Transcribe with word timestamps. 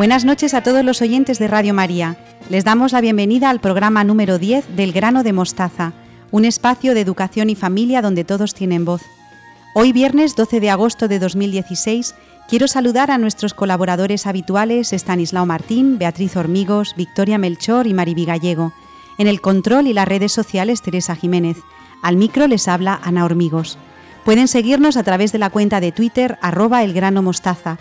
Buenas 0.00 0.24
noches 0.24 0.54
a 0.54 0.62
todos 0.62 0.82
los 0.82 1.02
oyentes 1.02 1.38
de 1.38 1.46
Radio 1.46 1.74
María. 1.74 2.16
Les 2.48 2.64
damos 2.64 2.92
la 2.92 3.02
bienvenida 3.02 3.50
al 3.50 3.60
programa 3.60 4.02
número 4.02 4.38
10 4.38 4.74
del 4.74 4.92
Grano 4.92 5.22
de 5.22 5.34
Mostaza, 5.34 5.92
un 6.30 6.46
espacio 6.46 6.94
de 6.94 7.02
educación 7.02 7.50
y 7.50 7.54
familia 7.54 8.00
donde 8.00 8.24
todos 8.24 8.54
tienen 8.54 8.86
voz. 8.86 9.02
Hoy 9.74 9.92
viernes 9.92 10.36
12 10.36 10.58
de 10.60 10.70
agosto 10.70 11.06
de 11.06 11.18
2016 11.18 12.14
quiero 12.48 12.66
saludar 12.66 13.10
a 13.10 13.18
nuestros 13.18 13.52
colaboradores 13.52 14.26
habituales 14.26 14.94
Estanislao 14.94 15.44
Martín, 15.44 15.98
Beatriz 15.98 16.34
Hormigos, 16.34 16.94
Victoria 16.96 17.36
Melchor 17.36 17.86
y 17.86 17.92
Mariby 17.92 18.24
Gallego. 18.24 18.72
En 19.18 19.26
el 19.26 19.42
control 19.42 19.86
y 19.86 19.92
las 19.92 20.08
redes 20.08 20.32
sociales 20.32 20.80
Teresa 20.80 21.14
Jiménez. 21.14 21.58
Al 22.00 22.16
micro 22.16 22.46
les 22.46 22.68
habla 22.68 22.98
Ana 23.04 23.26
Hormigos. 23.26 23.76
Pueden 24.24 24.48
seguirnos 24.48 24.96
a 24.96 25.02
través 25.02 25.30
de 25.32 25.38
la 25.40 25.50
cuenta 25.50 25.78
de 25.78 25.92
Twitter 25.92 26.38
arroba 26.40 26.84
elgranomostaza 26.84 27.76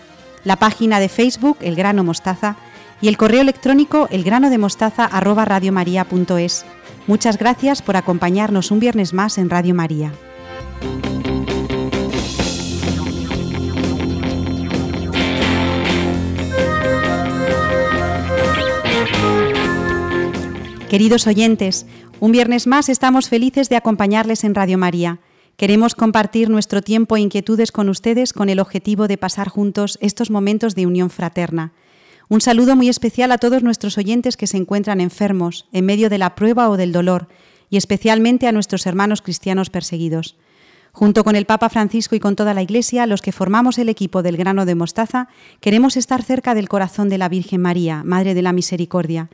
la 0.49 0.57
página 0.57 0.99
de 0.99 1.07
Facebook 1.09 1.57
El 1.61 1.75
Grano 1.75 2.03
Mostaza 2.03 2.55
y 3.01 3.07
el 3.07 3.17
correo 3.17 3.41
electrónico 3.41 4.07
elgranodemostaza@radiomaria.es. 4.09 6.65
Muchas 7.05 7.37
gracias 7.37 7.83
por 7.83 7.97
acompañarnos 7.97 8.71
un 8.71 8.79
viernes 8.79 9.13
más 9.13 9.37
en 9.37 9.51
Radio 9.51 9.75
María. 9.75 10.11
Queridos 20.89 21.27
oyentes, 21.27 21.85
un 22.19 22.31
viernes 22.31 22.65
más 22.65 22.89
estamos 22.89 23.29
felices 23.29 23.69
de 23.69 23.75
acompañarles 23.75 24.43
en 24.43 24.55
Radio 24.55 24.79
María. 24.79 25.19
Queremos 25.59 25.93
compartir 25.93 26.49
nuestro 26.49 26.81
tiempo 26.81 27.17
e 27.17 27.19
inquietudes 27.19 27.73
con 27.73 27.89
ustedes 27.89 28.31
con 28.31 28.47
el 28.47 28.61
objetivo 28.61 29.09
de 29.09 29.17
pasar 29.17 29.49
juntos 29.49 29.97
estos 29.99 30.31
momentos 30.31 30.73
de 30.73 30.87
unión 30.87 31.09
fraterna. 31.09 31.73
Un 32.29 32.39
saludo 32.39 32.77
muy 32.77 32.87
especial 32.87 33.29
a 33.33 33.37
todos 33.37 33.61
nuestros 33.61 33.97
oyentes 33.97 34.37
que 34.37 34.47
se 34.47 34.55
encuentran 34.55 35.01
enfermos, 35.01 35.67
en 35.73 35.85
medio 35.85 36.09
de 36.09 36.17
la 36.17 36.33
prueba 36.33 36.69
o 36.69 36.77
del 36.77 36.93
dolor, 36.93 37.27
y 37.69 37.75
especialmente 37.75 38.47
a 38.47 38.53
nuestros 38.53 38.87
hermanos 38.87 39.21
cristianos 39.21 39.69
perseguidos. 39.69 40.37
Junto 40.93 41.25
con 41.25 41.35
el 41.35 41.45
Papa 41.45 41.67
Francisco 41.67 42.15
y 42.15 42.21
con 42.21 42.37
toda 42.37 42.53
la 42.53 42.61
Iglesia, 42.61 43.05
los 43.05 43.21
que 43.21 43.33
formamos 43.33 43.79
el 43.79 43.89
equipo 43.89 44.23
del 44.23 44.37
grano 44.37 44.65
de 44.65 44.75
mostaza, 44.75 45.27
queremos 45.59 45.97
estar 45.97 46.23
cerca 46.23 46.55
del 46.55 46.69
corazón 46.69 47.09
de 47.09 47.17
la 47.17 47.27
Virgen 47.27 47.59
María, 47.59 48.03
Madre 48.05 48.33
de 48.33 48.43
la 48.43 48.53
Misericordia. 48.53 49.29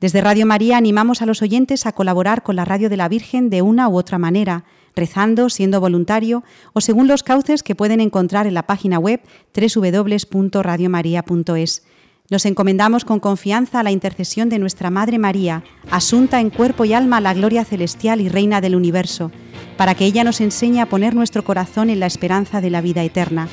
Desde 0.00 0.20
Radio 0.20 0.46
María 0.46 0.78
animamos 0.78 1.22
a 1.22 1.26
los 1.26 1.42
oyentes 1.42 1.86
a 1.86 1.92
colaborar 1.92 2.42
con 2.42 2.56
la 2.56 2.64
Radio 2.64 2.90
de 2.90 2.96
la 2.96 3.08
Virgen 3.08 3.50
de 3.50 3.62
una 3.62 3.86
u 3.88 3.98
otra 3.98 4.18
manera, 4.18 4.64
rezando, 4.94 5.50
siendo 5.50 5.80
voluntario 5.80 6.44
o 6.72 6.80
según 6.80 7.08
los 7.08 7.22
cauces 7.22 7.62
que 7.62 7.74
pueden 7.74 8.00
encontrar 8.00 8.46
en 8.46 8.54
la 8.54 8.66
página 8.66 8.98
web 8.98 9.20
www.radiomaria.es. 9.54 11.82
Nos 12.30 12.46
encomendamos 12.46 13.04
con 13.04 13.18
confianza 13.18 13.80
a 13.80 13.82
la 13.82 13.90
intercesión 13.90 14.48
de 14.48 14.60
nuestra 14.60 14.88
Madre 14.88 15.18
María, 15.18 15.64
asunta 15.90 16.40
en 16.40 16.50
cuerpo 16.50 16.84
y 16.84 16.92
alma 16.92 17.20
la 17.20 17.34
gloria 17.34 17.64
celestial 17.64 18.20
y 18.20 18.28
reina 18.28 18.60
del 18.60 18.76
universo, 18.76 19.32
para 19.76 19.96
que 19.96 20.04
ella 20.04 20.22
nos 20.22 20.40
enseñe 20.40 20.80
a 20.80 20.88
poner 20.88 21.16
nuestro 21.16 21.42
corazón 21.42 21.90
en 21.90 21.98
la 21.98 22.06
esperanza 22.06 22.60
de 22.60 22.70
la 22.70 22.82
vida 22.82 23.02
eterna. 23.02 23.48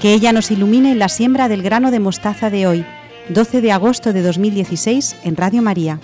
Que 0.00 0.14
ella 0.14 0.32
nos 0.32 0.52
ilumine 0.52 0.92
en 0.92 1.00
la 1.00 1.08
siembra 1.08 1.48
del 1.48 1.62
grano 1.62 1.90
de 1.90 1.98
mostaza 1.98 2.50
de 2.50 2.68
hoy, 2.68 2.86
12 3.30 3.60
de 3.60 3.72
agosto 3.72 4.12
de 4.12 4.22
2016, 4.22 5.16
en 5.24 5.36
Radio 5.36 5.62
María. 5.62 5.98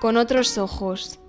Con 0.00 0.16
otros 0.16 0.56
ojos. 0.56 1.20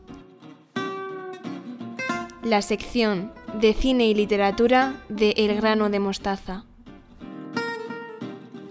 La 2.41 2.61
sección 2.61 3.33
de 3.59 3.73
cine 3.73 4.07
y 4.07 4.15
literatura 4.15 4.95
de 5.09 5.33
El 5.37 5.55
grano 5.57 5.89
de 5.89 5.99
mostaza. 5.99 6.63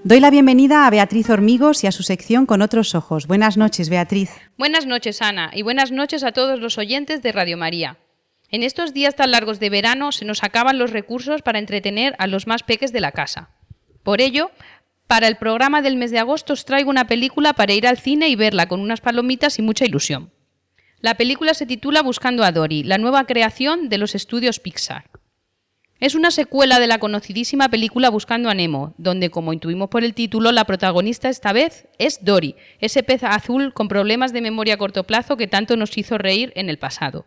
Doy 0.03 0.21
la 0.21 0.31
bienvenida 0.31 0.87
a 0.87 0.91
Beatriz 0.91 1.29
Hormigos 1.29 1.85
y 1.85 1.87
a 1.87 1.93
su 1.93 2.03
sección 2.03 2.47
Con 2.47 2.63
otros 2.63 2.95
ojos. 2.95 3.27
Buenas 3.27 3.59
noches, 3.59 3.91
Beatriz. 3.91 4.31
Buenas 4.57 4.87
noches, 4.87 5.21
Ana, 5.21 5.51
y 5.53 5.61
buenas 5.61 5.93
noches 5.93 6.25
a 6.25 6.33
todos 6.33 6.59
los 6.59 6.79
oyentes 6.79 7.23
de 7.23 7.33
Radio 7.33 7.59
María. 7.59 7.99
En 8.49 8.63
estos 8.63 8.95
días 8.95 9.15
tan 9.15 9.31
largos 9.31 9.61
de 9.61 9.69
verano 9.69 10.13
se 10.13 10.25
nos 10.25 10.43
acaban 10.43 10.79
los 10.79 10.93
recursos 10.93 11.43
para 11.43 11.59
entretener 11.59 12.17
a 12.19 12.27
los 12.27 12.47
más 12.47 12.63
peques 12.63 12.93
de 12.93 13.01
la 13.01 13.13
casa. 13.13 13.51
Por 14.03 14.23
ello, 14.23 14.51
para 15.11 15.27
el 15.27 15.39
programa 15.39 15.83
del 15.83 15.97
mes 15.97 16.13
de 16.13 16.21
agosto 16.21 16.53
os 16.53 16.65
traigo 16.65 16.89
una 16.89 17.09
película 17.09 17.53
para 17.53 17.73
ir 17.73 17.85
al 17.85 17.99
cine 17.99 18.29
y 18.29 18.37
verla 18.37 18.69
con 18.69 18.79
unas 18.79 19.01
palomitas 19.01 19.59
y 19.59 19.63
mucha 19.63 19.85
ilusión. 19.85 20.31
La 21.01 21.17
película 21.17 21.53
se 21.53 21.67
titula 21.67 22.01
Buscando 22.01 22.45
a 22.45 22.53
Dory, 22.53 22.85
la 22.85 22.97
nueva 22.97 23.25
creación 23.25 23.89
de 23.89 23.99
los 23.99 24.15
estudios 24.15 24.61
Pixar. 24.61 25.11
Es 25.99 26.15
una 26.15 26.31
secuela 26.31 26.79
de 26.79 26.87
la 26.87 27.01
conocidísima 27.01 27.69
película 27.69 28.09
Buscando 28.09 28.51
a 28.51 28.55
Nemo, 28.55 28.95
donde, 28.99 29.31
como 29.31 29.53
intuimos 29.53 29.89
por 29.89 30.05
el 30.05 30.15
título, 30.15 30.53
la 30.53 30.65
protagonista 30.65 31.29
esta 31.29 31.53
vez 31.53 31.89
es 31.99 32.25
Dory, 32.25 32.55
ese 32.79 33.03
pez 33.03 33.25
azul 33.25 33.73
con 33.73 33.89
problemas 33.89 34.33
de 34.33 34.43
memoria 34.43 34.75
a 34.75 34.79
corto 34.79 35.03
plazo 35.03 35.37
que 35.37 35.49
tanto 35.49 35.77
nos 35.77 35.99
hizo 35.99 36.19
reír 36.19 36.53
en 36.55 36.71
el 36.71 36.79
pasado. 36.79 37.27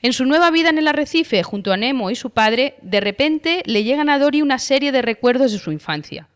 En 0.00 0.12
su 0.12 0.26
nueva 0.26 0.52
vida 0.52 0.68
en 0.68 0.78
el 0.78 0.86
arrecife, 0.86 1.42
junto 1.42 1.72
a 1.72 1.76
Nemo 1.76 2.12
y 2.12 2.14
su 2.14 2.30
padre, 2.30 2.76
de 2.82 3.00
repente 3.00 3.64
le 3.66 3.82
llegan 3.82 4.08
a 4.08 4.20
Dory 4.20 4.42
una 4.42 4.60
serie 4.60 4.92
de 4.92 5.02
recuerdos 5.02 5.50
de 5.50 5.58
su 5.58 5.72
infancia. 5.72 6.28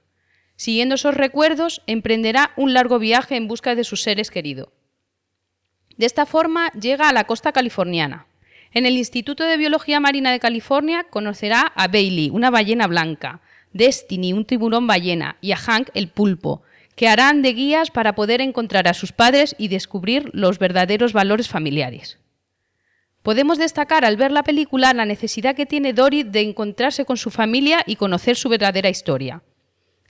Siguiendo 0.62 0.94
esos 0.94 1.16
recuerdos, 1.16 1.82
emprenderá 1.88 2.52
un 2.54 2.72
largo 2.72 3.00
viaje 3.00 3.34
en 3.34 3.48
busca 3.48 3.74
de 3.74 3.82
sus 3.82 4.00
seres 4.00 4.30
queridos. 4.30 4.68
De 5.96 6.06
esta 6.06 6.24
forma 6.24 6.70
llega 6.70 7.08
a 7.08 7.12
la 7.12 7.24
costa 7.24 7.50
californiana. 7.50 8.28
En 8.70 8.86
el 8.86 8.96
Instituto 8.96 9.42
de 9.42 9.56
Biología 9.56 9.98
Marina 9.98 10.30
de 10.30 10.38
California 10.38 11.02
conocerá 11.10 11.62
a 11.62 11.88
Bailey, 11.88 12.30
una 12.30 12.50
ballena 12.50 12.86
blanca, 12.86 13.40
Destiny, 13.72 14.32
un 14.32 14.44
tiburón 14.44 14.86
ballena, 14.86 15.36
y 15.40 15.50
a 15.50 15.56
Hank, 15.56 15.88
el 15.94 16.06
pulpo, 16.06 16.62
que 16.94 17.08
harán 17.08 17.42
de 17.42 17.54
guías 17.54 17.90
para 17.90 18.14
poder 18.14 18.40
encontrar 18.40 18.86
a 18.86 18.94
sus 18.94 19.10
padres 19.10 19.56
y 19.58 19.66
descubrir 19.66 20.30
los 20.32 20.60
verdaderos 20.60 21.12
valores 21.12 21.48
familiares. 21.48 22.18
Podemos 23.24 23.58
destacar 23.58 24.04
al 24.04 24.16
ver 24.16 24.30
la 24.30 24.44
película 24.44 24.94
la 24.94 25.06
necesidad 25.06 25.56
que 25.56 25.66
tiene 25.66 25.92
Dory 25.92 26.22
de 26.22 26.42
encontrarse 26.42 27.04
con 27.04 27.16
su 27.16 27.32
familia 27.32 27.82
y 27.84 27.96
conocer 27.96 28.36
su 28.36 28.48
verdadera 28.48 28.90
historia. 28.90 29.42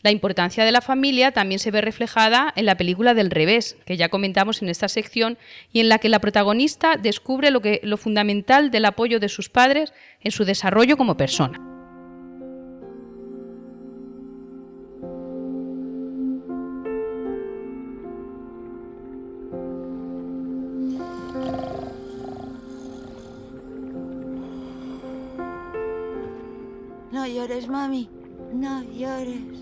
La 0.02 0.10
importancia 0.10 0.64
de 0.64 0.72
la 0.72 0.80
familia 0.80 1.30
también 1.30 1.60
se 1.60 1.70
ve 1.70 1.80
reflejada 1.80 2.52
en 2.56 2.66
la 2.66 2.76
película 2.76 3.14
del 3.14 3.30
revés, 3.30 3.76
que 3.86 3.96
ya 3.96 4.08
comentamos 4.08 4.60
en 4.60 4.68
esta 4.68 4.88
sección, 4.88 5.38
y 5.72 5.78
en 5.78 5.88
la 5.88 5.98
que 5.98 6.08
la 6.08 6.18
protagonista 6.18 6.96
descubre 6.96 7.52
lo, 7.52 7.60
que, 7.60 7.80
lo 7.84 7.96
fundamental 7.96 8.72
del 8.72 8.84
apoyo 8.84 9.20
de 9.20 9.28
sus 9.28 9.48
padres 9.48 9.92
en 10.20 10.32
su 10.32 10.44
desarrollo 10.44 10.96
como 10.96 11.16
persona. 11.16 11.58
No 27.12 27.26
llores, 27.28 27.69
mami. 27.69 28.10
No 28.52 28.82
llores. 28.82 29.62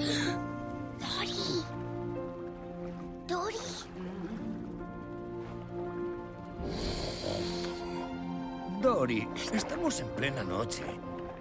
Dory. 0.00 1.62
Dory. 3.28 3.56
Dory, 8.80 9.28
estamos 9.52 10.00
en 10.00 10.08
plena 10.08 10.42
noche. 10.42 10.84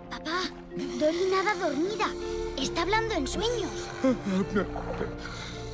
Papá, 0.10 0.42
Dory 0.76 1.32
nada 1.32 1.56
dormida. 1.56 2.08
Está 2.58 2.82
hablando 2.82 3.16
en 3.16 3.28
sueños. 3.28 3.72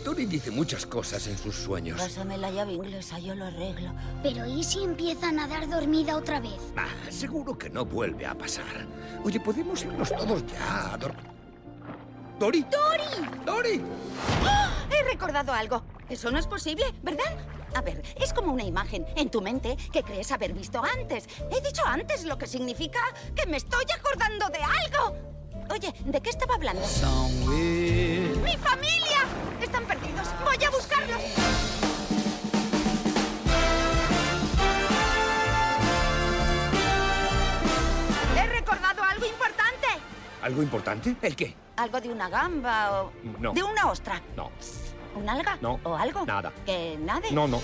Dory 0.03 0.27
dice 0.27 0.51
muchas 0.51 0.85
cosas 0.85 1.25
en 1.25 1.39
sus 1.39 1.55
sueños. 1.55 1.99
Pásame 1.99 2.37
la 2.37 2.51
llave 2.51 2.73
inglesa, 2.73 3.17
yo 3.17 3.33
lo 3.33 3.45
arreglo. 3.45 3.93
Pero 4.21 4.45
¿y 4.45 4.63
si 4.63 4.83
empieza 4.83 5.29
a 5.29 5.31
nadar 5.31 5.67
dormida 5.67 6.17
otra 6.17 6.39
vez? 6.39 6.61
Ah, 6.77 6.85
seguro 7.09 7.57
que 7.57 7.71
no 7.71 7.83
vuelve 7.83 8.27
a 8.27 8.35
pasar. 8.35 8.85
Oye, 9.23 9.39
podemos 9.39 9.81
irnos 9.83 10.11
todos 10.15 10.45
ya 10.45 10.93
a 10.93 10.97
dormir. 10.97 11.34
¿Dory? 12.39 12.65
¡Dory! 12.69 13.29
¡Dory! 13.45 13.81
¡Ah! 14.43 14.69
He 14.91 15.03
recordado 15.03 15.53
algo. 15.53 15.83
Eso 16.09 16.29
no 16.31 16.37
es 16.37 16.47
posible, 16.47 16.83
¿verdad? 17.01 17.37
A 17.73 17.81
ver, 17.81 18.01
es 18.15 18.33
como 18.33 18.51
una 18.51 18.63
imagen 18.63 19.05
en 19.15 19.29
tu 19.29 19.41
mente 19.41 19.77
que 19.91 20.03
crees 20.03 20.31
haber 20.31 20.53
visto 20.53 20.81
antes. 20.83 21.27
He 21.49 21.61
dicho 21.61 21.83
antes 21.85 22.25
lo 22.25 22.37
que 22.37 22.47
significa 22.47 22.99
que 23.35 23.45
me 23.45 23.57
estoy 23.57 23.85
acordando 23.97 24.47
de 24.49 24.59
algo. 24.59 25.15
Oye, 25.71 25.93
¿de 26.05 26.21
qué 26.21 26.29
estaba 26.29 26.55
hablando? 26.55 26.85
¡Mi 28.43 28.57
familia! 28.57 29.23
Están 29.61 29.85
perdidos. 29.85 30.27
Voy 30.43 30.63
a 30.63 30.69
buscarlos. 30.69 31.21
Algo 40.45 40.61
importante. 40.61 41.15
¿El 41.23 41.35
qué? 41.35 41.55
¿Algo 41.77 41.99
de 41.99 42.09
una 42.09 42.29
gamba 42.29 43.01
o 43.03 43.11
No. 43.39 43.51
de 43.53 43.63
una 43.63 43.89
ostra? 43.89 44.21
No. 44.37 44.51
¿Un 45.15 45.27
alga? 45.27 45.57
No. 45.61 45.79
¿O 45.83 45.95
algo? 45.95 46.25
Nada. 46.25 46.53
¿Que 46.65 46.97
nade? 46.99 47.31
No, 47.31 47.47
no. 47.47 47.59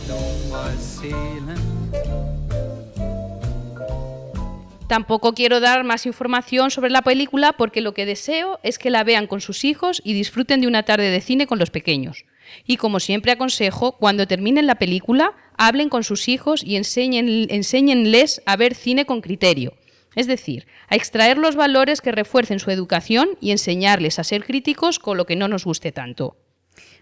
Tampoco 4.88 5.34
quiero 5.34 5.60
dar 5.60 5.84
más 5.84 6.06
información 6.06 6.72
sobre 6.72 6.90
la 6.90 7.02
película 7.02 7.54
porque 7.54 7.82
lo 7.82 7.94
que 7.94 8.06
deseo 8.06 8.60
es 8.64 8.78
que 8.80 8.90
la 8.90 9.04
vean 9.04 9.28
con 9.28 9.40
sus 9.40 9.64
hijos 9.64 10.02
y 10.04 10.14
disfruten 10.14 10.60
de 10.60 10.68
una 10.68 10.84
tarde 10.84 11.10
de 11.12 11.22
cine 11.22 11.46
con 11.48 11.60
los 11.60 11.70
pequeños. 11.70 12.26
Y 12.66 12.76
como 12.78 13.00
siempre 13.00 13.32
aconsejo, 13.32 13.94
cuando 13.94 14.28
terminen 14.28 14.68
la 14.68 14.76
película, 14.76 15.34
hablen 15.58 15.88
con 15.88 16.04
sus 16.04 16.28
hijos 16.28 16.64
y 16.64 16.76
enseñen, 16.76 17.48
enséñenles 17.50 18.42
a 18.46 18.58
ver 18.58 18.76
cine 18.76 19.06
con 19.06 19.22
criterio. 19.22 19.74
Es 20.16 20.28
decir, 20.28 20.68
a 20.90 20.96
extraer 20.96 21.38
los 21.38 21.56
valores 21.56 22.02
que 22.02 22.12
refuercen 22.12 22.60
su 22.60 22.70
educación 22.72 23.30
y 23.40 23.52
enseñarles 23.52 24.20
a 24.20 24.24
ser 24.24 24.44
críticos 24.44 25.00
con 25.00 25.18
lo 25.18 25.26
que 25.26 25.36
no 25.36 25.48
nos 25.48 25.66
guste 25.66 25.92
tanto. 25.92 26.38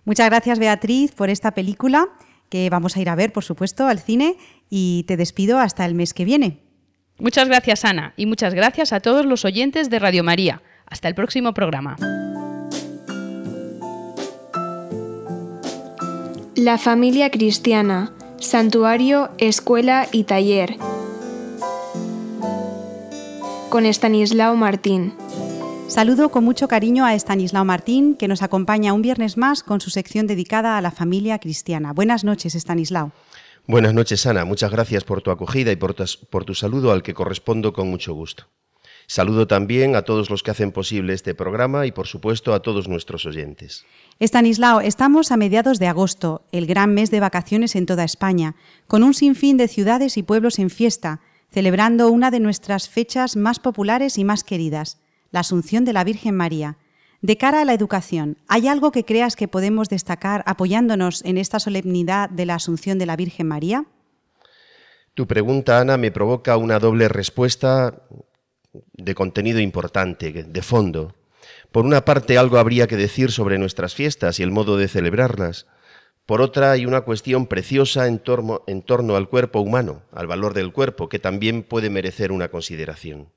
Muchas 0.05 0.29
gracias, 0.29 0.59
Beatriz, 0.59 1.13
por 1.13 1.29
esta 1.29 1.51
película 1.51 2.07
que 2.49 2.69
vamos 2.69 2.95
a 2.95 3.01
ir 3.01 3.09
a 3.09 3.15
ver, 3.15 3.31
por 3.31 3.43
supuesto, 3.43 3.87
al 3.87 3.99
cine 3.99 4.37
y 4.69 5.03
te 5.07 5.17
despido 5.17 5.59
hasta 5.59 5.85
el 5.85 5.95
mes 5.95 6.13
que 6.13 6.25
viene. 6.25 6.63
Muchas 7.19 7.47
gracias, 7.47 7.85
Ana, 7.85 8.13
y 8.15 8.25
muchas 8.25 8.53
gracias 8.53 8.93
a 8.93 9.01
todos 9.01 9.25
los 9.25 9.45
oyentes 9.45 9.89
de 9.89 9.99
Radio 9.99 10.23
María. 10.23 10.61
Hasta 10.85 11.07
el 11.07 11.15
próximo 11.15 11.53
programa. 11.53 11.97
La 16.55 16.77
familia 16.77 17.29
cristiana, 17.29 18.13
santuario, 18.37 19.29
escuela 19.37 20.07
y 20.11 20.23
taller. 20.23 20.77
Con 23.69 23.85
Estanislao 23.85 24.55
Martín. 24.55 25.13
Saludo 25.87 26.29
con 26.29 26.43
mucho 26.43 26.67
cariño 26.67 27.05
a 27.05 27.13
Estanislao 27.13 27.63
Martín, 27.65 28.15
que 28.15 28.27
nos 28.27 28.41
acompaña 28.41 28.93
un 28.93 29.03
viernes 29.03 29.37
más 29.37 29.61
con 29.61 29.79
su 29.79 29.91
sección 29.91 30.25
dedicada 30.25 30.75
a 30.75 30.81
la 30.81 30.89
familia 30.89 31.37
cristiana. 31.37 31.93
Buenas 31.93 32.23
noches, 32.23 32.55
Estanislao. 32.55 33.11
Buenas 33.67 33.93
noches, 33.93 34.25
Ana. 34.25 34.43
Muchas 34.43 34.71
gracias 34.71 35.03
por 35.03 35.21
tu 35.21 35.29
acogida 35.29 35.71
y 35.71 35.75
por 35.75 35.93
tu, 35.93 36.03
por 36.31 36.45
tu, 36.45 36.55
saludo 36.55 36.91
al 36.91 37.03
que 37.03 37.13
correspondo 37.13 37.71
con 37.71 37.87
mucho 37.87 38.15
gusto. 38.15 38.47
Saludo 39.05 39.45
también 39.45 39.95
a 39.95 40.01
todos 40.01 40.31
los 40.31 40.41
que 40.41 40.49
hacen 40.49 40.71
posible 40.71 41.13
este 41.13 41.35
programa 41.35 41.85
y, 41.85 41.91
por 41.91 42.07
supuesto, 42.07 42.55
a 42.55 42.61
todos 42.61 42.87
nuestros 42.87 43.27
oyentes. 43.27 43.85
Estanislao, 44.19 44.81
estamos 44.81 45.31
a 45.31 45.37
mediados 45.37 45.77
de 45.77 45.87
agosto, 45.87 46.41
el 46.51 46.65
gran 46.65 46.95
mes 46.95 47.11
de 47.11 47.19
vacaciones 47.19 47.75
en 47.75 47.85
toda 47.85 48.03
España, 48.03 48.55
con 48.87 49.03
un 49.03 49.13
sinfín 49.13 49.57
de 49.57 49.67
ciudades 49.67 50.17
y 50.17 50.23
pueblos 50.23 50.57
en 50.57 50.71
fiesta, 50.71 51.21
celebrando 51.51 52.09
una 52.09 52.31
de 52.31 52.39
nuestras 52.39 52.89
fechas 52.89 53.35
más 53.35 53.59
populares 53.59 54.17
y 54.17 54.23
más 54.23 54.43
queridas, 54.43 54.97
la 55.31 55.41
Asunción 55.41 55.85
de 55.85 55.93
la 55.93 56.03
Virgen 56.03 56.35
María. 56.35 56.77
De 57.21 57.37
cara 57.37 57.61
a 57.61 57.65
la 57.65 57.73
educación, 57.73 58.37
¿hay 58.47 58.67
algo 58.67 58.91
que 58.91 59.03
creas 59.03 59.35
que 59.35 59.47
podemos 59.47 59.89
destacar 59.89 60.43
apoyándonos 60.45 61.23
en 61.25 61.37
esta 61.37 61.59
solemnidad 61.59 62.29
de 62.29 62.45
la 62.45 62.55
Asunción 62.55 62.97
de 62.97 63.05
la 63.05 63.15
Virgen 63.15 63.47
María? 63.47 63.85
Tu 65.13 65.27
pregunta, 65.27 65.79
Ana, 65.81 65.97
me 65.97 66.11
provoca 66.11 66.55
una 66.55 66.79
doble 66.79 67.09
respuesta 67.09 68.03
de 68.93 69.15
contenido 69.15 69.59
importante, 69.59 70.31
de 70.31 70.61
fondo. 70.61 71.15
Por 71.71 71.85
una 71.85 72.05
parte, 72.05 72.37
algo 72.37 72.57
habría 72.57 72.87
que 72.87 72.95
decir 72.95 73.31
sobre 73.31 73.57
nuestras 73.57 73.95
fiestas 73.95 74.39
y 74.39 74.43
el 74.43 74.51
modo 74.51 74.77
de 74.77 74.87
celebrarlas. 74.87 75.67
Por 76.29 76.43
otra, 76.43 76.73
hay 76.73 76.85
una 76.85 77.01
cuestión 77.01 77.47
preciosa 77.47 78.05
en 78.05 78.19
torno, 78.19 78.61
al 79.15 79.29
cuerpo 79.29 79.61
humano, 79.61 80.03
al 80.11 80.27
valor 80.27 80.53
del 80.53 80.71
cuerpo, 80.71 81.09
que 81.09 81.17
también 81.17 81.63
puede 81.63 81.89
merecer 81.89 82.31
una 82.31 82.49
consideración. 82.49 83.29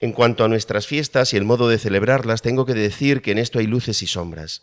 En 0.00 0.12
cuanto 0.12 0.44
a 0.44 0.48
nuestras 0.48 0.86
fiestas 0.86 1.32
y 1.32 1.38
el 1.38 1.46
modo 1.46 1.66
de 1.66 1.78
celebrarlas, 1.78 2.42
tengo 2.42 2.66
que 2.66 2.74
decir 2.74 3.22
que 3.22 3.30
en 3.30 3.38
esto 3.38 3.58
hay 3.58 3.66
luces 3.66 4.02
y 4.02 4.06
sombras. 4.06 4.60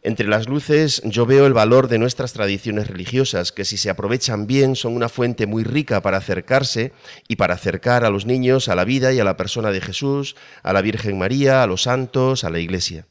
Entre 0.00 0.26
las 0.26 0.48
luces 0.48 1.02
yo 1.04 1.26
veo 1.26 1.44
el 1.44 1.52
valor 1.52 1.88
de 1.88 1.98
nuestras 1.98 2.32
tradiciones 2.32 2.86
religiosas, 2.86 3.52
que 3.52 3.66
si 3.66 3.76
se 3.76 3.90
aprovechan 3.90 4.46
bien 4.46 4.74
son 4.74 4.96
una 4.96 5.10
fuente 5.10 5.44
muy 5.44 5.64
rica 5.64 6.00
para 6.00 6.16
acercarse 6.16 6.92
y 7.28 7.36
para 7.36 7.52
acercar 7.52 8.06
a 8.06 8.10
los 8.10 8.24
niños 8.24 8.68
a 8.68 8.74
la 8.74 8.86
vida 8.86 9.12
y 9.12 9.20
a 9.20 9.24
la 9.24 9.36
persona 9.36 9.70
de 9.70 9.82
Jesús, 9.82 10.34
a 10.62 10.72
la 10.72 10.80
Virgen 10.80 11.18
María, 11.18 11.62
a 11.62 11.66
los 11.66 11.82
santos, 11.82 12.42
a 12.42 12.48
la 12.48 12.58
Iglesia. 12.58 13.04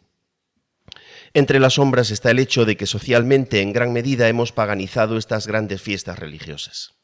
Entre 1.33 1.59
las 1.59 1.75
sombras 1.75 2.11
está 2.11 2.31
el 2.31 2.39
hecho 2.39 2.65
de 2.65 2.75
que 2.75 2.85
socialmente 2.85 3.61
en 3.61 3.73
gran 3.73 3.93
medida 3.93 4.27
hemos 4.27 4.51
paganizado 4.51 5.17
estas 5.17 5.47
grandes 5.47 5.81
fiestas 5.81 6.17
religiosas. 6.17 6.95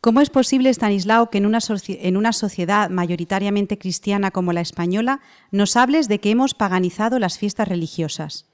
¿Cómo 0.00 0.22
es 0.22 0.30
posible, 0.30 0.70
Stanislao, 0.70 1.28
que 1.28 1.38
en 1.38 1.46
una, 1.46 1.58
en 1.86 2.16
una, 2.16 2.32
sociedad 2.32 2.88
mayoritariamente 2.88 3.76
cristiana 3.76 4.30
como 4.30 4.54
la 4.54 4.62
española 4.62 5.20
nos 5.50 5.76
hables 5.76 6.08
de 6.08 6.20
que 6.20 6.30
hemos 6.30 6.54
paganizado 6.54 7.18
las 7.18 7.38
fiestas 7.38 7.68
religiosas? 7.68 8.46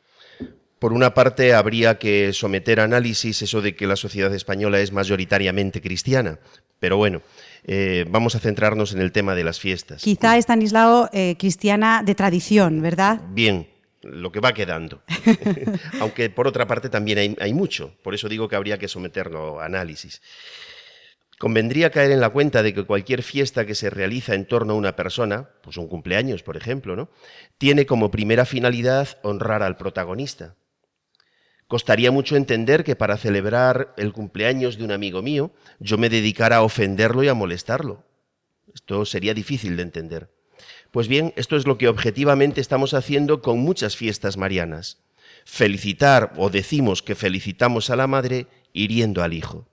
Por 0.81 0.93
una 0.93 1.14
parte, 1.14 1.55
habría 1.55 1.99
que 1.99 2.32
someter 2.32 2.81
a 2.81 2.84
análisis 2.84 3.43
eso 3.43 3.62
de 3.62 3.76
que 3.76 3.87
la 3.87 3.96
sociedad 3.96 4.34
española 4.34 4.81
es 4.81 4.93
mayoritariamente 4.93 5.81
cristiana, 5.81 6.40
pero 6.81 6.96
bueno, 6.96 7.23
eh, 7.64 8.05
vamos 8.11 8.34
a 8.34 8.40
centrarnos 8.40 8.93
en 8.93 9.00
el 9.00 9.12
tema 9.12 9.34
de 9.37 9.44
las 9.44 9.61
fiestas. 9.61 10.02
Quizá 10.02 10.37
Stanislao 10.37 11.08
eh, 11.12 11.37
cristiana 11.38 12.02
de 12.05 12.14
tradición, 12.17 12.82
¿verdad? 12.82 13.20
Bien, 13.31 13.69
lo 14.11 14.32
que 14.32 14.41
va 14.41 14.55
quedando. 14.55 15.03
Aunque 16.00 16.31
por 16.31 16.47
otra 16.47 16.67
parte 16.67 16.88
también 16.88 17.19
hay, 17.19 17.37
hay 17.41 17.53
mucho, 17.53 17.97
por 18.03 18.14
eso 18.14 18.29
digo 18.29 18.49
que 18.49 18.56
habría 18.56 18.79
que 18.79 18.88
someterlo 18.88 19.61
a 19.61 19.67
análisis. 19.67 20.23
Convendría 21.38 21.91
caer 21.91 22.12
en 22.12 22.20
la 22.20 22.31
cuenta 22.31 22.62
de 22.62 22.73
que 22.73 22.85
cualquier 22.85 23.23
fiesta 23.23 23.67
que 23.67 23.75
se 23.75 23.91
realiza 23.91 24.35
en 24.35 24.47
torno 24.47 24.73
a 24.73 24.76
una 24.76 24.97
persona, 24.97 25.50
pues 25.62 25.76
un 25.76 25.87
cumpleaños, 25.87 26.43
por 26.43 26.56
ejemplo, 26.56 26.97
¿no? 26.97 27.11
tiene 27.58 27.85
como 27.85 28.11
primera 28.11 28.47
finalidad 28.47 29.19
honrar 29.23 29.62
al 29.62 29.76
protagonista. 29.76 30.56
Costaría 31.67 32.11
mucho 32.11 32.37
entender 32.37 32.85
que 32.85 32.97
para 32.97 33.19
celebrar 33.19 33.93
el 33.99 34.12
cumpleaños 34.12 34.79
de 34.79 34.85
un 34.85 34.93
amigo 34.93 35.20
mío 35.20 35.50
yo 35.79 35.99
me 35.99 36.09
dedicara 36.09 36.56
a 36.56 36.62
ofenderlo 36.62 37.23
y 37.23 37.29
a 37.29 37.35
molestarlo. 37.35 38.05
Esto 38.73 39.05
sería 39.05 39.35
difícil 39.35 39.76
de 39.76 39.82
entender. 39.82 40.36
Pues 40.96 41.08
bien, 41.08 41.34
esto 41.37 41.56
es 41.56 41.66
lo 41.66 41.76
que 41.76 41.88
objetivamente 41.88 42.58
estamos 42.62 42.94
haciendo 42.94 43.43
con 43.43 43.58
muchas 43.58 43.96
fiestas 43.96 44.38
marianas. 44.38 44.96
Felicitar 45.44 46.32
o 46.38 46.48
decimos 46.48 47.02
que 47.02 47.14
felicitamos 47.14 47.90
a 47.90 47.96
la 47.96 48.06
madre 48.06 48.46
hiriendo 48.72 49.22
al 49.22 49.34
hijo. 49.34 49.69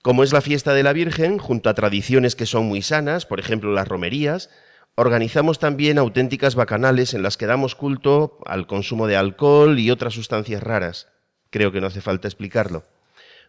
Como 0.00 0.24
es 0.24 0.32
la 0.32 0.40
fiesta 0.40 0.72
de 0.72 0.82
la 0.82 0.94
Virgen, 0.94 1.36
junto 1.36 1.68
a 1.68 1.74
tradiciones 1.74 2.36
que 2.36 2.46
son 2.46 2.64
muy 2.64 2.80
sanas, 2.80 3.26
por 3.26 3.38
ejemplo 3.38 3.70
las 3.74 3.86
romerías, 3.86 4.48
organizamos 4.94 5.58
también 5.58 5.98
auténticas 5.98 6.54
bacanales 6.54 7.12
en 7.12 7.22
las 7.22 7.36
que 7.36 7.44
damos 7.44 7.74
culto 7.74 8.38
al 8.46 8.66
consumo 8.66 9.06
de 9.06 9.16
alcohol 9.16 9.78
y 9.78 9.90
otras 9.90 10.14
sustancias 10.14 10.62
raras. 10.62 11.08
Creo 11.50 11.70
que 11.70 11.82
no 11.82 11.88
hace 11.88 12.00
falta 12.00 12.28
explicarlo. 12.28 12.84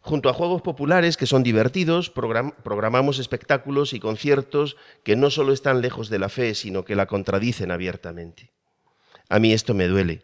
Junto 0.05 0.29
a 0.29 0.33
juegos 0.33 0.62
populares 0.62 1.17
que 1.17 1.25
son 1.25 1.41
divertidos, 1.41 2.12
program 2.12 2.51
programamos 2.62 3.17
espectáculos 3.17 3.91
y 3.93 4.00
conciertos 4.00 4.77
que 5.03 5.15
no 5.15 5.31
solo 5.31 5.51
están 5.51 5.81
lejos 5.81 6.09
de 6.09 6.19
la 6.19 6.29
fe, 6.29 6.53
sino 6.53 6.85
que 6.85 6.95
la 6.95 7.07
contradicen 7.07 7.71
abiertamente. 7.71 8.51
A 9.29 9.39
mí 9.39 9.51
esto 9.51 9.74
me 9.74 9.88
duele, 9.88 10.21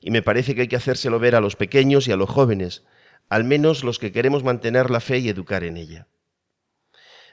y 0.00 0.12
me 0.12 0.22
parece 0.22 0.54
que 0.54 0.60
hay 0.60 0.68
que 0.68 0.76
hacérselo 0.76 1.18
ver 1.18 1.34
a 1.34 1.40
los 1.40 1.56
pequeños 1.56 2.06
y 2.06 2.12
a 2.12 2.16
los 2.16 2.30
jóvenes, 2.30 2.84
al 3.28 3.42
menos 3.42 3.82
los 3.82 3.98
que 3.98 4.12
queremos 4.12 4.44
mantener 4.44 4.90
la 4.90 5.00
fe 5.00 5.18
y 5.18 5.28
educar 5.28 5.64
en 5.64 5.76
ella. 5.76 6.06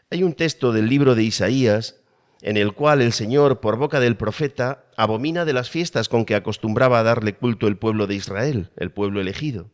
Hay 0.10 0.24
un 0.24 0.34
texto 0.34 0.72
del 0.72 0.90
libro 0.90 1.14
de 1.14 1.22
Isaías 1.22 2.02
en 2.42 2.58
el 2.58 2.74
cual 2.74 3.04
el 3.04 3.14
Señor, 3.14 3.60
por 3.60 3.78
boca 3.78 4.00
del 4.00 4.18
profeta, 4.18 4.86
abomina 4.98 5.46
de 5.46 5.54
las 5.54 5.70
fiestas 5.70 6.10
con 6.10 6.26
que 6.26 6.34
acostumbraba 6.34 6.98
a 6.98 7.04
darle 7.04 7.36
culto 7.36 7.68
el 7.68 7.78
pueblo 7.78 8.08
de 8.08 8.16
Israel, 8.16 8.72
el 8.78 8.90
pueblo 8.90 9.22
elegido. 9.22 9.70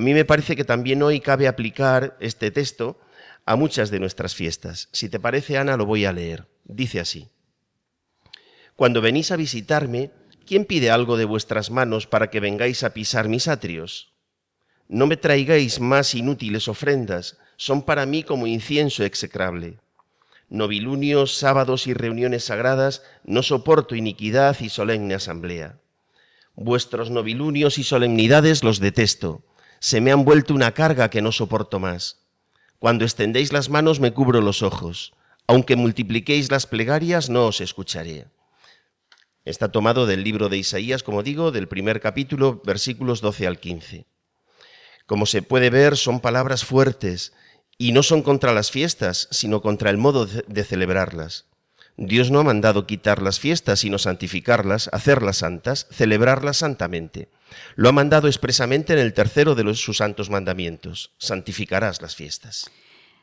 A 0.00 0.02
mí 0.02 0.14
me 0.14 0.24
parece 0.24 0.56
que 0.56 0.64
también 0.64 1.02
hoy 1.02 1.20
cabe 1.20 1.46
aplicar 1.46 2.16
este 2.20 2.50
texto 2.50 2.98
a 3.44 3.54
muchas 3.54 3.90
de 3.90 4.00
nuestras 4.00 4.34
fiestas. 4.34 4.88
Si 4.92 5.10
te 5.10 5.20
parece, 5.20 5.58
Ana, 5.58 5.76
lo 5.76 5.84
voy 5.84 6.06
a 6.06 6.12
leer. 6.14 6.46
Dice 6.64 7.00
así. 7.00 7.28
Cuando 8.76 9.02
venís 9.02 9.30
a 9.30 9.36
visitarme, 9.36 10.10
¿quién 10.46 10.64
pide 10.64 10.90
algo 10.90 11.18
de 11.18 11.26
vuestras 11.26 11.70
manos 11.70 12.06
para 12.06 12.30
que 12.30 12.40
vengáis 12.40 12.82
a 12.82 12.94
pisar 12.94 13.28
mis 13.28 13.46
atrios? 13.46 14.14
No 14.88 15.06
me 15.06 15.18
traigáis 15.18 15.80
más 15.80 16.14
inútiles 16.14 16.66
ofrendas, 16.66 17.36
son 17.58 17.82
para 17.82 18.06
mí 18.06 18.22
como 18.22 18.46
incienso 18.46 19.04
execrable. 19.04 19.80
Novilunios, 20.48 21.36
sábados 21.36 21.86
y 21.86 21.92
reuniones 21.92 22.44
sagradas, 22.44 23.02
no 23.24 23.42
soporto 23.42 23.94
iniquidad 23.94 24.56
y 24.60 24.70
solemne 24.70 25.12
asamblea. 25.12 25.78
Vuestros 26.54 27.10
novilunios 27.10 27.76
y 27.76 27.84
solemnidades 27.84 28.64
los 28.64 28.80
detesto, 28.80 29.44
se 29.80 30.00
me 30.00 30.12
han 30.12 30.24
vuelto 30.24 30.54
una 30.54 30.72
carga 30.72 31.08
que 31.08 31.22
no 31.22 31.32
soporto 31.32 31.80
más. 31.80 32.18
Cuando 32.78 33.04
extendéis 33.04 33.52
las 33.52 33.70
manos 33.70 33.98
me 33.98 34.12
cubro 34.12 34.40
los 34.40 34.62
ojos, 34.62 35.12
aunque 35.46 35.74
multipliquéis 35.74 36.50
las 36.50 36.66
plegarias 36.66 37.30
no 37.30 37.46
os 37.46 37.60
escucharé. 37.60 38.28
Está 39.44 39.72
tomado 39.72 40.06
del 40.06 40.22
libro 40.22 40.50
de 40.50 40.58
Isaías, 40.58 41.02
como 41.02 41.22
digo, 41.22 41.50
del 41.50 41.66
primer 41.66 42.00
capítulo, 42.00 42.60
versículos 42.64 43.22
12 43.22 43.46
al 43.46 43.58
15. 43.58 44.06
Como 45.06 45.26
se 45.26 45.42
puede 45.42 45.70
ver, 45.70 45.96
son 45.96 46.20
palabras 46.20 46.64
fuertes 46.64 47.32
y 47.78 47.92
no 47.92 48.02
son 48.02 48.22
contra 48.22 48.52
las 48.52 48.70
fiestas, 48.70 49.28
sino 49.30 49.62
contra 49.62 49.88
el 49.90 49.96
modo 49.96 50.26
de 50.26 50.64
celebrarlas. 50.64 51.46
Dios 51.96 52.30
no 52.30 52.40
ha 52.40 52.44
mandado 52.44 52.86
quitar 52.86 53.20
las 53.22 53.40
fiestas, 53.40 53.80
sino 53.80 53.98
santificarlas, 53.98 54.88
hacerlas 54.92 55.38
santas, 55.38 55.86
celebrarlas 55.90 56.58
santamente. 56.58 57.28
Lo 57.76 57.88
ha 57.88 57.92
mandado 57.92 58.28
expresamente 58.28 58.92
en 58.92 58.98
el 58.98 59.14
tercero 59.14 59.54
de 59.54 59.64
los, 59.64 59.80
sus 59.80 59.98
santos 59.98 60.30
mandamientos. 60.30 61.12
Santificarás 61.18 62.02
las 62.02 62.14
fiestas. 62.14 62.70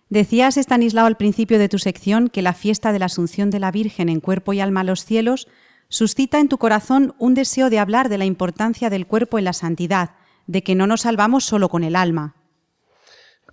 Decías, 0.09 0.57
Estanislao, 0.57 1.05
al 1.05 1.17
principio 1.17 1.59
de 1.59 1.69
tu 1.69 1.79
sección 1.79 2.29
que 2.29 2.41
la 2.41 2.53
fiesta 2.53 2.93
de 2.93 2.99
la 2.99 3.07
Asunción 3.07 3.49
de 3.49 3.59
la 3.59 3.71
Virgen 3.71 4.07
en 4.09 4.21
cuerpo 4.21 4.53
y 4.53 4.61
alma 4.61 4.81
a 4.81 4.85
los 4.85 5.03
cielos 5.03 5.47
suscita 5.89 6.39
en 6.39 6.49
tu 6.49 6.57
corazón 6.57 7.13
un 7.17 7.33
deseo 7.33 7.69
de 7.69 7.79
hablar 7.79 8.09
de 8.09 8.17
la 8.17 8.25
importancia 8.25 8.89
del 8.89 9.05
cuerpo 9.05 9.37
en 9.37 9.45
la 9.45 9.53
santidad, 9.53 10.11
de 10.45 10.63
que 10.63 10.75
no 10.75 10.87
nos 10.87 11.01
salvamos 11.01 11.43
solo 11.43 11.69
con 11.69 11.83
el 11.83 11.95
alma. 11.95 12.35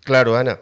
Claro, 0.04 0.36
Ana. 0.36 0.60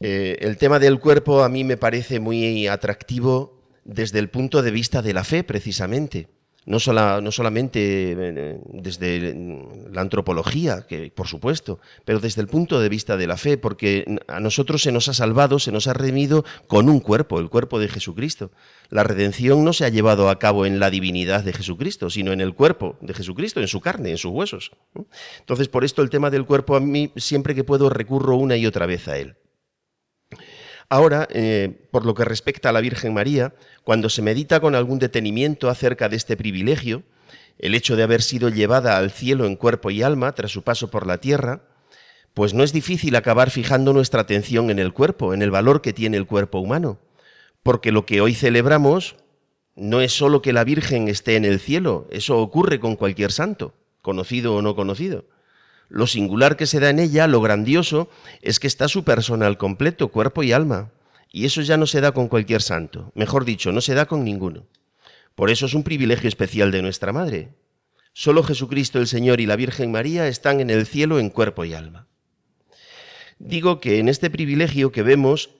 Eh, 0.00 0.38
el 0.40 0.56
tema 0.56 0.78
del 0.78 1.00
cuerpo 1.00 1.42
a 1.42 1.48
mí 1.48 1.64
me 1.64 1.76
parece 1.76 2.20
muy 2.20 2.68
atractivo 2.68 3.60
desde 3.84 4.18
el 4.20 4.30
punto 4.30 4.62
de 4.62 4.70
vista 4.70 5.02
de 5.02 5.12
la 5.12 5.24
fe, 5.24 5.44
precisamente 5.44 6.28
no, 6.68 7.20
no 7.22 7.32
solamente 7.32 8.12
eh, 8.12 8.60
desde 8.74 9.34
la 9.90 10.02
antropología, 10.02 10.86
que 10.86 11.10
por 11.10 11.26
supuesto, 11.26 11.80
pero 12.04 12.20
desde 12.20 12.42
el 12.42 12.46
punto 12.46 12.78
de 12.78 12.90
vista 12.90 13.16
de 13.16 13.26
la 13.26 13.38
fe, 13.38 13.56
porque 13.56 14.04
a 14.28 14.38
nosotros 14.38 14.82
se 14.82 14.92
nos 14.92 15.08
ha 15.08 15.14
salvado, 15.14 15.58
se 15.58 15.72
nos 15.72 15.86
ha 15.86 15.94
redimido 15.94 16.44
con 16.66 16.90
un 16.90 17.00
cuerpo, 17.00 17.40
el 17.40 17.48
cuerpo 17.48 17.80
de 17.80 17.88
Jesucristo. 17.88 18.50
La 18.90 19.02
redención 19.02 19.64
no 19.64 19.72
se 19.72 19.86
ha 19.86 19.88
llevado 19.88 20.28
a 20.28 20.38
cabo 20.38 20.66
en 20.66 20.78
la 20.78 20.90
divinidad 20.90 21.42
de 21.42 21.54
Jesucristo, 21.54 22.10
sino 22.10 22.32
en 22.32 22.42
el 22.42 22.54
cuerpo 22.54 22.98
de 23.00 23.14
Jesucristo, 23.14 23.60
en 23.60 23.68
su 23.68 23.80
carne, 23.80 24.10
en 24.10 24.18
sus 24.18 24.32
huesos. 24.32 24.72
Entonces, 25.38 25.68
por 25.68 25.84
esto 25.84 26.02
el 26.02 26.10
tema 26.10 26.28
del 26.28 26.44
cuerpo 26.44 26.76
a 26.76 26.80
mí 26.80 27.12
siempre 27.16 27.54
que 27.54 27.64
puedo 27.64 27.88
recurro 27.88 28.36
una 28.36 28.58
y 28.58 28.66
otra 28.66 28.84
vez 28.84 29.08
a 29.08 29.16
él. 29.16 29.36
Ahora, 30.90 31.28
eh, 31.30 31.86
por 31.90 32.06
lo 32.06 32.14
que 32.14 32.24
respecta 32.24 32.70
a 32.70 32.72
la 32.72 32.80
Virgen 32.80 33.12
María, 33.12 33.54
cuando 33.84 34.08
se 34.08 34.22
medita 34.22 34.60
con 34.60 34.74
algún 34.74 34.98
detenimiento 34.98 35.68
acerca 35.68 36.08
de 36.08 36.16
este 36.16 36.36
privilegio, 36.36 37.02
el 37.58 37.74
hecho 37.74 37.96
de 37.96 38.04
haber 38.04 38.22
sido 38.22 38.48
llevada 38.48 38.96
al 38.96 39.10
cielo 39.10 39.44
en 39.44 39.56
cuerpo 39.56 39.90
y 39.90 40.02
alma 40.02 40.32
tras 40.32 40.50
su 40.50 40.62
paso 40.62 40.90
por 40.90 41.06
la 41.06 41.18
tierra, 41.18 41.62
pues 42.32 42.54
no 42.54 42.62
es 42.62 42.72
difícil 42.72 43.16
acabar 43.16 43.50
fijando 43.50 43.92
nuestra 43.92 44.22
atención 44.22 44.70
en 44.70 44.78
el 44.78 44.92
cuerpo, 44.92 45.34
en 45.34 45.42
el 45.42 45.50
valor 45.50 45.82
que 45.82 45.92
tiene 45.92 46.16
el 46.16 46.26
cuerpo 46.26 46.58
humano, 46.58 46.98
porque 47.62 47.92
lo 47.92 48.06
que 48.06 48.20
hoy 48.20 48.32
celebramos 48.32 49.16
no 49.74 50.00
es 50.00 50.12
solo 50.12 50.40
que 50.40 50.52
la 50.52 50.64
Virgen 50.64 51.08
esté 51.08 51.36
en 51.36 51.44
el 51.44 51.60
cielo, 51.60 52.06
eso 52.10 52.38
ocurre 52.38 52.80
con 52.80 52.96
cualquier 52.96 53.32
santo, 53.32 53.74
conocido 54.02 54.54
o 54.54 54.62
no 54.62 54.74
conocido. 54.74 55.24
Lo 55.88 56.06
singular 56.06 56.56
que 56.56 56.66
se 56.66 56.80
da 56.80 56.90
en 56.90 56.98
ella, 56.98 57.26
lo 57.26 57.40
grandioso, 57.40 58.10
es 58.42 58.60
que 58.60 58.66
está 58.66 58.88
su 58.88 59.04
persona 59.04 59.46
al 59.46 59.56
completo, 59.56 60.08
cuerpo 60.08 60.42
y 60.42 60.52
alma. 60.52 60.90
Y 61.32 61.46
eso 61.46 61.62
ya 61.62 61.76
no 61.76 61.86
se 61.86 62.00
da 62.00 62.12
con 62.12 62.28
cualquier 62.28 62.62
santo. 62.62 63.12
Mejor 63.14 63.44
dicho, 63.44 63.72
no 63.72 63.80
se 63.80 63.94
da 63.94 64.06
con 64.06 64.24
ninguno. 64.24 64.66
Por 65.34 65.50
eso 65.50 65.66
es 65.66 65.74
un 65.74 65.84
privilegio 65.84 66.28
especial 66.28 66.70
de 66.70 66.82
nuestra 66.82 67.12
Madre. 67.12 67.50
Solo 68.12 68.42
Jesucristo 68.42 68.98
el 68.98 69.06
Señor 69.06 69.40
y 69.40 69.46
la 69.46 69.56
Virgen 69.56 69.92
María 69.92 70.26
están 70.26 70.60
en 70.60 70.70
el 70.70 70.86
cielo 70.86 71.20
en 71.20 71.30
cuerpo 71.30 71.64
y 71.64 71.74
alma. 71.74 72.06
Digo 73.38 73.78
que 73.80 73.98
en 73.98 74.08
este 74.08 74.30
privilegio 74.30 74.90
que 74.90 75.02
vemos, 75.02 75.50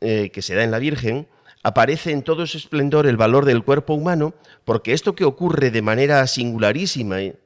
eh, 0.00 0.30
que 0.30 0.42
se 0.42 0.54
da 0.54 0.64
en 0.64 0.72
la 0.72 0.80
Virgen, 0.80 1.28
aparece 1.62 2.10
en 2.10 2.22
todo 2.22 2.46
su 2.46 2.58
esplendor 2.58 3.06
el 3.06 3.16
valor 3.16 3.44
del 3.44 3.62
cuerpo 3.62 3.94
humano, 3.94 4.34
porque 4.64 4.92
esto 4.92 5.14
que 5.14 5.24
ocurre 5.24 5.70
de 5.70 5.82
manera 5.82 6.26
singularísima 6.26 7.22
eh, 7.22 7.36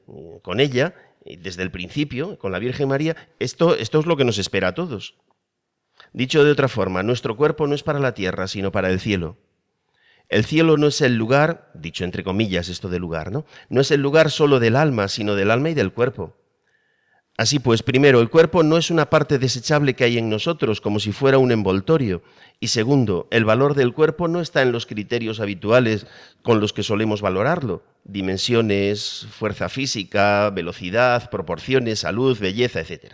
con 0.41 0.59
ella 0.59 0.95
desde 1.35 1.63
el 1.63 1.71
principio, 1.71 2.37
con 2.39 2.51
la 2.51 2.59
Virgen 2.59 2.87
María, 2.87 3.15
esto, 3.39 3.75
esto 3.75 3.99
es 3.99 4.05
lo 4.05 4.15
que 4.15 4.25
nos 4.25 4.37
espera 4.37 4.69
a 4.69 4.73
todos. 4.73 5.15
Dicho 6.13 6.43
de 6.43 6.51
otra 6.51 6.67
forma, 6.67 7.03
nuestro 7.03 7.35
cuerpo 7.35 7.67
no 7.67 7.75
es 7.75 7.83
para 7.83 7.99
la 7.99 8.13
tierra, 8.13 8.47
sino 8.47 8.71
para 8.71 8.89
el 8.89 8.99
cielo. 8.99 9.37
El 10.29 10.45
cielo 10.45 10.77
no 10.77 10.87
es 10.87 11.01
el 11.01 11.15
lugar, 11.15 11.71
dicho 11.73 12.03
entre 12.03 12.23
comillas 12.23 12.69
esto 12.69 12.89
de 12.89 12.99
lugar, 12.99 13.31
¿no? 13.31 13.45
No 13.69 13.81
es 13.81 13.91
el 13.91 14.01
lugar 14.01 14.29
solo 14.29 14.59
del 14.59 14.75
alma, 14.75 15.07
sino 15.07 15.35
del 15.35 15.51
alma 15.51 15.69
y 15.69 15.73
del 15.73 15.93
cuerpo. 15.93 16.35
Así 17.37 17.59
pues, 17.59 17.83
primero, 17.83 18.19
el 18.19 18.31
cuerpo 18.31 18.63
no 18.63 18.77
es 18.77 18.89
una 18.89 19.11
parte 19.11 19.37
desechable 19.37 19.93
que 19.93 20.03
hay 20.03 20.17
en 20.17 20.27
nosotros, 20.27 20.81
como 20.81 20.99
si 20.99 21.11
fuera 21.11 21.37
un 21.37 21.51
envoltorio. 21.51 22.23
Y 22.59 22.69
segundo, 22.69 23.27
el 23.29 23.45
valor 23.45 23.75
del 23.75 23.93
cuerpo 23.93 24.27
no 24.27 24.41
está 24.41 24.63
en 24.63 24.71
los 24.71 24.87
criterios 24.87 25.39
habituales 25.39 26.07
con 26.41 26.59
los 26.59 26.73
que 26.73 26.81
solemos 26.81 27.21
valorarlo. 27.21 27.83
Dimensiones, 28.03 29.27
fuerza 29.29 29.69
física, 29.69 30.49
velocidad, 30.49 31.29
proporciones, 31.29 31.99
salud, 31.99 32.39
belleza, 32.39 32.79
etc. 32.79 33.13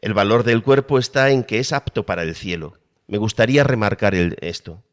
El 0.00 0.14
valor 0.14 0.44
del 0.44 0.62
cuerpo 0.62 0.96
está 1.00 1.30
en 1.30 1.42
que 1.42 1.58
es 1.58 1.72
apto 1.72 2.06
para 2.06 2.22
el 2.22 2.36
cielo. 2.36 2.78
Me 3.08 3.18
gustaría 3.18 3.64
remarcar 3.64 4.14
esto. 4.14 4.84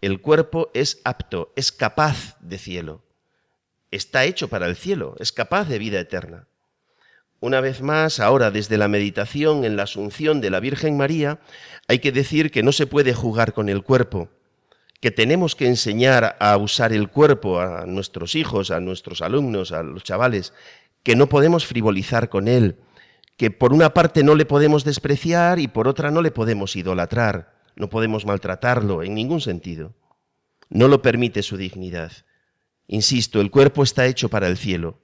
El 0.00 0.20
cuerpo 0.20 0.70
es 0.72 1.00
apto, 1.02 1.52
es 1.56 1.72
capaz 1.72 2.36
de 2.40 2.58
cielo. 2.58 3.02
Está 3.90 4.24
hecho 4.24 4.46
para 4.46 4.66
el 4.66 4.76
cielo, 4.76 5.16
es 5.18 5.32
capaz 5.32 5.64
de 5.68 5.78
vida 5.78 5.98
eterna. 5.98 6.46
Una 7.42 7.60
vez 7.60 7.82
más, 7.82 8.20
ahora 8.20 8.52
desde 8.52 8.78
la 8.78 8.86
meditación 8.86 9.64
en 9.64 9.74
la 9.74 9.82
Asunción 9.82 10.40
de 10.40 10.48
la 10.48 10.60
Virgen 10.60 10.96
María, 10.96 11.40
hay 11.88 11.98
que 11.98 12.12
decir 12.12 12.52
que 12.52 12.62
no 12.62 12.70
se 12.70 12.86
puede 12.86 13.14
jugar 13.14 13.52
con 13.52 13.68
el 13.68 13.82
cuerpo, 13.82 14.28
que 15.00 15.10
tenemos 15.10 15.56
que 15.56 15.66
enseñar 15.66 16.36
a 16.38 16.56
usar 16.56 16.92
el 16.92 17.08
cuerpo 17.08 17.58
a 17.58 17.84
nuestros 17.84 18.36
hijos, 18.36 18.70
a 18.70 18.78
nuestros 18.78 19.22
alumnos, 19.22 19.72
a 19.72 19.82
los 19.82 20.04
chavales, 20.04 20.52
que 21.02 21.16
no 21.16 21.28
podemos 21.28 21.66
frivolizar 21.66 22.28
con 22.28 22.46
él, 22.46 22.76
que 23.36 23.50
por 23.50 23.72
una 23.72 23.92
parte 23.92 24.22
no 24.22 24.36
le 24.36 24.46
podemos 24.46 24.84
despreciar 24.84 25.58
y 25.58 25.66
por 25.66 25.88
otra 25.88 26.12
no 26.12 26.22
le 26.22 26.30
podemos 26.30 26.76
idolatrar, 26.76 27.56
no 27.74 27.90
podemos 27.90 28.24
maltratarlo 28.24 29.02
en 29.02 29.16
ningún 29.16 29.40
sentido. 29.40 29.94
No 30.68 30.86
lo 30.86 31.02
permite 31.02 31.42
su 31.42 31.56
dignidad. 31.56 32.12
Insisto, 32.86 33.40
el 33.40 33.50
cuerpo 33.50 33.82
está 33.82 34.06
hecho 34.06 34.28
para 34.28 34.46
el 34.46 34.56
cielo. 34.56 35.01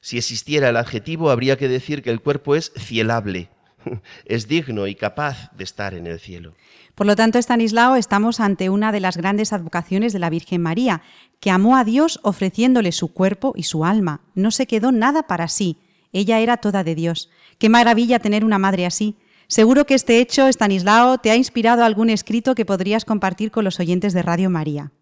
Si 0.00 0.18
existiera 0.18 0.70
el 0.70 0.76
adjetivo, 0.76 1.30
habría 1.30 1.56
que 1.56 1.68
decir 1.68 2.02
que 2.02 2.10
el 2.10 2.20
cuerpo 2.20 2.56
es 2.56 2.72
cielable, 2.76 3.50
es 4.24 4.48
digno 4.48 4.86
y 4.86 4.94
capaz 4.94 5.50
de 5.56 5.64
estar 5.64 5.94
en 5.94 6.06
el 6.06 6.18
cielo. 6.18 6.54
Por 6.94 7.06
lo 7.06 7.16
tanto, 7.16 7.38
Estanislao, 7.38 7.96
estamos 7.96 8.40
ante 8.40 8.68
una 8.68 8.92
de 8.92 9.00
las 9.00 9.16
grandes 9.16 9.52
advocaciones 9.52 10.12
de 10.12 10.18
la 10.18 10.30
Virgen 10.30 10.62
María, 10.62 11.02
que 11.38 11.50
amó 11.50 11.76
a 11.76 11.84
Dios 11.84 12.20
ofreciéndole 12.22 12.92
su 12.92 13.12
cuerpo 13.12 13.52
y 13.56 13.62
su 13.62 13.84
alma. 13.84 14.20
No 14.34 14.50
se 14.50 14.66
quedó 14.66 14.92
nada 14.92 15.26
para 15.26 15.48
sí. 15.48 15.78
Ella 16.12 16.40
era 16.40 16.58
toda 16.58 16.84
de 16.84 16.94
Dios. 16.94 17.30
Qué 17.58 17.68
maravilla 17.68 18.18
tener 18.18 18.44
una 18.44 18.58
madre 18.58 18.86
así. 18.86 19.16
Seguro 19.46 19.86
que 19.86 19.94
este 19.94 20.20
hecho, 20.20 20.46
Estanislao, 20.46 21.18
te 21.18 21.30
ha 21.30 21.36
inspirado 21.36 21.84
algún 21.84 22.10
escrito 22.10 22.54
que 22.54 22.64
podrías 22.64 23.04
compartir 23.04 23.50
con 23.50 23.64
los 23.64 23.80
oyentes 23.80 24.12
de 24.12 24.22
Radio 24.22 24.50
María. 24.50 24.92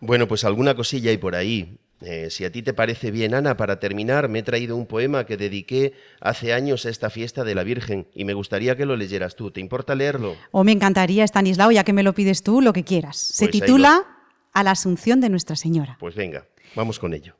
Bueno, 0.00 0.26
pues 0.26 0.44
alguna 0.44 0.74
cosilla 0.74 1.10
hay 1.10 1.18
por 1.18 1.36
ahí. 1.36 1.78
Eh, 2.04 2.30
si 2.30 2.44
a 2.44 2.52
ti 2.52 2.62
te 2.62 2.74
parece 2.74 3.10
bien, 3.10 3.34
Ana, 3.34 3.56
para 3.56 3.78
terminar, 3.78 4.28
me 4.28 4.40
he 4.40 4.42
traído 4.42 4.76
un 4.76 4.86
poema 4.86 5.24
que 5.24 5.36
dediqué 5.36 5.92
hace 6.20 6.52
años 6.52 6.86
a 6.86 6.90
esta 6.90 7.10
fiesta 7.10 7.44
de 7.44 7.54
la 7.54 7.64
Virgen 7.64 8.08
y 8.14 8.24
me 8.24 8.34
gustaría 8.34 8.76
que 8.76 8.86
lo 8.86 8.96
leyeras 8.96 9.36
tú. 9.36 9.50
¿Te 9.50 9.60
importa 9.60 9.94
leerlo? 9.94 10.32
O 10.50 10.60
oh, 10.60 10.64
me 10.64 10.72
encantaría, 10.72 11.24
Stanislao, 11.24 11.70
ya 11.70 11.84
que 11.84 11.92
me 11.92 12.02
lo 12.02 12.14
pides 12.14 12.42
tú, 12.42 12.60
lo 12.60 12.72
que 12.72 12.84
quieras. 12.84 13.16
Se 13.16 13.46
pues 13.46 13.52
titula 13.52 14.04
A 14.52 14.62
la 14.62 14.72
Asunción 14.72 15.20
de 15.20 15.28
Nuestra 15.28 15.56
Señora. 15.56 15.96
Pues 16.00 16.14
venga, 16.14 16.46
vamos 16.74 16.98
con 16.98 17.14
ello. 17.14 17.36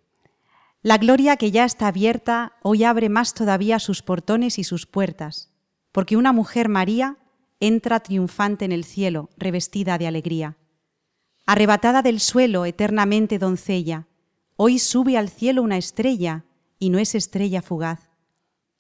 La 0.83 0.99
gloria 0.99 1.37
que 1.37 1.51
ya 1.51 1.65
está 1.65 1.89
abierta 1.89 2.55
hoy 2.63 2.85
abre 2.85 3.09
más 3.09 3.35
todavía 3.35 3.79
sus 3.79 4.03
portones 4.03 4.59
y 4.59 4.65
sus 4.65 4.87
puertas, 4.87 5.53
porque 5.93 6.17
una 6.17 6.33
mujer 6.33 6.69
María 6.69 7.19
entra 7.61 8.01
triunfante 8.01 8.65
en 8.65 8.73
el 8.73 8.83
cielo, 8.83 9.31
revestida 9.37 9.97
de 9.97 10.09
alegría. 10.09 10.57
Arrebatada 11.47 12.03
del 12.03 12.19
suelo, 12.19 12.65
eternamente 12.67 13.39
doncella, 13.39 14.09
Hoy 14.65 14.79
sube 14.79 15.19
al 15.19 15.29
cielo 15.29 15.61
una 15.61 15.77
estrella, 15.77 16.45
y 16.79 16.91
no 16.91 17.01
es 17.01 17.17
estrella 17.17 17.63
fugaz. 17.63 18.11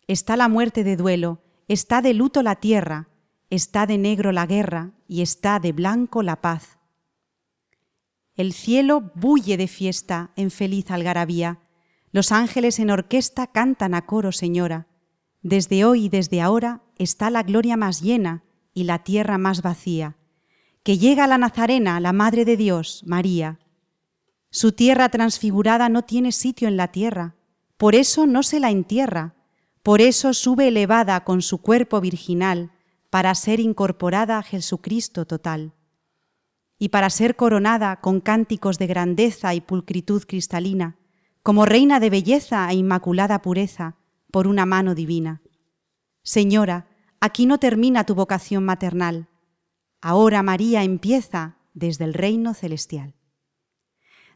Está 0.07 0.37
la 0.37 0.47
muerte 0.49 0.85
de 0.85 0.97
duelo, 0.97 1.43
está 1.67 2.03
de 2.03 2.15
luto 2.15 2.45
la 2.45 2.55
tierra, 2.55 3.09
está 3.51 3.85
de 3.85 3.99
negro 3.99 4.31
la 4.31 4.47
guerra, 4.47 4.93
y 5.09 5.23
está 5.23 5.59
de 5.59 5.73
blanco 5.73 6.23
la 6.23 6.41
paz. 6.41 6.79
El 8.37 8.53
cielo 8.53 9.11
bulle 9.17 9.57
de 9.57 9.67
fiesta 9.67 10.31
en 10.37 10.53
feliz 10.53 10.89
algarabía, 10.93 11.59
los 12.12 12.31
ángeles 12.31 12.79
en 12.79 12.91
orquesta 12.91 13.49
cantan 13.49 13.95
a 13.95 14.07
coro, 14.07 14.31
Señora. 14.31 14.87
Desde 15.41 15.85
hoy 15.85 16.05
y 16.05 16.09
desde 16.09 16.41
ahora 16.41 16.85
está 16.97 17.29
la 17.29 17.43
gloria 17.43 17.77
más 17.77 18.01
llena 18.03 18.45
y 18.73 18.85
la 18.85 19.03
tierra 19.03 19.37
más 19.37 19.62
vacía. 19.62 20.17
Que 20.85 20.97
llega 20.97 21.27
la 21.27 21.39
Nazarena, 21.39 21.99
la 21.99 22.12
Madre 22.12 22.45
de 22.45 22.57
Dios, 22.57 23.03
María, 23.05 23.59
su 24.52 24.73
tierra 24.73 25.09
transfigurada 25.09 25.88
no 25.88 26.02
tiene 26.02 26.30
sitio 26.30 26.68
en 26.68 26.76
la 26.76 26.88
tierra, 26.88 27.37
por 27.78 27.94
eso 27.94 28.26
no 28.26 28.42
se 28.42 28.61
la 28.61 28.71
entierra, 28.71 29.35
por 29.82 30.02
eso 30.02 30.35
sube 30.35 30.68
elevada 30.68 31.25
con 31.25 31.40
su 31.40 31.62
cuerpo 31.62 32.02
virginal, 32.02 32.71
para 33.09 33.35
ser 33.35 33.61
incorporada 33.61 34.37
a 34.37 34.42
Jesucristo 34.42 35.25
total, 35.25 35.73
y 36.78 36.90
para 36.90 37.09
ser 37.09 37.35
coronada 37.35 38.02
con 38.02 38.21
cánticos 38.21 38.78
de 38.78 38.87
grandeza 38.87 39.54
y 39.54 39.62
pulcritud 39.62 40.25
cristalina, 40.25 40.99
como 41.42 41.64
reina 41.64 41.99
de 41.99 42.11
belleza 42.11 42.71
e 42.71 42.75
inmaculada 42.75 43.40
pureza, 43.40 43.97
por 44.30 44.47
una 44.47 44.66
mano 44.66 44.94
divina. 44.94 45.40
Señora, 46.23 46.88
aquí 47.21 47.47
no 47.47 47.56
termina 47.56 48.04
tu 48.04 48.14
vocación 48.14 48.66
maternal, 48.66 49.28
ahora 50.02 50.42
María 50.42 50.85
empieza 50.85 51.56
desde 51.73 52.04
el 52.04 52.12
reino 52.12 52.52
celestial. 52.52 53.14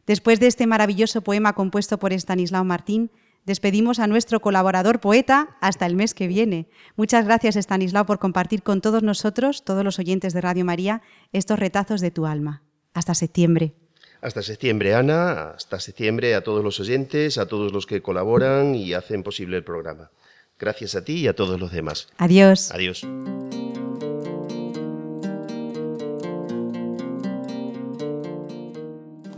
Después 0.07 0.39
de 0.39 0.47
este 0.47 0.65
maravilloso 0.67 1.21
poema 1.21 1.53
compuesto 1.53 1.99
por 1.99 2.13
Estanislao 2.13 2.63
Martín, 2.63 3.11
despedimos 3.45 3.99
a 3.99 4.07
nuestro 4.07 4.39
colaborador 4.39 5.01
poeta 5.01 5.57
hasta 5.59 5.85
el 5.85 5.97
mes 5.97 6.13
que 6.13 6.27
viene. 6.27 6.69
Muchas 6.95 7.25
gracias, 7.25 7.57
Estanislao, 7.57 8.05
por 8.05 8.17
compartir 8.17 8.63
con 8.63 8.79
todos 8.79 9.03
nosotros, 9.03 9.65
todos 9.65 9.83
los 9.83 9.99
oyentes 9.99 10.33
de 10.33 10.39
Radio 10.39 10.63
María, 10.63 11.01
estos 11.33 11.59
retazos 11.59 11.99
de 11.99 12.11
tu 12.11 12.25
alma. 12.25 12.63
Hasta 12.93 13.13
septiembre. 13.13 13.73
Hasta 14.21 14.41
septiembre, 14.41 14.95
Ana. 14.95 15.51
Hasta 15.51 15.77
septiembre 15.79 16.35
a 16.35 16.41
todos 16.41 16.63
los 16.63 16.79
oyentes, 16.79 17.37
a 17.37 17.45
todos 17.45 17.73
los 17.73 17.85
que 17.85 18.01
colaboran 18.01 18.75
y 18.75 18.93
hacen 18.93 19.23
posible 19.23 19.57
el 19.57 19.65
programa. 19.65 20.09
Gracias 20.57 20.95
a 20.95 21.03
ti 21.03 21.17
y 21.17 21.27
a 21.27 21.35
todos 21.35 21.59
los 21.59 21.71
demás. 21.71 22.07
Adiós. 22.17 22.71
Adiós. 22.71 23.05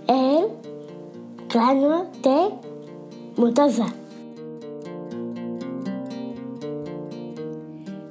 El 0.07 0.38
grano 1.49 2.11
de 2.21 3.41
mostaza. 3.41 3.87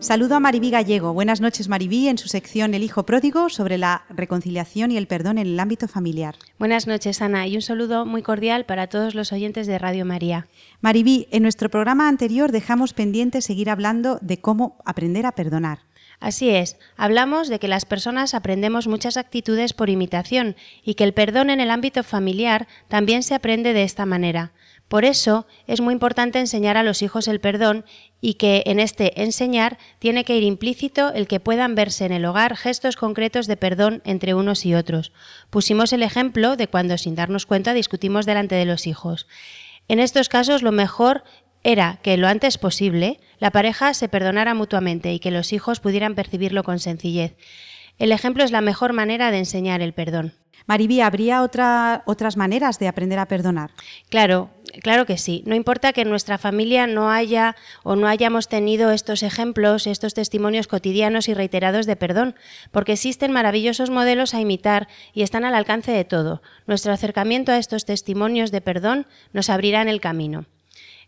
Saludo 0.01 0.37
a 0.37 0.41
Maribí 0.41 0.71
Gallego. 0.71 1.13
Buenas 1.13 1.41
noches, 1.41 1.69
Maribí, 1.69 2.09
en 2.09 2.19
su 2.19 2.29
sección 2.29 2.73
El 2.73 2.83
Hijo 2.83 3.05
Pródigo 3.05 3.49
sobre 3.49 3.79
la 3.79 4.05
reconciliación 4.09 4.91
y 4.91 4.97
el 4.97 5.07
perdón 5.07 5.39
en 5.39 5.47
el 5.47 5.61
ámbito 5.61 5.87
familiar. 5.87 6.37
Buenas 6.59 6.87
noches, 6.87 7.21
Ana, 7.21 7.47
y 7.47 7.57
un 7.57 7.63
saludo 7.63 8.07
muy 8.07 8.23
cordial 8.23 8.65
para 8.65 8.87
todos 8.87 9.15
los 9.15 9.33
oyentes 9.33 9.67
de 9.67 9.79
Radio 9.79 10.05
María. 10.05 10.49
Maribí, 10.81 11.29
en 11.31 11.43
nuestro 11.43 11.69
programa 11.69 12.09
anterior 12.09 12.53
dejamos 12.53 12.95
pendiente 12.95 13.43
seguir 13.43 13.71
hablando 13.71 14.19
de 14.23 14.41
cómo 14.41 14.79
aprender 14.85 15.27
a 15.27 15.33
perdonar. 15.33 15.81
Así 16.21 16.51
es, 16.51 16.77
hablamos 16.97 17.49
de 17.49 17.61
que 17.61 17.69
las 17.69 17.85
personas 17.85 18.35
aprendemos 18.35 18.89
muchas 18.89 19.17
actitudes 19.17 19.73
por 19.73 19.89
imitación 19.89 20.57
y 20.83 20.95
que 20.95 21.05
el 21.05 21.15
perdón 21.15 21.49
en 21.49 21.61
el 21.61 21.71
ámbito 21.71 22.03
familiar 22.03 22.67
también 22.89 23.23
se 23.23 23.35
aprende 23.35 23.73
de 23.73 23.85
esta 23.85 24.05
manera. 24.05 24.53
Por 24.89 25.05
eso 25.05 25.47
es 25.67 25.81
muy 25.81 25.93
importante 25.93 26.41
enseñar 26.41 26.77
a 26.77 26.83
los 26.83 27.03
hijos 27.03 27.29
el 27.29 27.41
perdón 27.41 27.85
y 28.21 28.35
que 28.35 28.65
en 28.67 28.81
este 28.81 29.23
enseñar 29.23 29.79
tiene 29.99 30.25
que 30.25 30.37
ir 30.37 30.43
implícito 30.43 31.13
el 31.13 31.29
que 31.29 31.41
puedan 31.41 31.75
verse 31.75 32.07
en 32.07 32.13
el 32.13 32.25
hogar 32.25 32.57
gestos 32.57 32.97
concretos 32.97 33.47
de 33.47 33.59
perdón 33.59 34.03
entre 34.05 34.35
unos 34.35 34.65
y 34.65 34.75
otros. 34.75 35.13
Pusimos 35.51 35.93
el 35.93 36.03
ejemplo 36.03 36.57
de 36.57 36.69
cuando 36.69 36.97
sin 36.99 37.15
darnos 37.15 37.47
cuenta 37.47 37.75
discutimos 37.75 38.27
delante 38.27 38.55
de 38.55 38.65
los 38.65 38.87
hijos. 38.87 39.29
En 39.89 40.01
estos 40.01 40.29
casos 40.29 40.63
lo 40.63 40.73
mejor 40.73 41.23
era 41.65 41.99
que 42.03 42.17
lo 42.17 42.29
antes 42.29 42.59
posible 42.59 43.21
la 43.39 43.51
pareja 43.51 43.95
se 43.95 44.09
perdonara 44.09 44.55
mutuamente 44.55 45.13
y 45.13 45.21
que 45.21 45.31
los 45.31 45.53
hijos 45.53 45.81
pudieran 45.81 46.15
percibirlo 46.15 46.65
con 46.65 46.81
sencillez. 46.81 47.37
El 47.99 48.13
ejemplo 48.13 48.45
es 48.45 48.51
la 48.51 48.61
mejor 48.61 48.93
manera 48.93 49.31
de 49.31 49.39
enseñar 49.39 49.81
el 49.81 49.93
perdón. 49.93 50.35
Maribí, 50.67 51.01
¿habría 51.01 51.43
otra, 51.43 52.03
otras 52.05 52.37
maneras 52.37 52.79
de 52.79 52.89
aprender 52.89 53.19
a 53.19 53.27
perdonar? 53.27 53.71
Claro, 54.11 54.51
claro 54.83 55.07
que 55.07 55.17
sí. 55.17 55.43
No 55.47 55.55
importa 55.55 55.95
que 55.95 56.03
en 56.03 56.11
nuestra 56.11 56.37
familia 56.37 56.87
no 56.87 57.11
haya 57.11 57.57
o 57.85 57.97
no 57.97 58.07
hayamos 58.07 58.49
tenido 58.49 58.91
estos 58.91 59.23
ejemplos, 59.23 59.87
estos 59.87 60.13
testimonios 60.13 60.67
cotidianos 60.67 61.29
y 61.29 61.35
reiterados 61.35 61.87
de 61.87 61.97
perdón, 61.97 62.35
porque 62.71 62.93
existen 62.93 63.33
maravillosos 63.33 63.89
modelos 63.89 64.35
a 64.35 64.41
imitar 64.41 64.89
y 65.15 65.23
están 65.23 65.47
al 65.47 65.55
alcance 65.55 65.91
de 65.91 66.05
todo. 66.05 66.43
Nuestro 66.67 66.93
acercamiento 66.93 67.51
a 67.51 67.59
estos 67.59 67.87
testimonios 67.87 68.51
de 68.51 68.61
perdón 68.61 69.07
nos 69.33 69.49
abrirá 69.49 69.81
en 69.81 69.89
el 69.89 70.03
camino. 70.03 70.45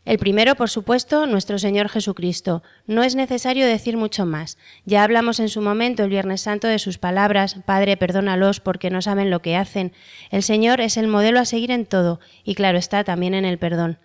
El 0.07 0.19
primero, 0.19 0.55
por 0.55 0.71
supuesto, 0.71 1.27
nuestro 1.27 1.59
Señor 1.59 1.89
Jesucristo. 1.89 2.63
No 2.87 3.03
es 3.03 3.15
necesario 3.15 3.67
decir 3.67 3.97
mucho 3.97 4.25
más. 4.25 4.57
Ya 4.87 5.05
hablamos 5.05 5.41
en 5.41 5.51
su 5.51 5.61
momento, 5.61 6.03
el 6.03 6.11
Viernes 6.11 6.41
Santo, 6.41 6.69
de 6.69 6.79
sus 6.79 6.99
palabras, 6.99 7.57
Padre, 7.67 7.97
perdónalos 7.97 8.61
porque 8.61 8.91
no 8.91 9.03
saben 9.03 9.31
lo 9.31 9.43
que 9.43 9.57
hacen. 9.57 9.93
El 10.31 10.43
Señor 10.43 10.81
es 10.81 10.97
el 10.97 11.07
modelo 11.07 11.39
a 11.39 11.45
seguir 11.45 11.71
en 11.71 11.85
todo, 11.85 12.19
y 12.45 12.55
claro 12.55 12.79
está, 12.79 13.05
también 13.05 13.35
en 13.35 13.45
el 13.45 13.59
perdón 13.59 13.99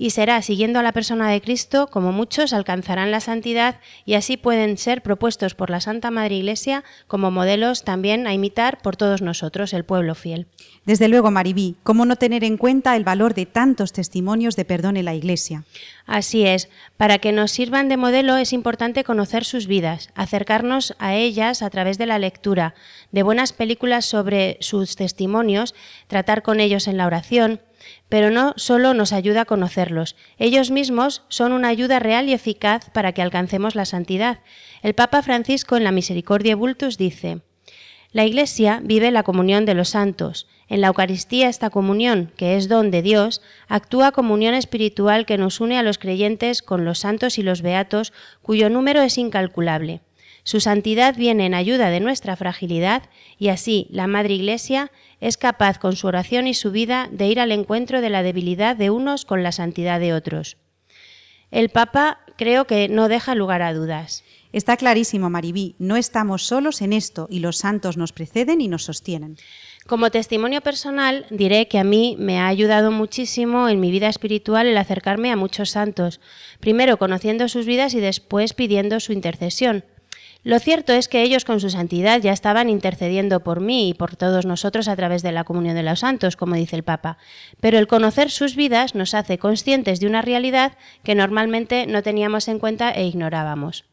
y 0.00 0.10
será 0.10 0.40
siguiendo 0.42 0.78
a 0.78 0.84
la 0.84 0.92
persona 0.92 1.28
de 1.28 1.40
Cristo 1.40 1.88
como 1.88 2.12
muchos 2.12 2.52
alcanzarán 2.52 3.10
la 3.10 3.18
santidad 3.18 3.80
y 4.04 4.14
así 4.14 4.36
pueden 4.36 4.78
ser 4.78 5.02
propuestos 5.02 5.56
por 5.56 5.70
la 5.70 5.80
Santa 5.80 6.12
Madre 6.12 6.36
Iglesia 6.36 6.84
como 7.08 7.32
modelos 7.32 7.82
también 7.82 8.28
a 8.28 8.32
imitar 8.32 8.78
por 8.80 8.94
todos 8.94 9.22
nosotros, 9.22 9.72
el 9.72 9.84
pueblo 9.84 10.14
fiel. 10.14 10.46
Desde 10.84 11.08
luego, 11.08 11.32
Maribí, 11.32 11.74
¿cómo 11.82 12.06
no 12.06 12.14
tener 12.14 12.44
en 12.44 12.58
cuenta 12.58 12.94
el 12.94 13.02
valor 13.02 13.34
de 13.34 13.46
tantos 13.46 13.92
testimonios 13.92 14.54
de 14.54 14.64
perdón 14.64 14.96
en 14.96 15.04
la 15.04 15.16
Iglesia? 15.16 15.64
Así 16.06 16.46
es, 16.46 16.68
para 16.96 17.18
que 17.18 17.32
nos 17.32 17.50
sirvan 17.50 17.88
de 17.88 17.96
modelo 17.96 18.36
es 18.36 18.52
importante 18.52 19.02
conocer 19.02 19.44
sus 19.44 19.66
vidas, 19.66 20.10
acercarnos 20.14 20.94
a 21.00 21.16
ellas 21.16 21.60
a 21.60 21.70
través 21.70 21.98
de 21.98 22.06
la 22.06 22.20
lectura, 22.20 22.74
de 23.10 23.24
buenas 23.24 23.52
películas 23.52 24.04
sobre 24.04 24.58
sus 24.60 24.94
testimonios, 24.94 25.74
tratar 26.06 26.42
con 26.42 26.60
ellos 26.60 26.86
en 26.86 26.96
la 26.98 27.06
oración, 27.06 27.60
pero 28.08 28.30
no 28.30 28.54
solo 28.56 28.94
nos 28.94 29.12
ayuda 29.12 29.42
a 29.42 29.44
conocerlos, 29.44 30.16
ellos 30.38 30.70
mismos 30.70 31.22
son 31.28 31.52
una 31.52 31.68
ayuda 31.68 31.98
real 31.98 32.28
y 32.28 32.32
eficaz 32.32 32.90
para 32.90 33.12
que 33.12 33.22
alcancemos 33.22 33.74
la 33.74 33.84
santidad. 33.84 34.40
El 34.82 34.94
Papa 34.94 35.22
Francisco 35.22 35.76
en 35.76 35.84
la 35.84 35.92
Misericordia 35.92 36.56
Vultus 36.56 36.98
dice, 36.98 37.40
La 38.12 38.24
Iglesia 38.24 38.80
vive 38.82 39.10
la 39.10 39.22
comunión 39.22 39.64
de 39.64 39.74
los 39.74 39.90
santos. 39.90 40.46
En 40.68 40.80
la 40.80 40.88
Eucaristía 40.88 41.48
esta 41.48 41.70
comunión, 41.70 42.32
que 42.36 42.56
es 42.56 42.68
don 42.68 42.90
de 42.90 43.02
Dios, 43.02 43.40
actúa 43.68 44.12
como 44.12 44.34
unión 44.34 44.54
espiritual 44.54 45.24
que 45.24 45.38
nos 45.38 45.60
une 45.60 45.78
a 45.78 45.82
los 45.82 45.98
creyentes 45.98 46.62
con 46.62 46.84
los 46.84 46.98
santos 46.98 47.38
y 47.38 47.42
los 47.42 47.62
beatos, 47.62 48.12
cuyo 48.42 48.68
número 48.68 49.02
es 49.02 49.16
incalculable. 49.16 50.02
Su 50.48 50.60
santidad 50.60 51.14
viene 51.14 51.44
en 51.44 51.52
ayuda 51.52 51.90
de 51.90 52.00
nuestra 52.00 52.34
fragilidad 52.34 53.02
y 53.38 53.48
así 53.48 53.86
la 53.90 54.06
Madre 54.06 54.32
Iglesia 54.32 54.90
es 55.20 55.36
capaz 55.36 55.78
con 55.78 55.96
su 55.96 56.06
oración 56.06 56.46
y 56.46 56.54
su 56.54 56.70
vida 56.70 57.08
de 57.10 57.26
ir 57.26 57.40
al 57.40 57.52
encuentro 57.52 58.00
de 58.00 58.10
la 58.10 58.22
debilidad 58.22 58.76
de 58.76 58.90
unos 58.90 59.24
con 59.24 59.42
la 59.42 59.52
santidad 59.52 60.00
de 60.00 60.14
otros. 60.14 60.56
El 61.50 61.70
Papa 61.70 62.20
creo 62.36 62.66
que 62.66 62.88
no 62.88 63.08
deja 63.08 63.34
lugar 63.34 63.62
a 63.62 63.72
dudas. 63.72 64.22
Está 64.52 64.76
clarísimo, 64.78 65.28
Maribí, 65.28 65.74
no 65.78 65.96
estamos 65.96 66.44
solos 66.44 66.80
en 66.80 66.94
esto 66.94 67.26
y 67.30 67.40
los 67.40 67.58
santos 67.58 67.96
nos 67.98 68.12
preceden 68.12 68.62
y 68.62 68.68
nos 68.68 68.84
sostienen. 68.84 69.36
Como 69.86 70.10
testimonio 70.10 70.62
personal, 70.62 71.26
diré 71.30 71.68
que 71.68 71.78
a 71.78 71.84
mí 71.84 72.16
me 72.18 72.38
ha 72.38 72.46
ayudado 72.46 72.90
muchísimo 72.90 73.68
en 73.68 73.80
mi 73.80 73.90
vida 73.90 74.08
espiritual 74.08 74.66
el 74.66 74.78
acercarme 74.78 75.30
a 75.32 75.36
muchos 75.36 75.70
santos, 75.70 76.20
primero 76.60 76.98
conociendo 76.98 77.48
sus 77.48 77.66
vidas 77.66 77.94
y 77.94 78.00
después 78.00 78.54
pidiendo 78.54 79.00
su 79.00 79.12
intercesión. 79.12 79.84
Lo 80.44 80.60
cierto 80.60 80.92
es 80.92 81.08
que 81.08 81.22
ellos 81.22 81.44
con 81.44 81.60
su 81.60 81.68
santidad 81.68 82.20
ya 82.20 82.32
estaban 82.32 82.70
intercediendo 82.70 83.40
por 83.40 83.60
mí 83.60 83.88
y 83.88 83.94
por 83.94 84.14
todos 84.14 84.46
nosotros 84.46 84.86
a 84.86 84.94
través 84.94 85.22
de 85.22 85.32
la 85.32 85.44
comunión 85.44 85.74
de 85.74 85.82
los 85.82 86.00
santos, 86.00 86.36
como 86.36 86.54
dice 86.54 86.76
el 86.76 86.84
Papa. 86.84 87.18
Pero 87.60 87.78
el 87.78 87.88
conocer 87.88 88.30
sus 88.30 88.54
vidas 88.54 88.94
nos 88.94 89.14
hace 89.14 89.38
conscientes 89.38 89.98
de 89.98 90.06
una 90.06 90.22
realidad 90.22 90.78
que 91.02 91.16
normalmente 91.16 91.86
no 91.86 92.02
teníamos 92.02 92.46
en 92.46 92.60
cuenta 92.60 92.90
e 92.90 93.04
ignorábamos. 93.04 93.84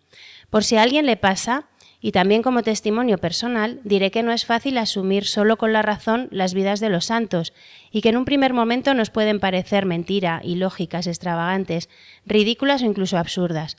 Por 0.51 0.63
si 0.63 0.77
a 0.77 0.84
alguien 0.84 1.08
le 1.08 1.17
pasa, 1.17 1.65
y 1.99 2.12
también 2.12 2.43
como 2.43 2.62
testimonio 2.62 3.17
personal, 3.17 3.81
diré 3.84 4.12
que 4.12 4.21
no 4.21 4.31
es 4.31 4.45
fácil 4.45 4.77
asumir 4.77 5.25
solo 5.25 5.58
con 5.58 5.73
la 5.73 5.81
razón 5.81 6.27
las 6.29 6.53
vidas 6.53 6.79
de 6.79 6.89
los 6.89 7.05
santos, 7.05 7.53
y 7.91 8.01
que 8.01 8.10
en 8.10 8.17
un 8.17 8.25
primer 8.25 8.53
momento 8.53 8.93
nos 8.93 9.10
pueden 9.10 9.39
parecer 9.39 9.88
mentira, 9.88 10.41
ilógicas, 10.43 11.08
extravagantes, 11.08 11.89
ridículas 12.27 12.84
o 12.84 12.86
incluso 12.86 13.17
absurdas. 13.17 13.75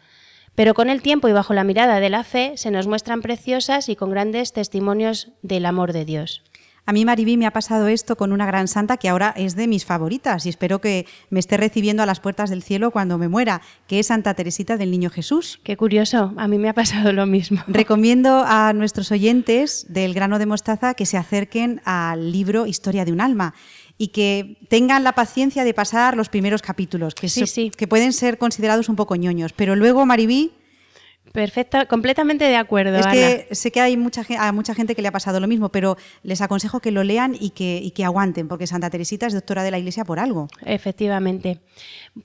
Pero 0.57 0.73
con 0.73 0.89
el 0.89 1.03
tiempo 1.03 1.29
y 1.29 1.33
bajo 1.33 1.55
la 1.55 1.65
mirada 1.65 2.01
de 2.01 2.11
la 2.11 2.25
fe 2.25 2.55
se 2.57 2.71
nos 2.71 2.89
muestran 2.89 3.21
preciosas 3.21 3.89
y 3.89 3.95
con 3.95 4.11
grandes 4.11 4.55
testimonios 4.55 5.31
del 5.43 5.67
amor 5.67 5.93
de 5.93 6.07
Dios. 6.07 6.43
A 6.89 6.93
mí, 6.93 7.05
Maribí, 7.05 7.37
me 7.37 7.47
ha 7.47 7.51
pasado 7.51 7.89
esto 7.89 8.17
con 8.17 8.33
una 8.33 8.47
gran 8.47 8.69
santa 8.69 8.97
que 8.97 9.09
ahora 9.09 9.35
es 9.37 9.57
de 9.57 9.67
mis 9.67 9.85
favoritas 9.85 10.47
y 10.47 10.49
espero 10.49 10.81
que 10.81 11.05
me 11.31 11.41
esté 11.41 11.57
recibiendo 11.57 12.05
a 12.05 12.07
las 12.07 12.21
puertas 12.21 12.49
del 12.49 12.63
cielo 12.63 12.93
cuando 12.93 13.19
me 13.19 13.27
muera, 13.27 13.61
que 13.89 13.99
es 13.99 14.07
Santa 14.07 14.35
Teresita 14.35 14.77
del 14.77 14.93
Niño 14.93 15.11
Jesús. 15.11 15.59
Qué 15.65 15.77
curioso, 15.77 16.33
a 16.37 16.47
mí 16.47 16.59
me 16.59 16.69
ha 16.69 16.75
pasado 16.75 17.13
lo 17.13 17.27
mismo. 17.27 17.61
Recomiendo 17.67 18.45
a 18.47 18.73
nuestros 18.73 19.11
oyentes 19.11 19.87
del 19.89 20.15
grano 20.15 20.39
de 20.39 20.47
mostaza 20.47 20.95
que 20.95 21.07
se 21.07 21.17
acerquen 21.17 21.83
al 21.85 22.31
libro 22.31 22.67
Historia 22.67 23.05
de 23.05 23.11
un 23.11 23.21
alma 23.21 23.53
y 23.99 24.09
que 24.09 24.59
tengan 24.69 25.05
la 25.05 25.13
paciencia 25.13 25.65
de 25.65 25.73
pasar 25.75 26.17
los 26.17 26.29
primeros 26.29 26.63
capítulos, 26.63 27.15
que, 27.15 27.29
sí, 27.29 27.47
sí. 27.47 27.71
que 27.71 27.89
pueden 27.89 28.13
ser 28.13 28.39
considerados 28.39 28.89
un 28.89 28.97
poco 28.97 29.17
ñoños. 29.17 29.53
Pero 29.53 29.75
luego, 29.75 30.05
Maribí, 30.05 30.53
Perfecta, 31.37 31.85
completamente 31.85 32.47
de 32.47 32.57
acuerdo. 32.57 32.97
Es 32.97 33.05
Ana. 33.05 33.15
que 33.15 33.49
sé 33.55 33.71
que 33.71 33.83
hay 33.83 33.99
mucha, 33.99 34.23
a 34.39 34.53
mucha 34.53 34.75
gente 34.75 34.95
que 34.95 35.03
le 35.03 35.09
ha 35.09 35.13
pasado 35.13 35.39
lo 35.39 35.47
mismo, 35.47 35.69
pero 35.69 35.99
les 36.23 36.41
aconsejo 36.41 36.81
que 36.81 36.91
lo 36.91 37.05
lean 37.05 37.37
y 37.39 37.51
que, 37.51 37.79
y 37.83 37.91
que 37.91 38.07
aguanten, 38.07 38.49
porque 38.49 38.67
Santa 38.67 38.89
Teresita 38.89 39.27
es 39.27 39.35
doctora 39.35 39.63
de 39.63 39.71
la 39.71 39.79
Iglesia 39.79 40.07
por 40.07 40.19
algo. 40.19 40.49
Efectivamente. 40.65 41.61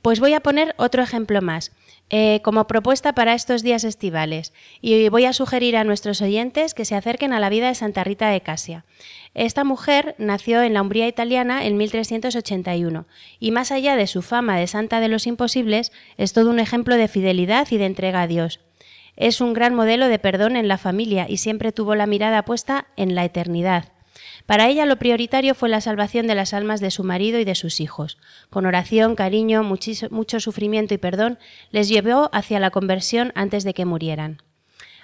Pues 0.02 0.22
voy 0.22 0.34
a 0.34 0.40
poner 0.40 0.74
otro 0.78 1.04
ejemplo 1.04 1.42
más. 1.42 1.74
Eh, 2.14 2.42
como 2.44 2.68
propuesta 2.68 3.14
para 3.14 3.34
estos 3.34 3.64
días 3.64 3.86
estivales 3.86 4.52
y 4.82 5.08
voy 5.08 5.24
a 5.24 5.32
sugerir 5.32 5.78
a 5.78 5.86
nuestros 5.86 6.22
oyentes 6.22 6.74
que 6.74 6.84
se 6.84 6.96
acerquen 6.96 7.32
a 7.32 7.40
la 7.40 7.48
vida 7.50 7.70
de 7.70 7.76
Santa 7.76 8.04
Rita 8.04 8.28
de 8.28 8.42
Casia. 8.42 8.84
Esta 9.34 9.64
mujer 9.64 10.16
nació 10.18 10.62
en 10.62 10.74
la 10.74 10.82
Umbría 10.82 11.08
italiana 11.08 11.66
en 11.66 11.78
1381 11.78 13.06
y 13.40 13.52
más 13.52 13.72
allá 13.72 13.96
de 13.96 14.08
su 14.08 14.22
fama 14.22 14.58
de 14.58 14.68
santa 14.68 15.00
de 15.00 15.08
los 15.08 15.26
imposibles, 15.26 15.94
es 16.18 16.34
todo 16.34 16.50
un 16.50 16.60
ejemplo 16.60 16.98
de 16.98 17.08
fidelidad 17.08 17.68
y 17.72 17.78
de 17.78 17.86
entrega 17.86 18.22
a 18.22 18.28
Dios. 18.28 18.60
Es 19.16 19.42
un 19.42 19.54
gran 19.54 19.76
modelo 19.76 20.08
de 20.08 20.20
perdón 20.20 20.56
en 20.56 20.68
la 20.68 20.78
familia 20.78 21.26
y 21.30 21.38
siempre 21.38 21.72
tuvo 21.72 21.96
la 21.96 22.08
mirada 22.08 22.44
puesta 22.44 22.88
en 22.96 23.16
la 23.16 23.26
eternidad. 23.26 23.92
Para 24.46 24.68
ella 24.68 24.86
lo 24.86 24.98
prioritario 24.98 25.56
fue 25.56 25.70
la 25.70 25.82
salvación 25.82 26.28
de 26.28 26.36
las 26.36 26.54
almas 26.54 26.82
de 26.82 26.92
su 26.92 27.04
marido 27.04 27.40
y 27.40 27.46
de 27.46 27.56
sus 27.56 27.80
hijos. 27.80 28.18
Con 28.50 28.66
oración, 28.66 29.16
cariño, 29.16 29.64
mucho 29.64 30.40
sufrimiento 30.40 30.94
y 30.94 30.98
perdón, 30.98 31.40
les 31.72 31.90
llevó 31.90 32.30
hacia 32.34 32.60
la 32.60 32.72
conversión 32.72 33.32
antes 33.36 33.64
de 33.64 33.74
que 33.74 33.86
murieran. 33.86 34.42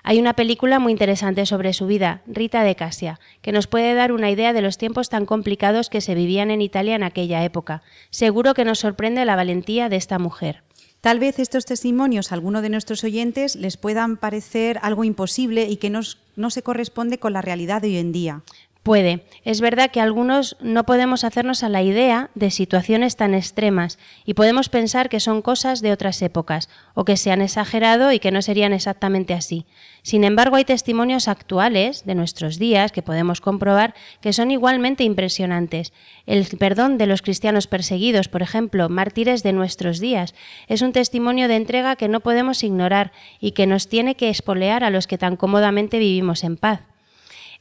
Hay 0.04 0.20
una 0.20 0.34
película 0.34 0.80
muy 0.80 0.94
interesante 0.94 1.46
sobre 1.46 1.74
su 1.74 1.86
vida, 1.86 2.22
Rita 2.28 2.64
de 2.64 2.76
Casia, 2.76 3.20
que 3.42 3.52
nos 3.52 3.68
puede 3.68 3.94
dar 3.94 4.14
una 4.14 4.32
idea 4.32 4.54
de 4.54 4.62
los 4.62 4.78
tiempos 4.78 5.10
tan 5.10 5.26
complicados 5.26 5.90
que 5.90 6.02
se 6.02 6.16
vivían 6.16 6.50
en 6.50 6.62
Italia 6.62 6.96
en 6.96 7.04
aquella 7.04 7.44
época. 7.44 7.84
Seguro 8.10 8.54
que 8.54 8.64
nos 8.64 8.80
sorprende 8.80 9.26
la 9.26 9.36
valentía 9.36 9.90
de 9.90 9.98
esta 9.98 10.18
mujer. 10.18 10.64
Tal 11.02 11.20
vez 11.20 11.40
estos 11.40 11.66
testimonios 11.66 12.32
a 12.32 12.36
alguno 12.36 12.62
de 12.62 12.70
nuestros 12.70 13.04
oyentes 13.04 13.56
les 13.56 13.78
puedan 13.78 14.18
parecer 14.18 14.80
algo 14.82 15.04
imposible 15.04 15.68
y 15.70 15.78
que 15.78 15.90
no 15.90 16.50
se 16.50 16.64
corresponde 16.64 17.20
con 17.20 17.34
la 17.34 17.42
realidad 17.42 17.82
de 17.82 17.90
hoy 17.90 17.98
en 17.98 18.12
día. 18.12 18.42
Puede. 18.88 19.20
Es 19.44 19.60
verdad 19.60 19.92
que 19.92 20.00
algunos 20.00 20.56
no 20.62 20.86
podemos 20.86 21.26
hacernos 21.26 21.62
a 21.62 21.68
la 21.68 21.82
idea 21.82 22.30
de 22.36 22.52
situaciones 22.52 23.18
tan 23.18 23.34
extremas 23.34 24.00
y 24.24 24.34
podemos 24.34 24.70
pensar 24.70 25.10
que 25.10 25.20
son 25.20 25.42
cosas 25.42 25.82
de 25.82 25.92
otras 25.92 26.22
épocas 26.22 26.70
o 26.94 27.04
que 27.04 27.18
se 27.18 27.30
han 27.32 27.42
exagerado 27.42 28.14
y 28.14 28.20
que 28.20 28.32
no 28.32 28.42
serían 28.42 28.72
exactamente 28.72 29.34
así. 29.34 29.66
Sin 30.04 30.24
embargo, 30.24 30.56
hay 30.56 30.64
testimonios 30.64 31.28
actuales 31.28 32.06
de 32.06 32.16
nuestros 32.16 32.60
días 32.60 32.94
que 32.94 33.02
podemos 33.02 33.42
comprobar 33.42 33.94
que 34.22 34.32
son 34.32 34.52
igualmente 34.52 35.04
impresionantes. 35.04 35.92
El 36.26 36.46
perdón 36.58 36.98
de 36.98 37.08
los 37.08 37.22
cristianos 37.22 37.68
perseguidos, 37.68 38.30
por 38.30 38.42
ejemplo, 38.42 38.88
mártires 38.88 39.44
de 39.44 39.52
nuestros 39.52 40.00
días, 40.00 40.34
es 40.70 40.82
un 40.82 40.94
testimonio 40.94 41.50
de 41.50 41.58
entrega 41.58 41.98
que 41.98 42.08
no 42.08 42.22
podemos 42.22 42.64
ignorar 42.64 43.12
y 43.42 43.52
que 43.52 43.68
nos 43.68 43.90
tiene 43.90 44.16
que 44.16 44.30
espolear 44.30 44.86
a 44.86 44.92
los 44.92 45.08
que 45.08 45.18
tan 45.18 45.36
cómodamente 45.36 46.00
vivimos 46.00 46.46
en 46.46 46.56
paz. 46.56 46.80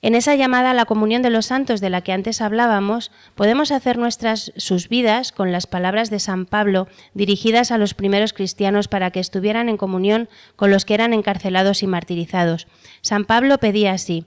En 0.07 0.15
esa 0.15 0.37
llamada 0.37 0.71
a 0.71 0.75
la 0.75 0.85
comunión 0.85 1.21
de 1.23 1.31
los 1.31 1.47
santos 1.47 1.81
de 1.81 1.91
la 1.91 2.01
que 2.01 2.13
antes 2.13 2.41
hablábamos, 2.41 3.11
podemos 3.35 3.73
hacer 3.73 3.99
nuestras 3.99 4.53
sus 4.57 4.89
vidas 4.89 5.33
con 5.33 5.51
las 5.51 5.67
palabras 5.67 6.11
de 6.11 6.21
San 6.21 6.47
Pablo 6.47 6.87
dirigidas 7.15 7.73
a 7.73 7.77
los 7.77 7.95
primeros 7.95 8.33
cristianos 8.33 8.87
para 8.87 9.11
que 9.11 9.19
estuvieran 9.19 9.69
en 9.69 9.77
comunión 9.77 10.29
con 10.55 10.71
los 10.71 10.85
que 10.85 10.95
eran 10.95 11.13
encarcelados 11.13 11.83
y 11.83 11.89
martirizados. 11.89 12.69
San 13.01 13.25
Pablo 13.25 13.59
pedía 13.59 13.95
así: 13.95 14.27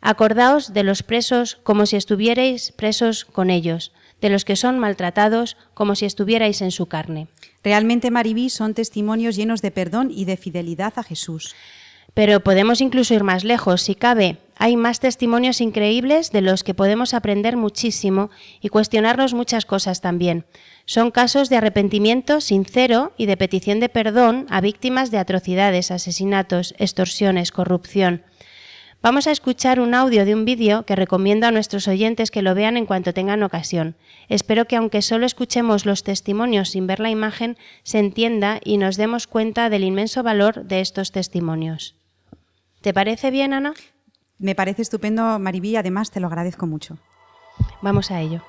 Acordaos 0.00 0.72
de 0.72 0.82
los 0.82 1.02
presos 1.02 1.56
como 1.56 1.84
si 1.84 1.96
estuvierais 1.96 2.72
presos 2.72 3.26
con 3.26 3.50
ellos, 3.50 3.92
de 4.22 4.30
los 4.30 4.46
que 4.46 4.56
son 4.56 4.78
maltratados 4.78 5.58
como 5.74 5.94
si 5.94 6.06
estuvierais 6.06 6.62
en 6.62 6.70
su 6.70 6.86
carne. 6.86 7.28
Realmente, 7.62 8.10
Maribí, 8.10 8.48
son 8.48 8.72
testimonios 8.72 9.36
llenos 9.36 9.60
de 9.60 9.72
perdón 9.72 10.10
y 10.10 10.24
de 10.24 10.38
fidelidad 10.38 10.94
a 10.96 11.02
Jesús. 11.02 11.54
Pero 12.14 12.40
podemos 12.40 12.80
incluso 12.80 13.14
ir 13.14 13.24
más 13.24 13.44
lejos, 13.44 13.82
si 13.82 13.94
cabe. 13.94 14.38
Hay 14.62 14.76
más 14.76 15.00
testimonios 15.00 15.60
increíbles 15.60 16.30
de 16.30 16.40
los 16.40 16.62
que 16.62 16.72
podemos 16.72 17.14
aprender 17.14 17.56
muchísimo 17.56 18.30
y 18.60 18.68
cuestionarnos 18.68 19.34
muchas 19.34 19.66
cosas 19.66 20.00
también. 20.00 20.44
Son 20.84 21.10
casos 21.10 21.48
de 21.48 21.56
arrepentimiento 21.56 22.40
sincero 22.40 23.12
y 23.16 23.26
de 23.26 23.36
petición 23.36 23.80
de 23.80 23.88
perdón 23.88 24.46
a 24.50 24.60
víctimas 24.60 25.10
de 25.10 25.18
atrocidades, 25.18 25.90
asesinatos, 25.90 26.76
extorsiones, 26.78 27.50
corrupción. 27.50 28.22
Vamos 29.02 29.26
a 29.26 29.32
escuchar 29.32 29.80
un 29.80 29.94
audio 29.94 30.24
de 30.24 30.32
un 30.32 30.44
vídeo 30.44 30.84
que 30.84 30.94
recomiendo 30.94 31.48
a 31.48 31.50
nuestros 31.50 31.88
oyentes 31.88 32.30
que 32.30 32.42
lo 32.42 32.54
vean 32.54 32.76
en 32.76 32.86
cuanto 32.86 33.12
tengan 33.12 33.42
ocasión. 33.42 33.96
Espero 34.28 34.66
que 34.66 34.76
aunque 34.76 35.02
solo 35.02 35.26
escuchemos 35.26 35.86
los 35.86 36.04
testimonios 36.04 36.70
sin 36.70 36.86
ver 36.86 37.00
la 37.00 37.10
imagen, 37.10 37.56
se 37.82 37.98
entienda 37.98 38.60
y 38.64 38.76
nos 38.76 38.96
demos 38.96 39.26
cuenta 39.26 39.70
del 39.70 39.82
inmenso 39.82 40.22
valor 40.22 40.66
de 40.66 40.80
estos 40.80 41.10
testimonios. 41.10 41.96
¿Te 42.80 42.94
parece 42.94 43.32
bien, 43.32 43.54
Ana? 43.54 43.74
Me 44.42 44.56
parece 44.56 44.82
estupendo, 44.82 45.38
Maribí, 45.38 45.76
además 45.76 46.10
te 46.10 46.18
lo 46.18 46.26
agradezco 46.26 46.66
mucho. 46.66 46.98
Vamos 47.80 48.10
a 48.10 48.20
ello. 48.20 48.42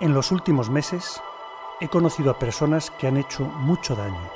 En 0.00 0.14
los 0.14 0.32
últimos 0.32 0.68
meses 0.68 1.20
he 1.80 1.86
conocido 1.86 2.32
a 2.32 2.40
personas 2.40 2.90
que 2.90 3.06
han 3.06 3.16
hecho 3.16 3.44
mucho 3.44 3.94
daño. 3.94 4.30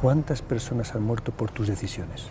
¿Cuántas 0.00 0.42
personas 0.42 0.94
han 0.94 1.02
muerto 1.02 1.32
por 1.32 1.50
tus 1.50 1.66
decisiones? 1.66 2.28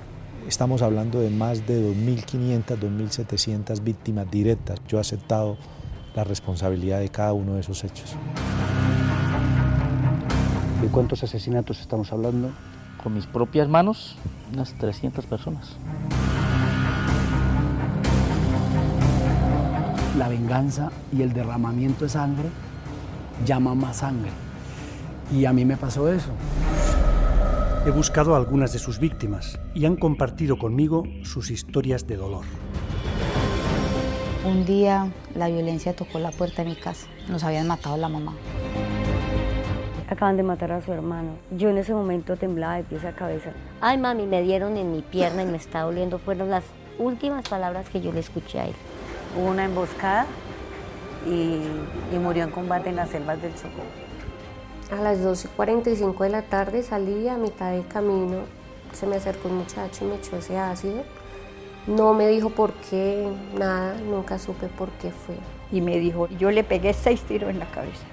Estamos 0.47 0.81
hablando 0.81 1.19
de 1.19 1.31
más 1.31 1.67
de 1.67 1.81
2.500, 1.81 2.63
2.700 2.79 3.83
víctimas 3.83 4.31
directas. 4.31 4.79
Yo 4.87 4.99
he 4.99 5.01
aceptado 5.01 5.57
la 6.15 6.23
responsabilidad 6.23 6.99
de 6.99 7.09
cada 7.09 7.33
uno 7.33 7.55
de 7.55 7.59
esos 7.59 7.83
hechos. 7.83 8.15
¿De 10.85 10.91
cuántos 10.91 11.23
asesinatos 11.23 11.81
estamos 11.81 12.13
hablando? 12.13 12.51
Con 13.01 13.15
mis 13.15 13.25
propias 13.25 13.67
manos, 13.67 14.17
unas 14.53 14.77
300 14.77 15.25
personas. 15.25 15.77
La 20.15 20.29
venganza 20.29 20.91
y 21.11 21.23
el 21.23 21.33
derramamiento 21.33 22.03
de 22.03 22.09
sangre 22.11 22.49
llama 23.47 23.73
más 23.73 23.97
sangre. 23.97 24.29
Y 25.33 25.45
a 25.45 25.53
mí 25.53 25.65
me 25.65 25.75
pasó 25.75 26.07
eso. 26.07 26.29
He 27.87 27.89
buscado 27.89 28.35
a 28.35 28.37
algunas 28.37 28.71
de 28.71 28.77
sus 28.77 28.99
víctimas 28.99 29.57
y 29.73 29.85
han 29.85 29.95
compartido 29.95 30.59
conmigo 30.59 31.03
sus 31.23 31.49
historias 31.49 32.05
de 32.05 32.17
dolor. 32.17 32.45
Un 34.45 34.65
día 34.65 35.11
la 35.33 35.47
violencia 35.47 35.95
tocó 35.95 36.19
la 36.19 36.29
puerta 36.29 36.63
de 36.63 36.69
mi 36.69 36.75
casa. 36.75 37.07
Nos 37.27 37.43
habían 37.43 37.65
matado 37.65 37.95
a 37.95 37.97
la 37.97 38.07
mamá 38.07 38.35
acaban 40.09 40.37
de 40.37 40.43
matar 40.43 40.71
a 40.71 40.81
su 40.81 40.91
hermano. 40.91 41.31
Yo 41.51 41.69
en 41.69 41.77
ese 41.77 41.93
momento 41.93 42.37
temblaba 42.37 42.75
de 42.75 42.83
pies 42.83 43.03
a 43.05 43.13
cabeza. 43.13 43.51
Ay, 43.81 43.97
mami, 43.97 44.25
me 44.25 44.41
dieron 44.41 44.77
en 44.77 44.91
mi 44.91 45.01
pierna 45.01 45.43
y 45.43 45.47
me 45.47 45.57
está 45.57 45.81
doliendo. 45.81 46.19
Fueron 46.19 46.49
las 46.49 46.63
últimas 46.99 47.47
palabras 47.47 47.89
que 47.89 48.01
yo 48.01 48.11
le 48.11 48.19
escuché 48.19 48.59
a 48.59 48.65
él. 48.65 48.75
Hubo 49.37 49.47
una 49.47 49.65
emboscada 49.65 50.25
y, 51.25 52.17
murió 52.17 52.43
en 52.43 52.51
combate 52.51 52.89
en 52.89 52.97
las 52.97 53.09
selvas 53.09 53.41
del 53.41 53.53
Chocó. 53.55 53.83
A 54.91 55.01
las 55.01 55.19
12.45 55.19 56.17
de 56.19 56.29
la 56.29 56.43
tarde 56.43 56.83
salí 56.83 57.27
a 57.27 57.37
mitad 57.37 57.71
de 57.71 57.81
camino. 57.83 58.43
Se 58.93 59.07
me 59.07 59.15
acercó 59.15 59.49
un 59.49 59.57
muchacho 59.57 60.05
y 60.05 60.07
me 60.09 60.15
echó 60.15 60.37
ese 60.37 60.57
ácido. 60.57 61.03
No 61.87 62.13
me 62.13 62.27
dijo 62.27 62.49
por 62.49 62.71
qué, 62.73 63.27
nada, 63.57 63.95
nunca 63.95 64.39
supe 64.39 64.67
por 64.67 64.89
qué 64.91 65.11
fue. 65.11 65.35
Y 65.71 65.81
me 65.81 65.99
dijo, 65.99 66.27
yo 66.29 66.51
le 66.51 66.63
pegué 66.63 66.93
seis 66.93 67.21
tiros 67.23 67.49
en 67.49 67.59
la 67.59 67.65
cabeza 67.65 68.05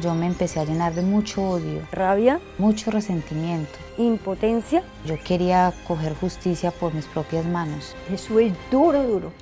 yo 0.00 0.14
me 0.14 0.26
empecé 0.26 0.60
a 0.60 0.64
llenar 0.64 0.94
de 0.94 1.02
mucho 1.02 1.42
odio, 1.42 1.86
rabia, 1.92 2.40
mucho 2.58 2.90
resentimiento, 2.90 3.72
impotencia. 3.98 4.82
Yo 5.06 5.16
quería 5.22 5.72
coger 5.86 6.14
justicia 6.14 6.70
por 6.70 6.92
mis 6.94 7.06
propias 7.06 7.46
manos. 7.46 7.94
Eso 8.12 8.38
es 8.38 8.52
duro, 8.70 9.02
duro. 9.02 9.32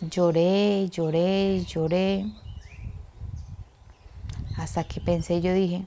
Lloré, 0.00 0.88
lloré, 0.90 1.64
lloré. 1.64 2.26
Hasta 4.56 4.84
que 4.84 5.00
pensé, 5.00 5.40
yo 5.40 5.52
dije, 5.54 5.86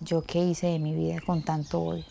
¿yo 0.00 0.22
qué 0.22 0.40
hice 0.40 0.68
de 0.68 0.78
mi 0.78 0.94
vida 0.94 1.20
con 1.24 1.42
tanto 1.42 1.80
odio? 1.80 2.04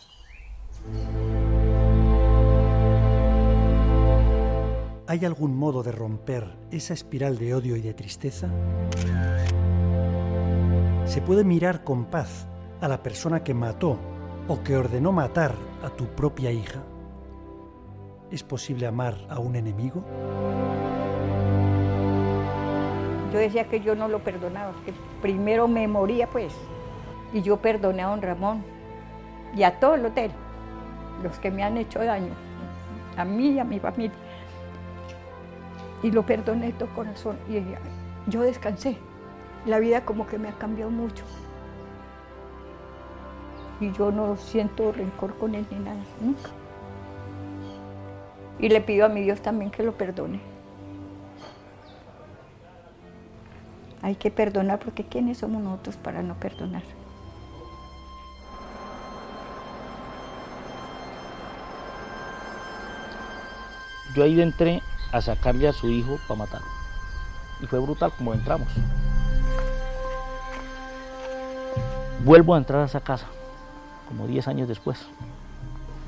¿Hay 5.06 5.24
algún 5.24 5.56
modo 5.56 5.82
de 5.82 5.90
romper 5.90 6.46
esa 6.70 6.94
espiral 6.94 7.36
de 7.38 7.54
odio 7.54 7.76
y 7.76 7.80
de 7.80 7.94
tristeza? 7.94 8.48
Se 11.10 11.20
puede 11.20 11.42
mirar 11.42 11.82
con 11.82 12.04
paz 12.04 12.46
a 12.80 12.86
la 12.86 13.02
persona 13.02 13.42
que 13.42 13.52
mató 13.52 13.98
o 14.46 14.62
que 14.62 14.76
ordenó 14.76 15.10
matar 15.10 15.56
a 15.82 15.90
tu 15.90 16.06
propia 16.06 16.52
hija? 16.52 16.84
¿Es 18.30 18.44
posible 18.44 18.86
amar 18.86 19.16
a 19.28 19.40
un 19.40 19.56
enemigo? 19.56 20.04
Yo 23.32 23.40
decía 23.40 23.64
que 23.64 23.80
yo 23.80 23.96
no 23.96 24.06
lo 24.06 24.20
perdonaba, 24.20 24.72
que 24.84 24.92
primero 25.20 25.66
me 25.66 25.88
moría 25.88 26.28
pues. 26.28 26.54
Y 27.32 27.42
yo 27.42 27.56
perdoné 27.56 28.02
a 28.02 28.06
don 28.06 28.22
Ramón 28.22 28.62
y 29.56 29.64
a 29.64 29.80
todo 29.80 29.96
el 29.96 30.06
hotel, 30.06 30.30
los 31.24 31.40
que 31.40 31.50
me 31.50 31.64
han 31.64 31.76
hecho 31.76 32.04
daño, 32.04 32.34
a 33.16 33.24
mí 33.24 33.48
y 33.48 33.58
a 33.58 33.64
mi 33.64 33.80
familia. 33.80 34.16
Y 36.04 36.12
lo 36.12 36.24
perdoné 36.24 36.66
de 36.66 36.72
todo 36.74 36.88
corazón 36.94 37.36
y 37.48 37.60
yo 38.30 38.42
descansé 38.42 38.96
la 39.66 39.78
vida 39.78 40.04
como 40.04 40.26
que 40.26 40.38
me 40.38 40.48
ha 40.48 40.52
cambiado 40.52 40.90
mucho. 40.90 41.24
Y 43.80 43.92
yo 43.92 44.12
no 44.12 44.36
siento 44.36 44.92
rencor 44.92 45.36
con 45.38 45.54
él 45.54 45.66
ni 45.70 45.78
nada, 45.78 46.00
nunca. 46.20 46.50
Y 48.58 48.68
le 48.68 48.80
pido 48.80 49.06
a 49.06 49.08
mi 49.08 49.22
Dios 49.22 49.40
también 49.40 49.70
que 49.70 49.82
lo 49.82 49.92
perdone. 49.92 50.40
Hay 54.02 54.16
que 54.16 54.30
perdonar 54.30 54.78
porque 54.78 55.04
¿quiénes 55.04 55.38
somos 55.38 55.62
nosotros 55.62 55.96
para 55.96 56.22
no 56.22 56.34
perdonar? 56.34 56.82
Yo 64.14 64.24
ahí 64.24 64.40
entré 64.40 64.82
a 65.12 65.20
sacarle 65.20 65.68
a 65.68 65.72
su 65.72 65.88
hijo 65.88 66.18
para 66.26 66.38
matarlo. 66.38 66.68
Y 67.60 67.66
fue 67.66 67.78
brutal 67.78 68.12
como 68.16 68.34
entramos. 68.34 68.68
Vuelvo 72.24 72.54
a 72.54 72.58
entrar 72.58 72.82
a 72.82 72.84
esa 72.84 73.00
casa, 73.00 73.26
como 74.08 74.26
10 74.26 74.48
años 74.48 74.68
después. 74.68 75.06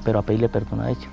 pero 0.05 0.19
a 0.19 0.23
pedirle 0.23 0.49
perdón 0.49 0.81
a 0.81 0.91
ella. 0.91 1.09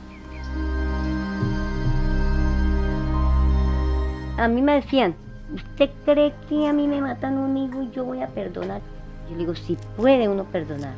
A 4.37 4.47
mí 4.47 4.61
me 4.61 4.73
decían, 4.73 5.15
¿usted 5.53 5.91
cree 6.05 6.33
que 6.47 6.67
a 6.67 6.73
mí 6.73 6.87
me 6.87 7.01
matan 7.01 7.37
un 7.37 7.55
hijo 7.55 7.83
y 7.83 7.91
yo 7.91 8.03
voy 8.03 8.21
a 8.21 8.27
perdonar? 8.27 8.81
Yo 9.29 9.33
le 9.33 9.37
digo, 9.37 9.53
si 9.53 9.77
puede 9.95 10.27
uno 10.27 10.45
perdonar. 10.45 10.95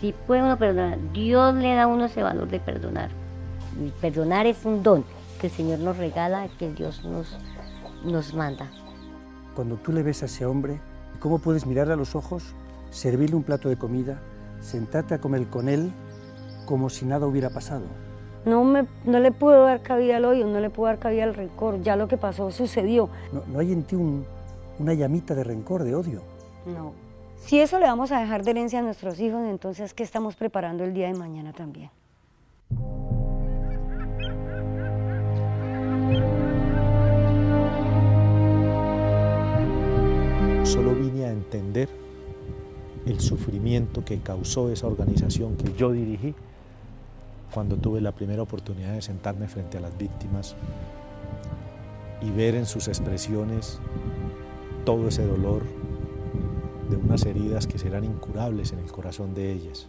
Si 0.00 0.14
puede 0.26 0.42
uno 0.42 0.56
perdonar. 0.56 0.98
Dios 1.12 1.54
le 1.56 1.74
da 1.74 1.84
a 1.84 1.86
uno 1.88 2.04
ese 2.04 2.22
valor 2.22 2.48
de 2.48 2.60
perdonar. 2.60 3.10
Y 3.84 3.88
perdonar 4.00 4.46
es 4.46 4.64
un 4.64 4.82
don 4.82 5.04
que 5.40 5.48
el 5.48 5.52
Señor 5.52 5.80
nos 5.80 5.96
regala, 5.96 6.48
que 6.58 6.70
Dios 6.70 7.04
nos, 7.04 7.36
nos 8.04 8.34
manda. 8.34 8.68
Cuando 9.56 9.76
tú 9.76 9.92
le 9.92 10.02
ves 10.02 10.22
a 10.22 10.26
ese 10.26 10.46
hombre, 10.46 10.80
¿cómo 11.18 11.38
puedes 11.38 11.66
mirarle 11.66 11.94
a 11.94 11.96
los 11.96 12.14
ojos, 12.14 12.54
servirle 12.90 13.36
un 13.36 13.42
plato 13.42 13.68
de 13.68 13.76
comida, 13.76 14.20
sentarte 14.60 15.14
a 15.14 15.20
comer 15.20 15.46
con 15.48 15.68
él 15.68 15.92
como 16.66 16.90
si 16.90 17.04
nada 17.06 17.26
hubiera 17.26 17.50
pasado? 17.50 17.84
No, 18.44 18.64
me, 18.64 18.86
no 19.04 19.18
le 19.20 19.32
puedo 19.32 19.64
dar 19.64 19.82
cabida 19.82 20.16
al 20.16 20.24
odio, 20.24 20.46
no 20.46 20.60
le 20.60 20.70
puedo 20.70 20.86
dar 20.88 20.98
cabida 20.98 21.24
al 21.24 21.34
rencor. 21.34 21.82
Ya 21.82 21.96
lo 21.96 22.08
que 22.08 22.16
pasó 22.16 22.50
sucedió. 22.50 23.08
No, 23.32 23.42
no 23.46 23.58
hay 23.58 23.72
en 23.72 23.82
ti 23.82 23.96
un- 23.96 24.24
una 24.78 24.94
llamita 24.94 25.34
de 25.34 25.44
rencor, 25.44 25.82
de 25.84 25.94
odio. 25.94 26.22
No. 26.66 26.92
Si 27.36 27.60
eso 27.60 27.78
le 27.78 27.86
vamos 27.86 28.10
a 28.12 28.20
dejar 28.20 28.42
de 28.44 28.50
herencia 28.52 28.78
a 28.78 28.82
nuestros 28.82 29.20
hijos, 29.20 29.42
entonces, 29.48 29.94
¿qué 29.94 30.02
estamos 30.02 30.34
preparando 30.36 30.84
el 30.84 30.94
día 30.94 31.06
de 31.08 31.14
mañana 31.14 31.52
también? 31.52 31.90
Solo 40.64 40.94
vine 40.94 41.24
a 41.24 41.30
entender 41.32 41.88
el 43.06 43.20
sufrimiento 43.20 44.04
que 44.04 44.18
causó 44.18 44.70
esa 44.70 44.86
organización 44.86 45.56
que 45.56 45.72
yo 45.76 45.92
dirigí 45.92 46.34
cuando 47.52 47.76
tuve 47.76 48.00
la 48.00 48.12
primera 48.12 48.42
oportunidad 48.42 48.92
de 48.92 49.02
sentarme 49.02 49.48
frente 49.48 49.78
a 49.78 49.80
las 49.80 49.96
víctimas 49.96 50.54
y 52.20 52.30
ver 52.30 52.54
en 52.54 52.66
sus 52.66 52.88
expresiones 52.88 53.78
todo 54.84 55.08
ese 55.08 55.24
dolor 55.26 55.62
de 56.90 56.96
unas 56.96 57.24
heridas 57.26 57.66
que 57.66 57.78
serán 57.78 58.04
incurables 58.04 58.72
en 58.72 58.78
el 58.80 58.90
corazón 58.90 59.34
de 59.34 59.52
ellas. 59.52 59.86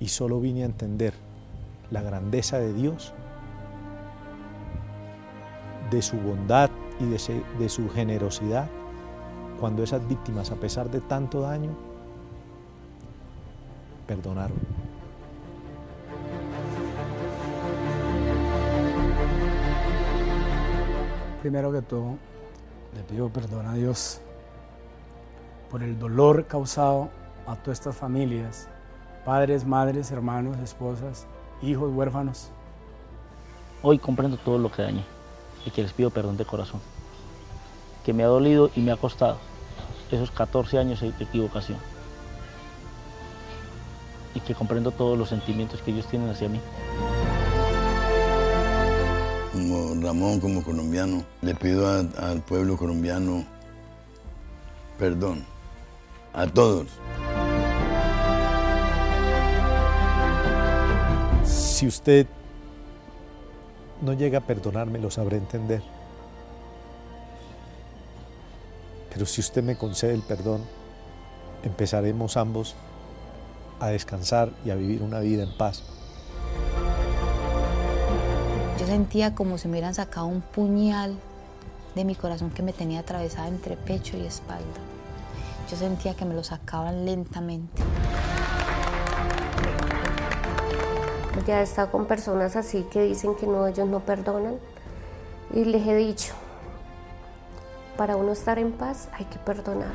Y 0.00 0.08
solo 0.08 0.40
vine 0.40 0.62
a 0.62 0.66
entender 0.66 1.14
la 1.90 2.02
grandeza 2.02 2.58
de 2.58 2.72
Dios, 2.72 3.12
de 5.90 6.02
su 6.02 6.16
bondad 6.18 6.70
y 7.00 7.04
de, 7.06 7.68
su 7.68 7.88
generosidad 7.90 8.68
cuando 9.60 9.82
esas 9.82 10.06
víctimas, 10.06 10.50
a 10.50 10.56
pesar 10.56 10.90
de 10.90 11.00
tanto 11.00 11.40
daño, 11.40 11.70
perdonaron. 14.08 14.56
Primero 21.42 21.70
que 21.70 21.82
todo, 21.82 22.16
le 22.96 23.02
pido 23.02 23.28
perdón 23.28 23.66
a 23.66 23.74
Dios 23.74 24.20
por 25.70 25.82
el 25.82 25.98
dolor 25.98 26.46
causado 26.46 27.10
a 27.46 27.54
todas 27.56 27.78
estas 27.78 27.96
familias, 27.96 28.68
padres, 29.24 29.64
madres, 29.64 30.10
hermanos, 30.10 30.56
esposas, 30.58 31.26
hijos, 31.62 31.92
huérfanos. 31.94 32.48
Hoy 33.82 33.98
comprendo 33.98 34.38
todo 34.38 34.58
lo 34.58 34.72
que 34.72 34.82
dañé 34.82 35.04
y 35.64 35.70
que 35.70 35.82
les 35.82 35.92
pido 35.92 36.10
perdón 36.10 36.36
de 36.36 36.46
corazón. 36.46 36.80
Que 38.04 38.12
me 38.14 38.24
ha 38.24 38.26
dolido 38.26 38.70
y 38.74 38.80
me 38.80 38.90
ha 38.90 38.96
costado 38.96 39.36
esos 40.10 40.30
14 40.30 40.78
años 40.78 41.00
de 41.00 41.08
equivocación. 41.20 41.78
Y 44.38 44.40
que 44.40 44.54
comprendo 44.54 44.92
todos 44.92 45.18
los 45.18 45.30
sentimientos 45.30 45.82
que 45.82 45.90
ellos 45.90 46.06
tienen 46.06 46.28
hacia 46.28 46.48
mí. 46.48 46.60
Como 49.52 50.00
Ramón, 50.00 50.38
como 50.38 50.62
colombiano, 50.62 51.24
le 51.42 51.56
pido 51.56 51.88
a- 51.88 52.04
al 52.18 52.40
pueblo 52.42 52.76
colombiano 52.76 53.44
perdón. 54.96 55.44
A 56.32 56.46
todos. 56.46 56.86
Si 61.44 61.88
usted 61.88 62.28
no 64.00 64.12
llega 64.12 64.38
a 64.38 64.42
perdonarme, 64.42 65.00
lo 65.00 65.10
sabré 65.10 65.38
entender. 65.38 65.82
Pero 69.12 69.26
si 69.26 69.40
usted 69.40 69.64
me 69.64 69.76
concede 69.76 70.14
el 70.14 70.22
perdón, 70.22 70.62
empezaremos 71.64 72.36
ambos 72.36 72.76
a 73.80 73.88
descansar 73.88 74.50
y 74.64 74.70
a 74.70 74.74
vivir 74.74 75.02
una 75.02 75.20
vida 75.20 75.42
en 75.42 75.56
paz. 75.56 75.82
Yo 78.78 78.86
sentía 78.86 79.34
como 79.34 79.58
si 79.58 79.68
me 79.68 79.72
hubieran 79.72 79.94
sacado 79.94 80.26
un 80.26 80.40
puñal 80.40 81.16
de 81.94 82.04
mi 82.04 82.14
corazón 82.14 82.50
que 82.50 82.62
me 82.62 82.72
tenía 82.72 83.00
atravesada 83.00 83.48
entre 83.48 83.76
pecho 83.76 84.16
y 84.16 84.24
espalda. 84.24 84.64
Yo 85.70 85.76
sentía 85.76 86.14
que 86.14 86.24
me 86.24 86.34
lo 86.34 86.44
sacaban 86.44 87.04
lentamente. 87.04 87.82
Ya 91.46 91.60
he 91.60 91.62
estado 91.62 91.90
con 91.90 92.06
personas 92.06 92.56
así 92.56 92.82
que 92.90 93.02
dicen 93.02 93.34
que 93.34 93.46
no, 93.46 93.66
ellos 93.66 93.88
no 93.88 94.00
perdonan. 94.00 94.58
Y 95.52 95.64
les 95.64 95.86
he 95.86 95.96
dicho, 95.96 96.34
para 97.96 98.16
uno 98.16 98.32
estar 98.32 98.58
en 98.58 98.72
paz 98.72 99.08
hay 99.12 99.24
que 99.24 99.38
perdonar. 99.38 99.90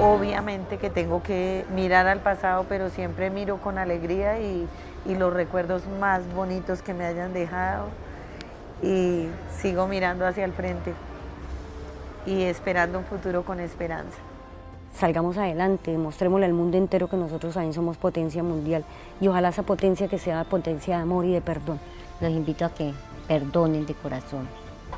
Obviamente 0.00 0.78
que 0.78 0.90
tengo 0.90 1.24
que 1.24 1.64
mirar 1.74 2.06
al 2.06 2.20
pasado, 2.20 2.66
pero 2.68 2.88
siempre 2.88 3.30
miro 3.30 3.56
con 3.56 3.78
alegría 3.78 4.38
y, 4.38 4.68
los 5.06 5.32
recuerdos 5.32 5.82
más 5.98 6.22
bonitos 6.34 6.82
que 6.82 6.94
me 6.94 7.04
hayan 7.04 7.32
dejado. 7.32 7.86
Y 8.80 9.26
sigo 9.60 9.88
mirando 9.88 10.24
hacia 10.24 10.44
el 10.44 10.52
frente 10.52 10.92
y 12.26 12.42
esperando 12.42 12.98
un 12.98 13.04
futuro 13.04 13.42
con 13.42 13.58
esperanza. 13.58 14.18
Salgamos 14.94 15.36
adelante, 15.36 15.96
mostrémosle 15.98 16.46
al 16.46 16.52
mundo 16.52 16.76
entero 16.76 17.08
que 17.08 17.16
nosotros 17.16 17.54
también 17.54 17.72
somos 17.72 17.96
potencia 17.96 18.42
mundial 18.42 18.84
y 19.20 19.28
ojalá 19.28 19.48
esa 19.48 19.62
potencia 19.62 20.06
que 20.06 20.18
sea 20.18 20.44
potencia 20.44 20.96
de 20.96 21.02
amor 21.02 21.24
y 21.24 21.32
de 21.32 21.40
perdón. 21.40 21.80
Los 22.20 22.30
invito 22.30 22.64
a 22.64 22.70
que 22.74 22.92
perdonen 23.26 23.86
de 23.86 23.94
corazón, 23.94 24.46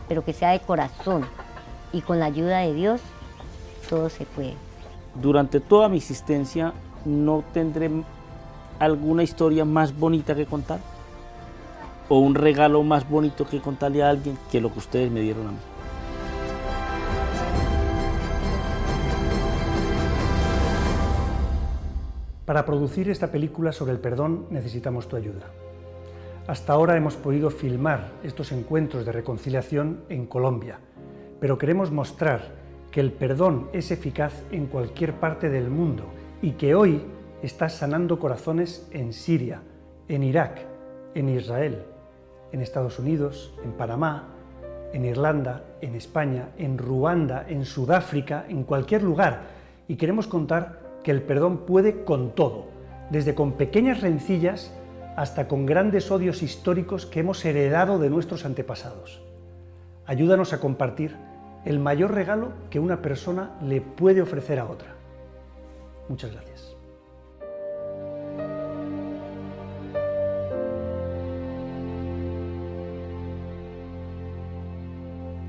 pero 0.09 0.25
que 0.25 0.35
sea 0.35 0.51
de 0.51 0.61
corazón 0.61 1.25
y 1.93 2.03
con 2.03 2.19
la 2.19 2.27
ayuda 2.27 2.59
de 2.59 2.75
Dios 2.75 3.01
todo 3.89 4.11
se 4.11 4.27
puede. 4.27 4.70
Durante 5.15 5.61
toda 5.61 5.89
mi 5.89 5.97
existencia 5.97 6.73
no 7.05 7.43
tendré 7.53 7.91
alguna 8.79 9.23
historia 9.23 9.65
más 9.65 9.97
bonita 9.97 10.35
que 10.35 10.47
contar 10.47 10.81
o 12.09 12.19
un 12.19 12.35
regalo 12.35 12.83
más 12.83 13.09
bonito 13.09 13.47
que 13.47 13.61
contarle 13.61 14.03
a 14.03 14.11
alguien 14.11 14.37
que 14.51 14.61
lo 14.61 14.73
que 14.73 14.81
ustedes 14.81 15.11
me 15.11 15.21
dieron 15.21 15.47
a 15.47 15.51
mí. 15.53 15.59
Para 22.45 22.67
producir 22.67 23.09
esta 23.09 23.31
película 23.31 23.71
sobre 23.73 23.93
el 23.93 24.01
perdón 24.01 24.47
necesitamos 24.51 25.07
tu 25.07 25.15
ayuda. 25.15 25.47
Hasta 26.49 26.73
ahora 26.73 26.97
hemos 26.97 27.15
podido 27.15 27.49
filmar 27.51 28.09
estos 28.25 28.51
encuentros 28.51 29.07
de 29.07 29.13
reconciliación 29.13 30.01
en 30.09 30.27
Colombia, 30.27 30.81
pero 31.39 31.59
queremos 31.59 31.93
mostrar 31.93 32.60
que 32.91 33.01
el 33.01 33.13
perdón 33.13 33.69
es 33.73 33.91
eficaz 33.91 34.45
en 34.51 34.67
cualquier 34.67 35.15
parte 35.15 35.49
del 35.49 35.71
mundo 35.71 36.05
y 36.43 36.53
que 36.53 36.75
hoy 36.75 37.03
está 37.43 37.69
sanando 37.69 38.19
corazones 38.19 38.89
en 38.91 39.13
Siria, 39.13 39.63
en 40.09 40.23
Irak, 40.23 40.61
en 41.15 41.29
Israel, 41.29 41.85
en 42.53 42.61
Estados 42.61 42.99
Unidos, 42.99 43.55
en 43.65 43.73
Panamá, 43.73 44.29
en 44.93 45.05
Irlanda, 45.05 45.65
en 45.81 45.95
España, 45.95 46.49
en 46.59 46.79
Ruanda, 46.79 47.47
en 47.49 47.65
Sudáfrica, 47.65 48.45
en 48.49 48.65
cualquier 48.65 49.03
lugar. 49.03 49.43
Y 49.87 49.97
queremos 49.97 50.27
contar 50.27 50.81
que 51.05 51.13
el 51.13 51.23
perdón 51.23 51.59
puede 51.67 52.05
con 52.05 52.35
todo, 52.35 52.67
desde 53.11 53.35
con 53.35 53.53
pequeñas 53.53 54.01
rencillas 54.01 54.75
hasta 55.17 55.49
con 55.49 55.67
grandes 55.67 56.11
odios 56.11 56.43
históricos 56.43 57.07
que 57.07 57.21
hemos 57.21 57.45
heredado 57.45 57.99
de 57.99 58.11
nuestros 58.11 58.45
antepasados. 58.45 59.23
Ayúdanos 60.07 60.53
a 60.53 60.61
compartir 60.61 61.17
el 61.65 61.79
mayor 61.79 62.15
regalo 62.15 62.53
que 62.71 62.79
una 62.79 63.03
persona 63.03 63.51
le 63.63 63.81
puede 63.81 64.23
ofrecer 64.23 64.59
a 64.59 64.67
otra. 64.67 64.95
Muchas 66.09 66.33
gracias. 66.33 66.77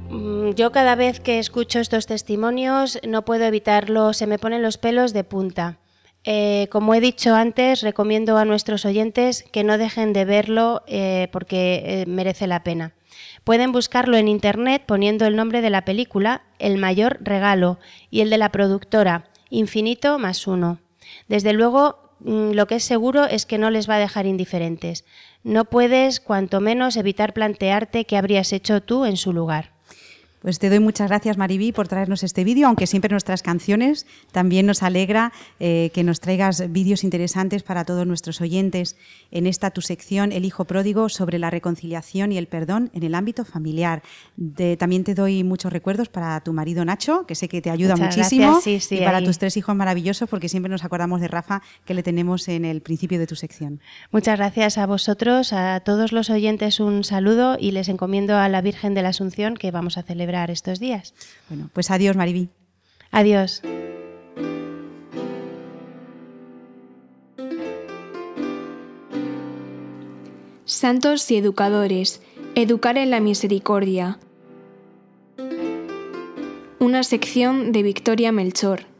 Mm, 0.10 0.52
Yo 0.52 0.72
cada 0.72 0.96
vez 0.96 1.20
que 1.20 1.40
escucho 1.40 1.80
estos 1.80 2.06
testimonios 2.06 3.00
no 3.08 3.24
puedo 3.24 3.46
evitarlo, 3.46 4.14
se 4.14 4.28
me 4.28 4.38
ponen 4.38 4.62
los 4.62 4.78
pelos 4.78 5.14
de 5.14 5.24
punta. 5.24 5.78
Eh, 6.24 6.68
como 6.70 6.94
he 6.94 7.00
dicho 7.00 7.34
antes, 7.34 7.82
recomiendo 7.82 8.38
a 8.38 8.46
nuestros 8.46 8.86
oyentes 8.86 9.44
que 9.52 9.64
no 9.64 9.78
dejen 9.78 10.14
de 10.14 10.26
verlo 10.26 10.84
eh, 10.86 11.30
porque 11.32 11.82
eh, 11.84 12.06
merece 12.06 12.46
la 12.46 12.64
pena. 12.64 12.94
Pueden 13.44 13.72
buscarlo 13.72 14.18
en 14.18 14.28
internet 14.28 14.84
poniendo 14.86 15.26
el 15.26 15.36
nombre 15.36 15.62
de 15.62 15.70
la 15.70 15.84
película, 15.84 16.44
El 16.60 16.78
mayor 16.78 17.18
regalo, 17.22 17.80
y 18.10 18.22
el 18.22 18.30
de 18.30 18.38
la 18.38 18.52
productora, 18.52 19.26
Infinito 19.50 20.18
más 20.18 20.48
uno. 20.48 20.80
Desde 21.28 21.52
luego, 21.52 22.14
mm, 22.20 22.52
lo 22.52 22.68
que 22.68 22.76
es 22.76 22.84
seguro 22.84 23.26
es 23.26 23.46
que 23.46 23.58
no 23.58 23.70
les 23.70 23.90
va 23.90 23.96
a 23.96 24.00
dejar 24.00 24.26
indiferentes. 24.26 25.06
No 25.44 25.66
puedes, 25.66 26.20
cuanto 26.20 26.62
menos, 26.62 26.96
evitar 26.96 27.34
plantearte 27.34 28.06
qué 28.06 28.16
habrías 28.16 28.54
hecho 28.54 28.82
tú 28.82 29.06
en 29.06 29.18
su 29.18 29.34
lugar. 29.34 29.74
Pues 30.42 30.58
te 30.58 30.70
doy 30.70 30.80
muchas 30.80 31.08
gracias, 31.08 31.38
Mariví, 31.38 31.72
por 31.72 31.88
traernos 31.88 32.24
este 32.24 32.44
vídeo, 32.44 32.66
aunque 32.66 32.88
siempre 32.88 33.12
nuestras 33.12 33.44
canciones 33.44 34.08
también 34.32 34.66
nos 34.66 34.82
alegra 34.82 35.32
eh, 35.60 35.92
que 35.94 36.04
nos 36.04 36.20
traigas 36.20 36.72
vídeos 36.72 37.04
interesantes 37.04 37.62
para 37.62 37.86
todos 37.86 38.08
nuestros 38.08 38.42
oyentes 38.42 38.96
en 39.30 39.46
esta 39.46 39.70
tu 39.70 39.82
sección 39.82 40.32
El 40.32 40.44
Hijo 40.44 40.66
Pródigo 40.66 41.10
sobre 41.10 41.38
la 41.38 41.52
reconciliación 41.52 42.32
y 42.32 42.40
el 42.40 42.48
perdón 42.48 42.90
en 42.96 43.04
el 43.04 43.14
ámbito 43.14 43.46
familiar. 43.46 44.02
también 44.80 45.04
te 45.04 45.14
doy 45.14 45.44
muchos 45.44 45.72
recuerdos 45.72 46.10
para 46.10 46.40
tu 46.40 46.54
marido 46.54 46.84
Nacho, 46.86 47.28
que 47.28 47.36
sé 47.36 47.48
que 47.48 47.62
te 47.62 47.70
ayuda 47.70 47.96
muchísimo, 47.96 48.60
y 48.66 48.98
para 49.02 49.24
tus 49.24 49.38
tres 49.38 49.58
hijos 49.58 49.76
maravillosos, 49.76 50.28
porque 50.28 50.50
siempre 50.50 50.72
nos 50.72 50.84
acordamos 50.84 51.22
de 51.22 51.28
Rafa, 51.28 51.62
que 51.86 51.94
le 51.94 52.02
tenemos 52.02 52.48
en 52.48 52.66
el 52.66 52.82
principio 52.82 53.20
de 53.20 53.28
tu 53.28 53.36
sección. 53.36 53.80
Muchas 54.12 54.40
gracias 54.40 54.80
a 54.80 54.88
vosotros, 54.88 55.54
a 55.54 55.82
todos 55.82 56.12
los 56.12 56.32
oyentes 56.32 56.80
un 56.80 57.04
saludo 57.04 57.58
y 57.60 57.74
les 57.74 57.90
encomiendo 57.90 58.38
a 58.38 58.50
la 58.50 58.62
Virgen 58.62 58.96
de 58.96 59.04
la 59.04 59.10
Asunción 59.10 59.54
que 59.54 59.70
vamos 59.70 60.00
a 60.00 60.02
celebrar 60.02 60.31
estos 60.50 60.80
días. 60.80 61.14
Bueno, 61.50 61.70
pues 61.74 61.92
adiós, 61.92 62.16
Mariví. 62.16 62.50
Adiós. 63.12 63.62
Santos 70.66 71.30
y 71.30 71.38
educadores, 71.38 72.22
educar 72.56 72.98
en 72.98 73.12
la 73.12 73.20
misericordia. 73.20 74.20
Una 76.80 77.04
sección 77.04 77.72
de 77.72 77.84
Victoria 77.84 78.32
Melchor. 78.32 78.91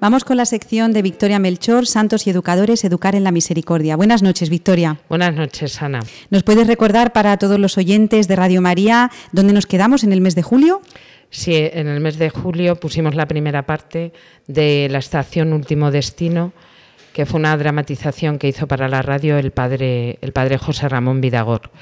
Vamos 0.00 0.24
con 0.24 0.36
la 0.36 0.46
sección 0.46 0.92
de 0.92 1.02
Victoria 1.02 1.40
Melchor, 1.40 1.84
Santos 1.84 2.26
y 2.26 2.30
Educadores, 2.30 2.84
Educar 2.84 3.16
en 3.16 3.24
la 3.24 3.32
Misericordia. 3.32 3.96
Buenas 3.96 4.22
noches, 4.22 4.48
Victoria. 4.48 5.00
Buenas 5.08 5.34
noches, 5.34 5.82
Ana. 5.82 5.98
¿Nos 6.30 6.44
puedes 6.44 6.68
recordar 6.68 7.12
para 7.12 7.36
todos 7.36 7.58
los 7.58 7.76
oyentes 7.78 8.28
de 8.28 8.36
Radio 8.36 8.62
María 8.62 9.10
dónde 9.32 9.52
nos 9.52 9.66
quedamos 9.66 10.04
en 10.04 10.12
el 10.12 10.20
mes 10.20 10.36
de 10.36 10.42
julio? 10.42 10.82
Sí, 11.30 11.56
en 11.56 11.88
el 11.88 11.98
mes 11.98 12.16
de 12.16 12.30
julio 12.30 12.76
pusimos 12.76 13.16
la 13.16 13.26
primera 13.26 13.66
parte 13.66 14.12
de 14.46 14.86
la 14.88 14.98
estación 14.98 15.52
Último 15.52 15.90
Destino, 15.90 16.52
que 17.12 17.26
fue 17.26 17.40
una 17.40 17.56
dramatización 17.56 18.38
que 18.38 18.46
hizo 18.46 18.68
para 18.68 18.86
la 18.86 19.02
radio 19.02 19.36
el 19.36 19.50
padre, 19.50 20.18
el 20.20 20.32
padre 20.32 20.58
José 20.58 20.88
Ramón 20.88 21.20
Vidagor. 21.20 21.72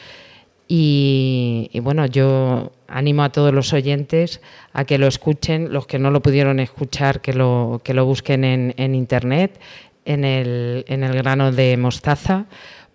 Y, 0.69 1.71
bueno, 1.83 2.07
yo 2.07 2.73
animo 2.89 3.23
a 3.23 3.31
todos 3.31 3.53
los 3.53 3.73
oyentes 3.73 4.41
a 4.73 4.85
que 4.85 4.99
lo 4.99 5.07
escuchen, 5.07 5.73
los 5.73 5.87
que 5.87 5.99
no 5.99 6.11
lo 6.11 6.23
pudieron 6.23 6.61
escuchar, 6.61 7.21
que 7.21 7.33
lo, 7.33 7.81
que 7.85 7.95
lo 7.95 8.05
busquen 8.05 8.45
en, 8.45 8.95
internet, 8.95 9.61
en 10.05 10.25
el, 10.25 10.85
en 10.89 11.05
el 11.05 11.15
grano 11.15 11.53
de 11.53 11.77
mostaza, 11.77 12.47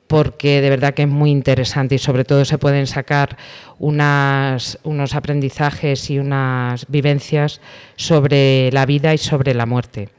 porque 0.08 0.60
de 0.60 0.70
verdad 0.70 0.94
que 0.94 1.04
es 1.04 1.08
muy 1.08 1.32
interesante 1.32 1.96
y 1.96 1.98
sobre 1.98 2.26
todo 2.26 2.44
se 2.44 2.58
pueden 2.58 2.86
sacar 2.86 3.38
unas, 3.80 4.78
unos 4.84 5.16
aprendizajes 5.16 6.10
y 6.10 6.20
unas 6.20 6.86
vivencias 6.90 7.62
sobre 7.96 8.70
la 8.74 8.86
vida 8.86 9.14
y 9.14 9.18
sobre 9.18 9.54
la 9.54 9.66
muerte. 9.66 10.10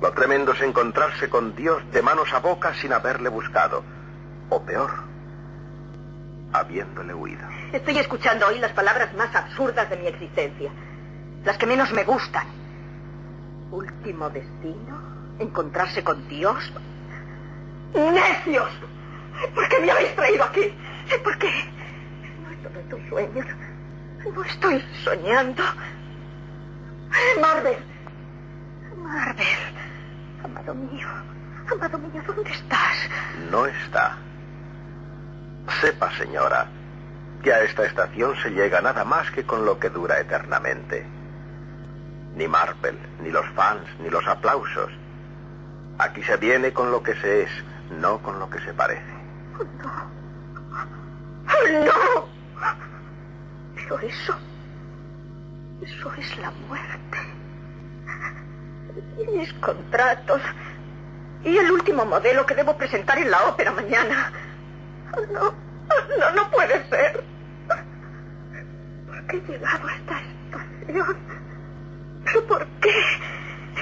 Lo 0.00 0.12
tremendo 0.12 0.52
es 0.52 0.60
encontrarse 0.60 1.28
con 1.28 1.56
Dios 1.56 1.82
de 1.90 2.02
manos 2.02 2.32
a 2.34 2.38
boca 2.38 2.74
sin 2.74 2.92
haberle 2.92 3.30
buscado. 3.30 3.82
O 4.50 4.60
peor, 4.60 4.90
habiéndole 6.52 7.14
huido. 7.14 7.53
Estoy 7.74 7.98
escuchando 7.98 8.46
hoy 8.46 8.60
las 8.60 8.70
palabras 8.70 9.12
más 9.14 9.34
absurdas 9.34 9.90
de 9.90 9.96
mi 9.96 10.06
existencia. 10.06 10.70
Las 11.44 11.58
que 11.58 11.66
menos 11.66 11.90
me 11.90 12.04
gustan. 12.04 12.46
Último 13.72 14.30
destino. 14.30 14.96
Encontrarse 15.40 16.04
con 16.04 16.28
Dios. 16.28 16.72
¡Necios! 17.92 18.70
¿Por 19.56 19.68
qué 19.68 19.80
me 19.80 19.90
habéis 19.90 20.14
traído 20.14 20.44
aquí? 20.44 20.72
¿Por 21.24 21.36
qué? 21.36 21.50
No 22.44 22.50
es 22.52 22.62
todo 22.62 22.78
estos 22.78 23.00
sueños. 23.08 23.46
No 24.32 24.44
estoy 24.44 24.84
soñando. 25.02 25.64
Marvel. 27.40 27.78
Marvel. 28.98 29.46
Amado 30.44 30.74
mío. 30.76 31.08
Amado 31.72 31.98
mío, 31.98 32.22
¿dónde 32.24 32.52
estás? 32.52 33.10
No 33.50 33.66
está. 33.66 34.16
Sepa, 35.80 36.12
señora, 36.16 36.68
que 37.44 37.52
a 37.52 37.62
esta 37.62 37.84
estación 37.84 38.34
se 38.42 38.50
llega 38.50 38.80
nada 38.80 39.04
más 39.04 39.30
que 39.30 39.44
con 39.44 39.66
lo 39.66 39.78
que 39.78 39.90
dura 39.90 40.18
eternamente. 40.18 41.06
Ni 42.36 42.48
Marple, 42.48 42.96
ni 43.20 43.30
los 43.30 43.46
fans, 43.50 43.86
ni 44.00 44.08
los 44.08 44.26
aplausos. 44.26 44.90
Aquí 45.98 46.22
se 46.22 46.38
viene 46.38 46.72
con 46.72 46.90
lo 46.90 47.02
que 47.02 47.14
se 47.16 47.42
es, 47.42 47.50
no 48.00 48.18
con 48.22 48.38
lo 48.38 48.48
que 48.48 48.60
se 48.60 48.72
parece. 48.72 49.12
no. 49.82 50.08
no. 51.84 52.28
Pero 53.74 53.98
eso... 54.00 54.34
Eso 55.82 56.14
es 56.14 56.38
la 56.38 56.50
muerte. 56.50 57.18
Y 59.18 59.36
mis 59.36 59.52
contratos. 59.54 60.40
Y 61.44 61.58
el 61.58 61.70
último 61.70 62.06
modelo 62.06 62.46
que 62.46 62.54
debo 62.54 62.74
presentar 62.78 63.18
en 63.18 63.30
la 63.30 63.48
ópera 63.48 63.70
mañana. 63.70 64.32
No, 65.30 65.54
no, 66.18 66.30
no 66.34 66.50
puede 66.50 66.88
ser. 66.88 67.33
¿Por 69.24 69.26
qué 69.26 69.36
he 69.36 69.52
llegado 69.52 69.88
a 69.88 69.94
esta 69.94 70.20
estación? 70.20 71.16
¿Pero 72.24 72.46
por 72.46 72.66
qué? 72.80 72.94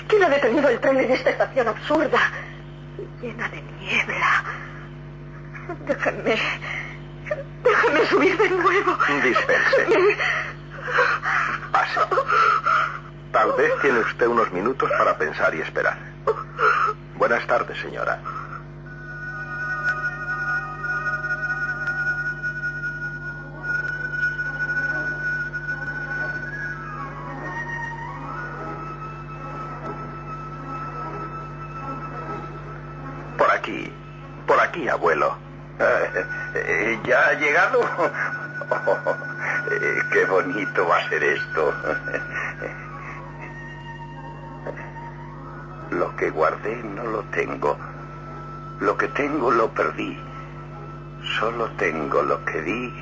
¿Quién 0.08 0.22
ha 0.22 0.28
detenido 0.28 0.68
el 0.68 0.80
tren 0.80 0.98
en 0.98 1.10
esta 1.10 1.30
estación 1.30 1.68
absurda 1.68 2.20
llena 3.20 3.48
de 3.48 3.62
niebla? 3.80 4.44
Déjenme... 5.86 6.38
Déjenme 7.64 8.06
subir 8.06 8.36
de 8.36 8.50
nuevo. 8.50 8.98
Dispense. 9.22 10.16
Pase. 11.72 12.00
Tal 13.32 13.52
vez 13.56 13.72
tiene 13.80 14.00
usted 14.00 14.26
unos 14.26 14.52
minutos 14.52 14.90
para 14.98 15.16
pensar 15.16 15.54
y 15.54 15.60
esperar. 15.60 15.96
Buenas 17.16 17.46
tardes, 17.46 17.78
señora. 17.78 18.20
Por 34.46 34.60
aquí, 34.60 34.88
abuelo. 34.88 35.36
Eh, 36.54 36.98
¿Ya 37.04 37.28
ha 37.28 37.34
llegado? 37.34 37.80
Eh, 39.70 39.98
qué 40.12 40.24
bonito 40.26 40.86
va 40.86 40.98
a 40.98 41.08
ser 41.08 41.22
esto. 41.22 41.72
Lo 45.90 46.14
que 46.16 46.30
guardé 46.30 46.76
no 46.76 47.04
lo 47.04 47.22
tengo. 47.24 47.76
Lo 48.80 48.96
que 48.96 49.08
tengo 49.08 49.50
lo 49.50 49.68
perdí. 49.70 50.18
Solo 51.38 51.70
tengo 51.72 52.22
lo 52.22 52.42
que 52.44 52.62
di. 52.62 52.92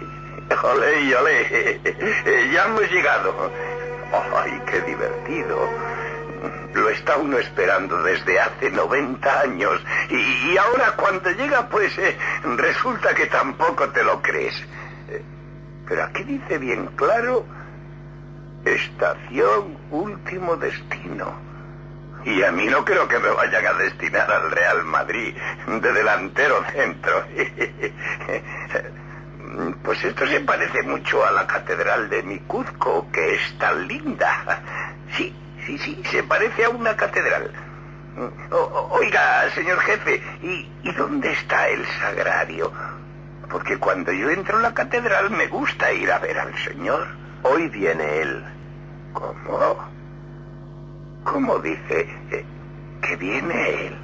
¡Olé, 0.63 1.17
olé! 1.17 1.81
Ya 2.53 2.65
hemos 2.65 2.91
llegado. 2.91 3.33
¡Ay, 4.35 4.61
qué 4.67 4.81
divertido! 4.81 5.57
Lo 6.75 6.89
está 6.89 7.17
uno 7.17 7.39
esperando 7.39 8.03
desde 8.03 8.41
hace 8.41 8.71
90 8.71 9.41
años. 9.41 9.85
Y, 10.09 10.57
ahora 10.57 10.93
cuando 10.97 11.31
llega, 11.31 11.69
pues 11.69 11.97
eh, 11.99 12.17
resulta 12.57 13.15
que 13.15 13.27
tampoco 13.27 13.89
te 13.91 14.03
lo 14.03 14.23
crees. 14.23 14.55
Eh, 15.09 15.23
pero 15.87 16.05
aquí 16.05 16.23
dice 16.25 16.59
bien 16.59 16.87
claro, 16.97 17.45
estación 18.65 19.77
último 19.91 20.57
destino. 20.57 21.51
Y 22.25 22.43
a 22.43 22.53
mí 22.53 22.67
no 22.67 22.85
creo 22.85 23.09
que 23.09 23.19
me 23.19 23.31
vayan 23.31 23.67
a 23.67 23.73
destinar 23.75 24.31
al 24.31 24.51
Real 24.51 24.85
Madrid 24.85 25.35
de 25.67 25.93
delantero 25.93 26.65
centro. 26.73 27.25
Pues 29.83 30.05
esto 30.05 30.27
se 30.29 30.41
parece 30.41 30.83
mucho 30.85 31.27
a 31.27 31.33
la 31.33 31.47
catedral 31.47 32.09
de 32.09 32.23
Micuzco, 32.23 33.11
que 33.11 33.35
es 33.35 33.59
tan 33.59 33.89
linda. 33.89 34.63
Sí, 35.17 35.35
Sí, 35.67 35.79
sí, 35.79 36.03
se 36.11 36.23
parece 36.23 36.65
a 36.65 36.71
una 36.71 36.97
catedral. 36.97 37.51
oiga, 38.91 39.51
señor 39.55 39.79
jefe, 39.81 40.23
¿y, 40.43 40.93
dónde 40.93 41.33
está 41.33 41.69
el 41.69 41.85
sagrario? 42.01 42.73
Porque 43.51 43.77
cuando 43.79 44.13
yo 44.13 44.31
entro 44.31 44.59
a 44.59 44.63
la 44.63 44.75
catedral 44.75 45.31
me 45.31 45.47
gusta 45.49 45.93
ir 45.93 46.11
a 46.11 46.19
ver 46.19 46.39
al 46.39 46.57
señor. 46.59 47.07
Hoy 47.43 47.69
viene 47.69 48.21
él. 48.21 48.45
¿Cómo? 49.13 49.91
¿Cómo 51.25 51.59
dice 51.59 52.09
eh, 52.31 52.45
que 53.03 53.17
viene 53.17 53.87
él? 53.87 53.99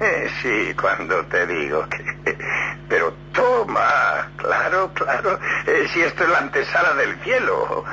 Eh, 0.00 0.30
sí, 0.40 0.74
cuando 0.80 1.24
te 1.26 1.46
digo 1.46 1.86
que... 1.88 2.38
Pero 2.88 3.12
toma, 3.32 4.30
claro, 4.36 4.90
claro, 4.94 5.38
eh, 5.66 5.86
si 5.92 6.00
esto 6.00 6.24
es 6.24 6.30
la 6.30 6.38
antesala 6.38 6.94
del 6.94 7.14
cielo. 7.20 7.84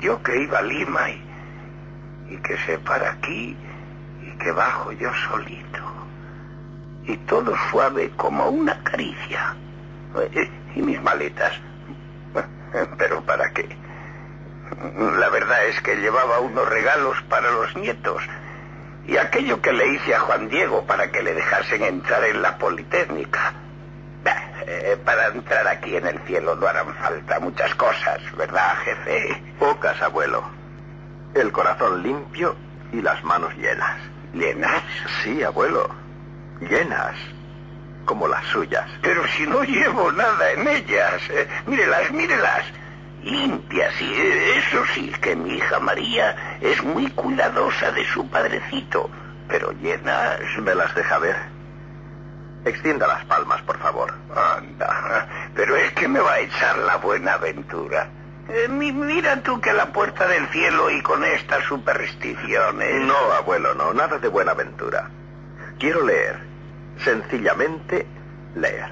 Yo 0.00 0.22
que 0.22 0.42
iba 0.42 0.58
a 0.58 0.62
Lima 0.62 1.08
y 1.08 1.27
y 2.30 2.36
que 2.38 2.56
se 2.58 2.78
para 2.78 3.10
aquí 3.12 3.56
y 4.22 4.38
que 4.38 4.52
bajo 4.52 4.92
yo 4.92 5.10
solito. 5.30 5.78
Y 7.04 7.16
todo 7.18 7.54
suave 7.70 8.10
como 8.16 8.48
una 8.48 8.82
caricia. 8.82 9.56
Eh, 10.34 10.50
Y 10.74 10.82
mis 10.82 11.02
maletas. 11.02 11.52
Pero 12.98 13.22
¿para 13.22 13.50
qué? 13.52 13.68
La 15.18 15.28
verdad 15.30 15.66
es 15.66 15.80
que 15.80 15.96
llevaba 15.96 16.40
unos 16.40 16.68
regalos 16.68 17.16
para 17.28 17.50
los 17.50 17.74
nietos 17.76 18.22
y 19.06 19.16
aquello 19.16 19.62
que 19.62 19.72
le 19.72 19.86
hice 19.94 20.14
a 20.14 20.20
Juan 20.20 20.48
Diego 20.48 20.84
para 20.84 21.10
que 21.10 21.22
le 21.22 21.32
dejasen 21.32 21.82
entrar 21.82 22.22
en 22.24 22.42
la 22.42 22.58
Politécnica. 22.58 23.54
Eh, 24.66 24.98
para 25.02 25.28
entrar 25.28 25.66
aquí 25.66 25.96
en 25.96 26.06
el 26.06 26.18
cielo 26.26 26.54
no 26.54 26.66
harán 26.66 26.94
falta 26.96 27.40
muchas 27.40 27.74
cosas, 27.76 28.20
¿verdad, 28.36 28.76
jefe? 28.84 29.42
Pocas, 29.58 30.00
abuelo. 30.02 30.57
El 31.34 31.52
corazón 31.52 32.02
limpio 32.02 32.56
y 32.92 33.02
las 33.02 33.22
manos 33.24 33.54
llenas. 33.56 33.98
¿Llenas? 34.32 34.82
Sí, 35.22 35.42
abuelo. 35.42 35.88
Llenas. 36.60 37.16
Como 38.04 38.26
las 38.26 38.44
suyas. 38.46 38.88
Pero 39.02 39.26
si 39.28 39.46
no 39.46 39.62
llevo 39.62 40.10
nada 40.12 40.52
en 40.52 40.66
ellas. 40.66 41.22
Eh, 41.30 41.48
mírelas, 41.66 42.10
mírelas. 42.10 42.64
Limpias, 43.22 44.00
y 44.00 44.14
eso 44.58 44.84
sí, 44.94 45.12
que 45.20 45.34
mi 45.34 45.56
hija 45.56 45.80
María 45.80 46.58
es 46.60 46.82
muy 46.84 47.10
cuidadosa 47.10 47.90
de 47.92 48.04
su 48.06 48.26
padrecito. 48.28 49.10
Pero 49.48 49.72
llenas... 49.72 50.38
¿Me 50.62 50.74
las 50.74 50.94
deja 50.94 51.18
ver? 51.18 51.36
Extienda 52.64 53.06
las 53.06 53.24
palmas, 53.24 53.62
por 53.62 53.78
favor. 53.78 54.14
Anda, 54.34 55.28
pero 55.54 55.76
es 55.76 55.92
que 55.92 56.08
me 56.08 56.20
va 56.20 56.34
a 56.34 56.40
echar 56.40 56.78
la 56.78 56.96
buena 56.96 57.34
aventura. 57.34 58.08
Eh, 58.48 58.68
mi- 58.68 58.92
mira 58.92 59.42
tú 59.42 59.60
que 59.60 59.72
la 59.72 59.92
puerta 59.92 60.26
del 60.26 60.46
cielo 60.48 60.90
y 60.90 61.02
con 61.02 61.22
estas 61.24 61.64
supersticiones. 61.64 63.02
No, 63.02 63.14
abuelo, 63.38 63.74
no. 63.74 63.92
Nada 63.92 64.18
de 64.18 64.28
buena 64.28 64.52
aventura. 64.52 65.10
Quiero 65.78 66.04
leer. 66.04 66.38
Sencillamente 67.04 68.06
leer. 68.56 68.90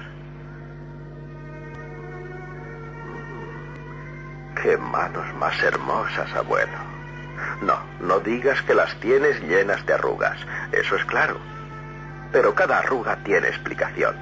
Qué 4.61 4.77
manos 4.77 5.25
más 5.35 5.61
hermosas, 5.63 6.33
abuelo. 6.35 6.77
No, 7.61 7.77
no 7.99 8.19
digas 8.19 8.61
que 8.63 8.73
las 8.75 8.95
tienes 8.99 9.39
llenas 9.41 9.85
de 9.85 9.93
arrugas. 9.93 10.37
Eso 10.71 10.95
es 10.95 11.05
claro. 11.05 11.37
Pero 12.31 12.53
cada 12.53 12.79
arruga 12.79 13.17
tiene 13.23 13.47
explicación. 13.47 14.15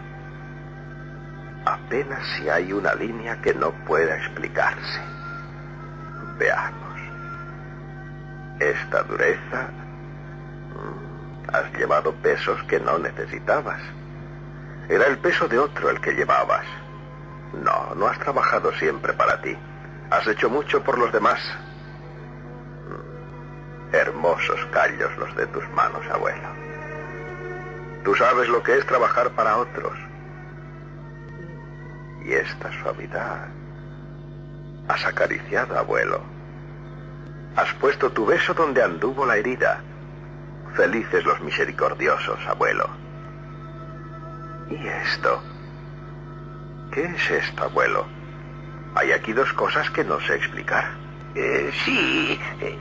Apenas 1.66 2.26
si 2.38 2.48
hay 2.50 2.72
una 2.74 2.94
línea 2.94 3.42
que 3.42 3.54
no 3.54 3.72
pueda 3.86 4.16
explicarse. 4.18 5.02
Veamos. 6.38 7.00
Esta 8.60 9.04
dureza... 9.04 9.70
Has 11.54 11.72
llevado 11.74 12.14
pesos 12.16 12.62
que 12.64 12.80
no 12.80 12.98
necesitabas. 12.98 13.80
Era 14.90 15.06
el 15.06 15.18
peso 15.20 15.48
de 15.48 15.58
otro 15.58 15.90
el 15.90 16.02
que 16.02 16.12
llevabas. 16.12 16.66
No, 17.54 17.96
no 17.96 18.08
has 18.08 18.20
trabajado 18.20 18.74
siempre 18.74 19.14
para 19.14 19.40
ti. 19.42 19.56
Has 20.10 20.28
hecho 20.28 20.50
mucho 20.50 20.84
por 20.84 20.98
los 20.98 21.14
demás. 21.14 21.40
Hermosos 23.94 24.60
callos 24.72 25.16
los 25.18 25.34
de 25.36 25.48
tus 25.48 25.70
manos, 25.70 26.06
abuelo. 26.12 26.50
Tú 28.04 28.14
sabes 28.16 28.50
lo 28.50 28.62
que 28.62 28.78
es 28.78 28.86
trabajar 28.86 29.30
para 29.32 29.58
otros. 29.58 29.98
Y 32.26 32.34
esta 32.34 32.72
suavidad. 32.82 33.48
Has 34.88 35.06
acariciado, 35.06 35.78
abuelo. 35.78 36.22
Has 37.56 37.74
puesto 37.76 38.12
tu 38.12 38.26
beso 38.26 38.54
donde 38.54 38.84
anduvo 38.84 39.26
la 39.26 39.38
herida. 39.38 39.82
Felices 40.76 41.24
los 41.26 41.40
misericordiosos, 41.42 42.40
abuelo. 42.48 42.90
¿Y 44.70 44.88
esto? 44.88 45.42
¿Qué 46.92 47.04
es 47.04 47.32
esto, 47.32 47.64
abuelo? 47.64 48.06
Hay 48.96 49.12
aquí 49.12 49.34
dos 49.34 49.52
cosas 49.54 49.90
que 49.90 50.04
no 50.04 50.20
sé 50.22 50.36
explicar. 50.36 50.86
Eh, 51.34 51.72
sí, 51.84 52.40
eh, 52.62 52.78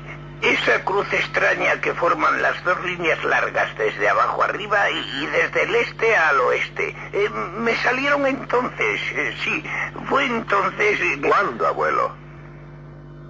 esa 0.53 0.85
cruz 0.85 1.11
extraña 1.13 1.81
que 1.81 1.95
forman 1.95 2.43
las 2.43 2.63
dos 2.65 2.83
líneas 2.85 3.23
largas 3.25 3.77
desde 3.77 4.09
abajo 4.09 4.43
arriba 4.43 4.91
y, 4.91 5.23
y 5.23 5.27
desde 5.27 5.63
el 5.65 5.75
este 5.77 6.17
al 6.17 6.41
oeste. 6.41 6.97
Eh, 7.13 7.29
me 7.57 7.75
salieron 7.77 8.27
entonces, 8.27 9.01
eh, 9.13 9.35
sí, 9.43 9.65
fue 10.09 10.27
entonces... 10.27 11.01
eh, 11.01 11.21
¿Cuándo, 11.27 11.67
abuelo? 11.67 12.13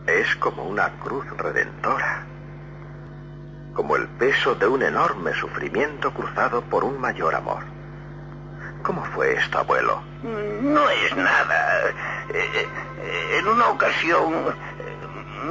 Es 0.06 0.34
como 0.36 0.64
una 0.64 0.90
cruz 1.02 1.24
redentora. 1.36 2.26
Como 3.74 3.96
el 3.96 4.06
peso 4.08 4.54
de 4.54 4.66
un 4.66 4.82
enorme 4.82 5.32
sufrimiento 5.34 6.12
cruzado 6.12 6.62
por 6.62 6.84
un 6.84 7.00
mayor 7.00 7.34
amor. 7.34 7.64
¿Cómo 8.82 9.02
fue 9.14 9.32
esto, 9.32 9.58
abuelo? 9.58 10.02
No 10.22 10.88
es 10.90 11.16
nada. 11.16 11.80
Eh, 12.28 12.68
en 13.38 13.48
una 13.48 13.68
ocasión 13.68 14.54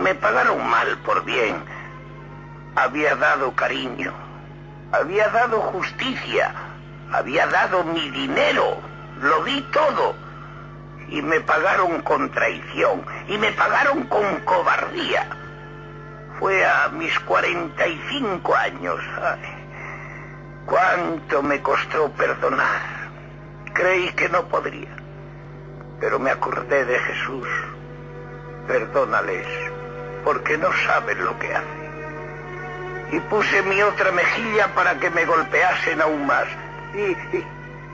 me 0.02 0.16
pagaron 0.16 0.68
mal 0.70 0.98
por 1.06 1.24
bien. 1.24 1.56
Había 2.76 3.16
dado 3.16 3.54
cariño, 3.54 4.14
había 4.92 5.30
dado 5.30 5.60
justicia, 5.62 6.54
había 7.12 7.46
dado 7.48 7.84
mi 7.84 8.10
dinero, 8.10 8.78
lo 9.22 9.44
di 9.44 9.62
todo. 9.72 10.16
Y 11.10 11.22
me 11.22 11.40
pagaron 11.42 12.02
con 12.02 12.32
traición, 12.32 13.06
y 13.28 13.38
me 13.38 13.52
pagaron 13.52 14.04
con 14.06 14.40
cobardía. 14.42 15.28
Fue 16.40 16.66
a 16.66 16.90
mis 16.90 17.20
45 17.20 18.56
años. 18.56 19.00
Ay, 19.22 19.64
¿Cuánto 20.66 21.44
me 21.44 21.62
costó 21.62 22.10
perdonar? 22.14 22.82
Creí 23.74 24.10
que 24.14 24.30
no 24.30 24.48
podría, 24.48 24.96
pero 26.00 26.20
me 26.20 26.32
acordé 26.32 26.86
de 26.86 26.98
Jesús. 27.00 27.48
Perdónales, 28.68 29.46
porque 30.24 30.58
no 30.58 30.70
saben 30.86 31.24
lo 31.24 31.38
que 31.40 31.54
hacen. 31.54 31.84
Y 33.12 33.20
puse 33.22 33.62
mi 33.64 33.82
otra 33.82 34.12
mejilla 34.12 34.74
para 34.74 34.96
que 35.00 35.10
me 35.12 35.26
golpeasen 35.26 36.02
aún 36.02 36.26
más. 36.26 36.46
Y, 36.96 37.00
y- 37.38 37.48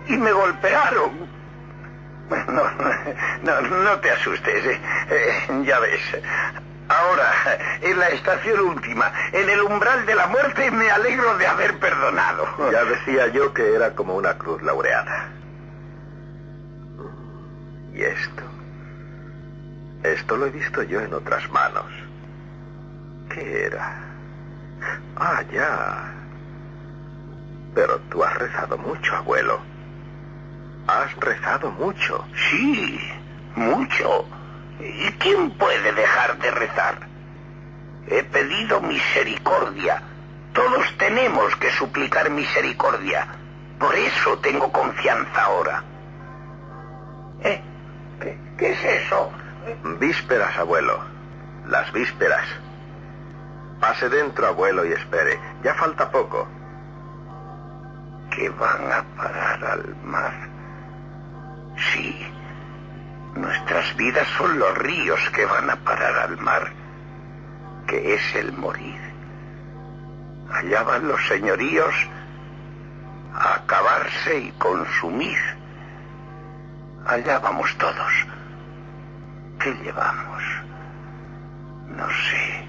y 0.07 0.17
me 0.17 0.31
golpearon. 0.31 1.39
No, 2.29 3.61
no, 3.61 3.61
no 3.61 3.99
te 4.01 4.11
asustes, 4.11 4.65
eh, 4.65 4.79
eh, 5.09 5.63
ya 5.65 5.79
ves. 5.79 5.99
Ahora, 6.87 7.31
en 7.81 7.97
la 7.99 8.09
estación 8.09 8.59
última, 8.61 9.11
en 9.31 9.49
el 9.49 9.61
umbral 9.61 10.05
de 10.05 10.15
la 10.15 10.27
muerte, 10.27 10.69
me 10.71 10.89
alegro 10.91 11.37
de 11.37 11.47
haber 11.47 11.77
perdonado. 11.79 12.45
Ya 12.71 12.83
decía 12.85 13.27
yo 13.27 13.53
que 13.53 13.73
era 13.75 13.91
como 13.95 14.15
una 14.15 14.37
cruz 14.37 14.61
laureada. 14.63 15.27
¿Y 17.93 18.03
esto? 18.03 18.43
Esto 20.03 20.37
lo 20.37 20.45
he 20.47 20.49
visto 20.51 20.83
yo 20.83 21.01
en 21.01 21.13
otras 21.13 21.49
manos. 21.51 21.85
¿Qué 23.39 23.67
era? 23.67 23.95
Ah, 25.15 25.41
ya. 25.49 26.13
Pero 27.73 27.97
tú 28.09 28.21
has 28.21 28.37
rezado 28.37 28.77
mucho, 28.77 29.15
abuelo. 29.15 29.61
Has 30.87 31.15
rezado 31.15 31.71
mucho. 31.71 32.25
Sí, 32.49 32.99
mucho. 33.55 34.27
¿Y 34.81 35.09
quién 35.19 35.51
puede 35.51 35.93
dejar 35.93 36.37
de 36.39 36.51
rezar? 36.51 36.95
He 38.07 38.23
pedido 38.23 38.81
misericordia. 38.81 40.01
Todos 40.51 40.97
tenemos 40.97 41.55
que 41.57 41.71
suplicar 41.71 42.29
misericordia. 42.31 43.25
Por 43.79 43.95
eso 43.95 44.37
tengo 44.39 44.69
confianza 44.69 45.43
ahora. 45.43 45.83
¿Eh? 47.43 47.61
¿Qué, 48.19 48.37
qué 48.57 48.71
es 48.71 48.83
eso? 48.83 49.31
Vísperas, 49.97 50.57
abuelo. 50.57 50.99
Las 51.67 51.89
vísperas. 51.93 52.45
Pase 53.79 54.09
dentro, 54.09 54.47
abuelo, 54.47 54.85
y 54.85 54.91
espere. 54.91 55.39
Ya 55.63 55.73
falta 55.75 56.09
poco. 56.11 56.47
Que 58.31 58.49
van 58.49 58.91
a 58.91 59.03
parar 59.15 59.63
al 59.63 59.95
mar. 60.03 60.33
Sí. 61.93 62.27
Nuestras 63.35 63.95
vidas 63.95 64.27
son 64.37 64.59
los 64.59 64.77
ríos 64.77 65.19
que 65.29 65.45
van 65.45 65.69
a 65.69 65.75
parar 65.77 66.17
al 66.29 66.37
mar, 66.39 66.71
que 67.87 68.15
es 68.15 68.35
el 68.35 68.51
morir. 68.53 68.99
Allá 70.51 70.83
van 70.83 71.07
los 71.07 71.25
señoríos 71.27 71.93
a 73.33 73.55
acabarse 73.55 74.39
y 74.39 74.51
consumir. 74.53 75.39
Allá 77.05 77.39
vamos 77.39 77.75
todos. 77.77 78.27
¿Qué 79.59 79.73
llevamos? 79.83 80.43
No 81.95 82.07
sé. 82.09 82.68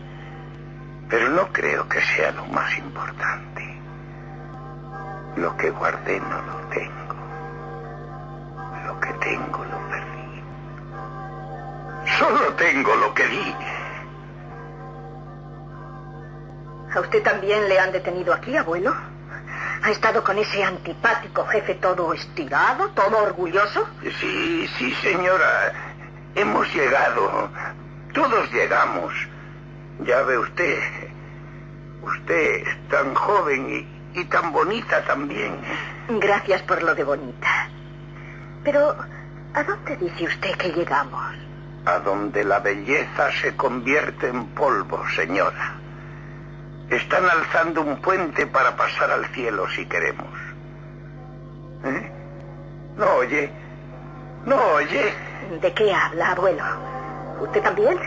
Pero 1.10 1.28
no 1.28 1.52
creo 1.52 1.88
que 1.88 2.00
sea 2.00 2.30
lo 2.30 2.46
más 2.46 2.78
importante. 2.78 3.80
Lo 5.36 5.56
que 5.56 5.70
guardé 5.70 6.20
no 6.20 6.40
lo 6.42 6.56
tengo. 6.68 7.14
Lo 8.86 9.00
que 9.00 9.12
tengo 9.14 9.64
lo 9.64 9.78
perdí. 9.88 10.42
Solo 12.18 12.54
tengo 12.54 12.94
lo 12.94 13.12
que 13.12 13.26
di. 13.26 13.54
¿A 16.94 17.00
usted 17.00 17.22
también 17.22 17.68
le 17.68 17.78
han 17.78 17.92
detenido 17.92 18.32
aquí, 18.32 18.56
abuelo? 18.56 18.94
¿Ha 19.82 19.90
estado 19.90 20.22
con 20.22 20.38
ese 20.38 20.62
antipático 20.62 21.46
jefe 21.46 21.74
todo 21.76 22.12
estirado, 22.12 22.88
todo 22.90 23.18
orgulloso? 23.24 23.88
Sí, 24.20 24.68
sí, 24.78 24.94
señora. 24.96 25.72
Hemos 26.34 26.72
llegado. 26.74 27.50
Todos 28.12 28.52
llegamos. 28.52 29.12
Ya 30.04 30.22
ve 30.22 30.38
usted. 30.38 30.78
Usted 32.02 32.66
es 32.66 32.88
tan 32.88 33.14
joven 33.14 33.86
y, 34.14 34.20
y 34.20 34.24
tan 34.24 34.52
bonita 34.52 35.04
también. 35.04 35.56
Gracias 36.08 36.62
por 36.62 36.82
lo 36.82 36.94
de 36.94 37.04
bonita. 37.04 37.68
Pero, 38.64 38.96
¿a 39.54 39.62
dónde 39.62 39.96
dice 39.96 40.24
usted 40.24 40.56
que 40.56 40.72
llegamos? 40.72 41.34
A 41.86 41.98
donde 42.00 42.44
la 42.44 42.60
belleza 42.60 43.30
se 43.40 43.56
convierte 43.56 44.28
en 44.28 44.46
polvo, 44.48 45.02
señora. 45.14 45.76
Están 46.90 47.24
alzando 47.24 47.82
un 47.82 48.00
puente 48.02 48.46
para 48.46 48.76
pasar 48.76 49.10
al 49.10 49.26
cielo 49.26 49.68
si 49.70 49.86
queremos. 49.86 50.38
¿Eh? 51.84 52.12
¿No 52.96 53.06
oye? 53.14 53.50
¿No 54.44 54.56
oye? 54.74 55.14
¿De 55.60 55.72
qué 55.72 55.94
habla, 55.94 56.32
abuelo? 56.32 56.64
¿Usted 57.40 57.62
también? 57.62 57.98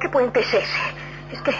¿Qué 0.00 0.08
puente 0.08 0.40
es 0.40 0.54
ese? 0.54 0.94
Es 1.32 1.42
que... 1.42 1.52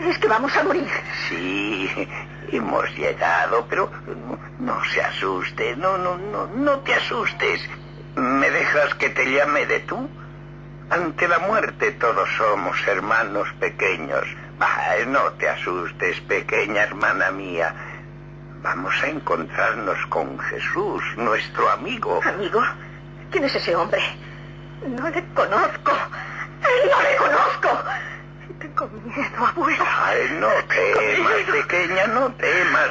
Es 0.00 0.18
que 0.18 0.28
vamos 0.28 0.56
a 0.56 0.62
morir. 0.62 0.88
Sí, 1.28 2.08
hemos 2.52 2.88
llegado, 2.96 3.66
pero 3.68 3.90
no, 4.06 4.38
no 4.58 4.84
se 4.84 5.02
asuste, 5.02 5.76
no, 5.76 5.98
no, 5.98 6.16
no, 6.16 6.46
no 6.46 6.78
te 6.80 6.94
asustes. 6.94 7.60
¿Me 8.14 8.50
dejas 8.50 8.94
que 8.94 9.10
te 9.10 9.24
llame 9.30 9.66
de 9.66 9.80
tú? 9.80 10.08
Ante 10.90 11.28
la 11.28 11.38
muerte 11.40 11.92
todos 11.92 12.28
somos 12.36 12.76
hermanos 12.86 13.48
pequeños. 13.60 14.24
Bah, 14.58 14.94
no 15.06 15.32
te 15.32 15.48
asustes, 15.48 16.20
pequeña 16.22 16.82
hermana 16.82 17.30
mía. 17.30 17.74
Vamos 18.62 18.94
a 19.02 19.08
encontrarnos 19.08 19.98
con 20.06 20.38
Jesús, 20.38 21.02
nuestro 21.16 21.70
amigo. 21.70 22.20
¿Amigo? 22.24 22.60
¿Quién 23.30 23.44
es 23.44 23.54
ese 23.54 23.76
hombre? 23.76 24.00
No 24.86 25.08
le 25.10 25.24
conozco. 25.34 25.92
No 26.62 27.02
le 27.02 27.16
conozco. 27.16 27.84
Tengo 28.58 28.88
miedo, 29.04 29.46
abuelo. 29.46 29.84
Ay, 30.04 30.36
no 30.40 30.48
temas, 30.68 31.32
pequeña, 31.52 32.06
no 32.08 32.32
temas. 32.32 32.90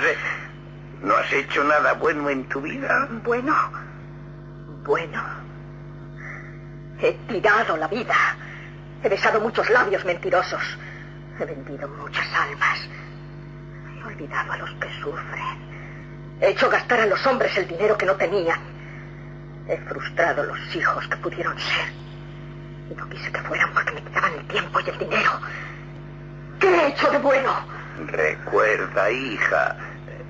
¿No 1.02 1.16
has 1.16 1.34
hecho 1.34 1.64
nada 1.64 1.94
bueno 1.94 2.30
en 2.30 2.48
tu 2.48 2.62
vida? 2.62 3.08
Bueno, 3.24 3.56
bueno. 4.86 5.24
He 7.00 7.14
tirado 7.28 7.76
la 7.78 7.88
vida. 7.88 8.16
He 9.04 9.10
besado 9.10 9.40
muchos 9.42 9.70
labios 9.70 10.06
mentirosos. 10.06 10.62
He 11.40 11.46
vendido 11.46 11.88
muchas 11.88 12.26
almas. 12.34 12.90
He 14.00 14.04
olvidado 14.06 14.54
a 14.54 14.58
los 14.58 14.72
que 14.76 14.90
sufren. 15.02 15.68
He 16.40 16.50
hecho 16.50 16.70
gastar 16.70 17.02
a 17.02 17.06
los 17.08 17.26
hombres 17.26 17.56
el 17.58 17.68
dinero 17.68 17.98
que 17.98 18.06
no 18.06 18.16
tenían. 18.16 18.60
He 19.68 19.78
frustrado 19.78 20.44
los 20.44 20.76
hijos 20.76 21.08
que 21.08 21.18
pudieron 21.18 21.58
ser. 21.60 22.07
Y 22.90 22.96
no 22.96 23.10
quise 23.10 23.32
que 23.32 23.42
fueran 23.42 23.74
porque 23.74 23.92
me 23.94 24.02
quitaban 24.02 24.34
el 24.34 24.48
tiempo 24.48 24.80
y 24.80 24.90
el 24.90 24.98
dinero. 24.98 25.32
¿Qué 26.60 26.68
he 26.68 26.88
hecho 26.88 27.12
de 27.12 27.18
bueno? 27.20 27.54
Recuerda, 28.08 29.12
hija. 29.12 29.76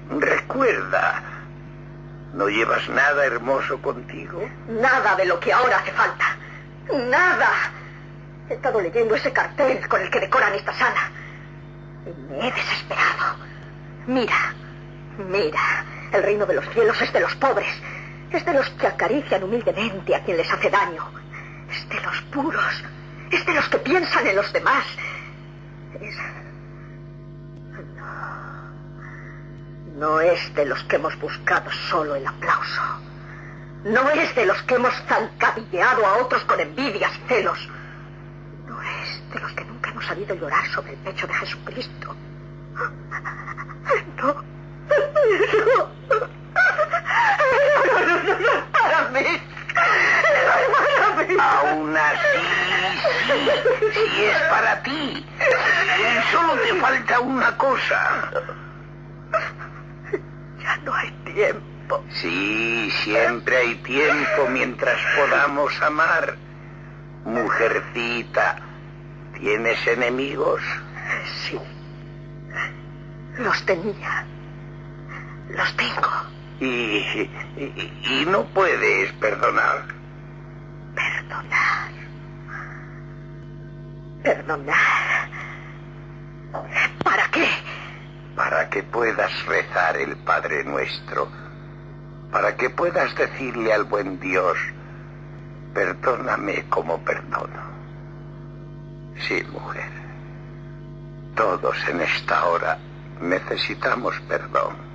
Recuerda. 0.09 1.23
¿No 2.33 2.47
llevas 2.47 2.87
nada 2.89 3.25
hermoso 3.25 3.81
contigo? 3.81 4.47
Nada 4.67 5.15
de 5.15 5.25
lo 5.25 5.39
que 5.39 5.53
ahora 5.53 5.77
hace 5.77 5.91
falta. 5.91 6.37
Nada. 7.09 7.49
He 8.49 8.53
estado 8.53 8.81
leyendo 8.81 9.15
ese 9.15 9.31
cartel 9.33 9.87
con 9.87 10.01
el 10.01 10.09
que 10.09 10.19
decoran 10.19 10.53
esta 10.53 10.73
sala. 10.73 11.11
Y 12.05 12.31
me 12.31 12.47
he 12.47 12.51
desesperado. 12.51 13.37
Mira, 14.05 14.53
mira. 15.17 15.85
El 16.11 16.23
reino 16.23 16.45
de 16.45 16.55
los 16.55 16.69
cielos 16.69 17.01
es 17.01 17.11
de 17.11 17.19
los 17.19 17.35
pobres. 17.35 17.67
Es 18.31 18.45
de 18.45 18.53
los 18.53 18.69
que 18.71 18.87
acarician 18.87 19.43
humildemente 19.43 20.15
a 20.15 20.23
quien 20.23 20.37
les 20.37 20.51
hace 20.51 20.69
daño. 20.69 21.16
Es 21.69 21.89
de 21.89 21.99
los 22.01 22.21
puros. 22.31 22.83
Es 23.31 23.45
de 23.45 23.53
los 23.53 23.67
que 23.69 23.77
piensan 23.79 24.25
en 24.27 24.35
los 24.35 24.51
demás. 24.53 24.85
No. 27.95 28.05
No 29.97 30.21
es 30.21 30.53
de 30.55 30.65
los 30.65 30.83
que 30.85 30.95
hemos 30.95 31.17
buscado 31.19 31.69
solo 31.89 32.15
el 32.15 32.25
aplauso. 32.25 32.81
No 33.83 34.09
es 34.11 34.33
de 34.35 34.45
los 34.45 34.61
que 34.63 34.75
hemos 34.75 34.93
zancadilleado 35.07 36.05
a 36.05 36.17
otros 36.17 36.43
con 36.45 36.59
envidias, 36.59 37.11
celos. 37.27 37.69
No 38.67 38.81
es 38.81 39.21
de 39.33 39.39
los 39.39 39.51
que 39.53 39.65
nunca 39.65 39.89
hemos 39.91 40.05
sabido 40.05 40.35
llorar 40.35 40.65
sobre 40.67 40.91
el 40.93 40.97
pecho 40.99 41.27
de 41.27 41.33
Jesucristo. 41.33 42.15
No. 42.73 42.91
No. 44.17 44.17
No, 44.17 44.33
no, 44.33 44.43
no, 45.63 45.89
no. 49.29 49.56
Aún 51.39 51.95
así, 51.95 52.39
sí, 53.27 53.49
sí 53.93 54.23
es 54.25 54.41
para 54.49 54.81
ti. 54.83 55.25
Solo 56.31 56.53
te 56.53 56.73
falta 56.75 57.19
una 57.19 57.57
cosa. 57.57 58.31
Ya 60.61 60.77
no 60.77 60.93
hay 60.93 61.11
tiempo. 61.33 62.03
Sí, 62.09 62.91
siempre 63.03 63.57
hay 63.57 63.75
tiempo 63.75 64.47
mientras 64.49 64.99
podamos 65.15 65.81
amar. 65.81 66.35
Mujercita, 67.25 68.57
¿tienes 69.39 69.85
enemigos? 69.87 70.61
Sí. 71.43 71.59
Los 73.37 73.65
tenía. 73.65 74.25
Los 75.49 75.75
tengo. 75.77 76.36
Y, 76.59 76.65
y, 76.65 77.29
y 78.03 78.25
no 78.25 78.45
puedes 78.45 79.11
perdonar. 79.13 79.83
Perdonar. 80.95 81.91
Perdonar. 84.23 85.29
¿Para 87.03 87.29
qué? 87.31 87.47
Para 88.35 88.69
que 88.69 88.83
puedas 88.83 89.45
rezar 89.45 89.97
el 89.97 90.15
Padre 90.17 90.63
Nuestro. 90.63 91.27
Para 92.31 92.55
que 92.55 92.69
puedas 92.69 93.15
decirle 93.15 93.73
al 93.73 93.85
buen 93.85 94.19
Dios, 94.19 94.57
perdóname 95.73 96.65
como 96.69 96.97
perdono. 97.03 97.61
Sí, 99.27 99.43
mujer. 99.51 99.89
Todos 101.35 101.77
en 101.87 102.01
esta 102.01 102.45
hora 102.45 102.77
necesitamos 103.21 104.19
perdón. 104.27 104.86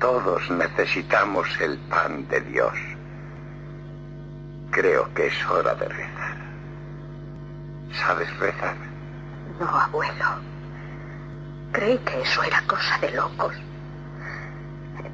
Todos 0.00 0.48
necesitamos 0.50 1.48
el 1.60 1.76
pan 1.90 2.26
de 2.28 2.40
Dios. 2.42 2.72
Creo 4.70 5.12
que 5.14 5.26
es 5.26 5.46
hora 5.46 5.74
de 5.74 5.88
rezar. 5.88 6.36
¿Sabes 7.92 8.38
rezar? 8.38 8.76
No, 9.58 9.66
abuelo. 9.66 10.26
Creí 11.72 11.98
que 11.98 12.20
eso 12.22 12.42
era 12.44 12.60
cosa 12.62 12.98
de 12.98 13.10
locos. 13.12 13.54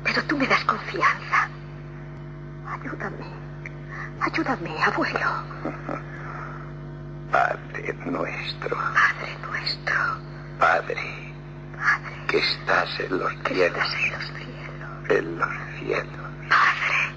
Pero 0.02 0.22
tú 0.24 0.36
me 0.36 0.46
das 0.46 0.64
confianza. 0.64 1.48
Ayúdame. 2.68 3.26
Ayúdame, 4.20 4.82
abuelo. 4.84 5.30
Padre 7.32 7.94
nuestro. 8.04 8.76
Padre 8.76 9.36
nuestro. 9.48 9.94
Padre. 10.58 11.32
Padre. 11.76 12.26
Que 12.28 12.38
estás 12.38 13.00
en 13.00 13.18
los 13.18 13.32
Que 13.44 13.54
cielos. 13.54 13.76
estás 13.78 13.94
en 13.94 14.12
los 14.12 14.24
cielos. 14.24 14.43
En 15.08 15.38
los 15.38 15.48
cielos. 15.78 16.30
Padre. 16.48 17.14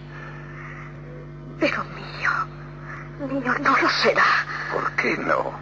Pero 1.60 1.84
mío. 1.86 2.32
Mío 3.32 3.54
no 3.62 3.78
lo 3.82 3.90
será. 3.90 4.24
¿Por 4.72 4.92
qué 4.96 5.18
no? 5.18 5.54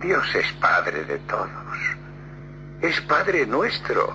Dios 0.00 0.34
es 0.34 0.52
Padre 0.54 1.04
de 1.04 1.18
todos. 1.20 1.78
Es 2.80 3.00
Padre 3.02 3.46
nuestro. 3.46 4.14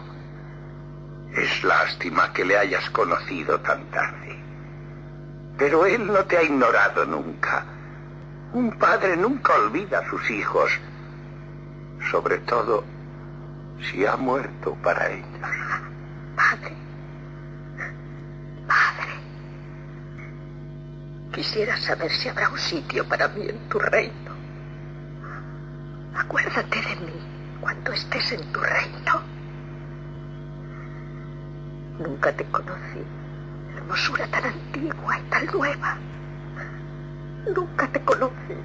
Es 1.34 1.63
lástima 1.63 2.32
que 2.34 2.45
le 2.45 2.57
hayas 2.57 2.89
conocido 2.89 3.59
tan 3.59 3.84
tarde. 3.91 4.39
Pero 5.57 5.86
Él 5.86 6.07
no 6.07 6.24
te 6.26 6.38
ha 6.38 6.43
ignorado 6.43 7.05
nunca. 7.05 7.65
Un 8.53 8.72
padre 8.72 9.18
nunca 9.18 9.53
olvida 9.55 9.99
a 9.99 10.09
sus 10.09 10.30
hijos, 10.32 10.72
sobre 12.09 12.38
todo 12.39 12.84
si 13.82 14.05
ha 14.05 14.15
muerto 14.15 14.76
para 14.82 15.09
ellos. 15.09 15.28
Padre. 16.36 16.86
Padre. 18.68 19.13
Quisiera 21.34 21.78
saber 21.78 22.11
si 22.11 22.30
habrá 22.30 22.49
un 22.49 22.57
sitio 22.57 23.07
para 23.07 23.28
mí 23.30 23.47
en 23.47 23.57
tu 23.70 23.80
reino. 23.80 24.32
Acuérdate 26.15 26.82
de 26.82 26.95
mí 27.05 27.13
cuando 27.61 27.91
estés 27.91 28.32
en 28.34 28.51
tu 28.51 28.59
reino. 28.59 29.22
Nunca 31.99 32.32
te 32.34 32.43
conocí. 32.45 33.03
Hermosura 33.76 34.28
tan 34.28 34.45
antigua 34.45 35.20
y 35.20 35.30
tan 35.30 35.45
nueva. 35.47 35.97
Nunca 37.55 37.88
te 37.88 37.99
conocí. 38.01 38.57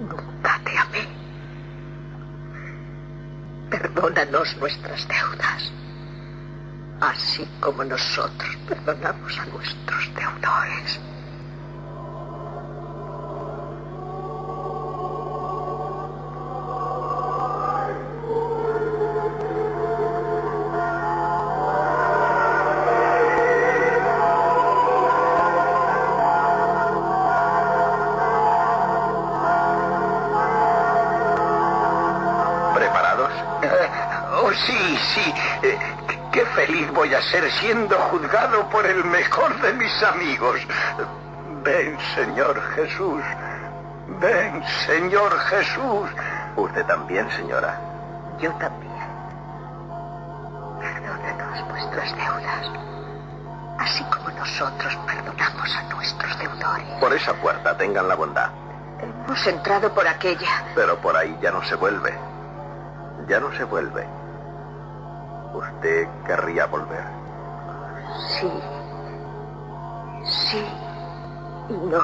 Nunca 0.00 0.60
te 0.64 0.78
amé. 0.78 1.20
perdónanos 3.70 4.56
nuestras 4.58 5.06
deudas, 5.06 5.72
así 7.00 7.46
como 7.60 7.84
nosotros 7.84 8.56
perdonamos 8.68 9.38
a 9.38 9.46
nuestros 9.46 10.14
deudores. 10.14 11.00
Ser 37.30 37.50
siendo 37.52 37.96
juzgado 37.96 38.68
por 38.70 38.84
el 38.86 39.04
mejor 39.04 39.60
de 39.60 39.72
mis 39.74 40.02
amigos. 40.02 40.60
Ven, 41.62 41.96
Señor 42.14 42.60
Jesús. 42.74 43.22
Ven, 44.20 44.64
Señor 44.86 45.38
Jesús. 45.38 46.10
Usted 46.56 46.84
también, 46.86 47.30
señora. 47.30 47.78
Yo 48.40 48.50
también. 48.54 48.90
Perdónanos 50.80 51.68
nuestras 51.68 52.16
deudas, 52.16 52.70
así 53.78 54.02
como 54.04 54.30
nosotros 54.30 54.98
perdonamos 55.06 55.76
a 55.76 55.82
nuestros 55.94 56.38
deudores. 56.38 56.88
Por 56.98 57.12
esa 57.12 57.34
puerta 57.34 57.76
tengan 57.76 58.08
la 58.08 58.14
bondad. 58.16 58.50
Hemos 59.00 59.46
entrado 59.46 59.92
por 59.94 60.06
aquella. 60.08 60.64
Pero 60.74 60.96
por 60.98 61.16
ahí 61.16 61.38
ya 61.40 61.52
no 61.52 61.62
se 61.62 61.76
vuelve. 61.76 62.12
Ya 63.28 63.38
no 63.38 63.52
se 63.52 63.64
vuelve. 63.64 64.06
¿Usted 65.54 66.08
querría 66.26 66.66
volver? 66.66 67.19
Sí. 68.40 68.50
Sí. 70.24 70.64
No. 71.68 72.00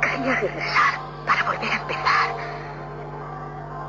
Quería 0.00 0.34
regresar 0.34 0.98
para 1.24 1.44
volver 1.44 1.72
a 1.72 1.76
empezar. 1.76 2.28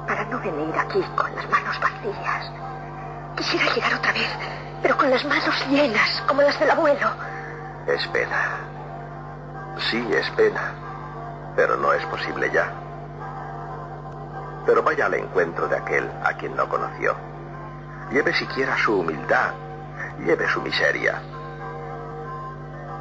Para 0.08 0.26
no 0.26 0.40
venir 0.40 0.76
aquí 0.78 1.02
con 1.16 1.36
las 1.36 1.50
manos 1.50 1.80
vacías. 1.80 2.52
Quisiera 3.36 3.74
llegar 3.74 3.94
otra 3.96 4.12
vez, 4.12 4.30
pero 4.82 4.96
con 4.96 5.10
las 5.10 5.26
manos 5.26 5.68
llenas, 5.70 6.24
como 6.28 6.44
las 6.44 6.60
del 6.60 6.70
abuelo. 6.70 7.10
Es 7.88 8.08
pena. 8.08 8.58
Sí, 9.90 10.08
es 10.14 10.30
pena. 10.32 10.74
Pero 11.56 11.78
no 11.78 11.94
es 11.94 12.06
posible 12.06 12.52
ya. 12.52 12.72
Pero 14.66 14.84
vaya 14.84 15.08
al 15.08 15.16
encuentro 15.16 15.68
de 15.68 15.78
aquel 15.78 16.10
a 16.24 16.34
quien 16.34 16.56
no 16.56 16.70
conoció. 16.70 17.16
Lleve 18.12 18.34
siquiera 18.34 18.78
su 18.78 19.00
humildad, 19.00 19.52
lleve 20.20 20.47
su 20.49 20.61
miseria. 20.61 21.22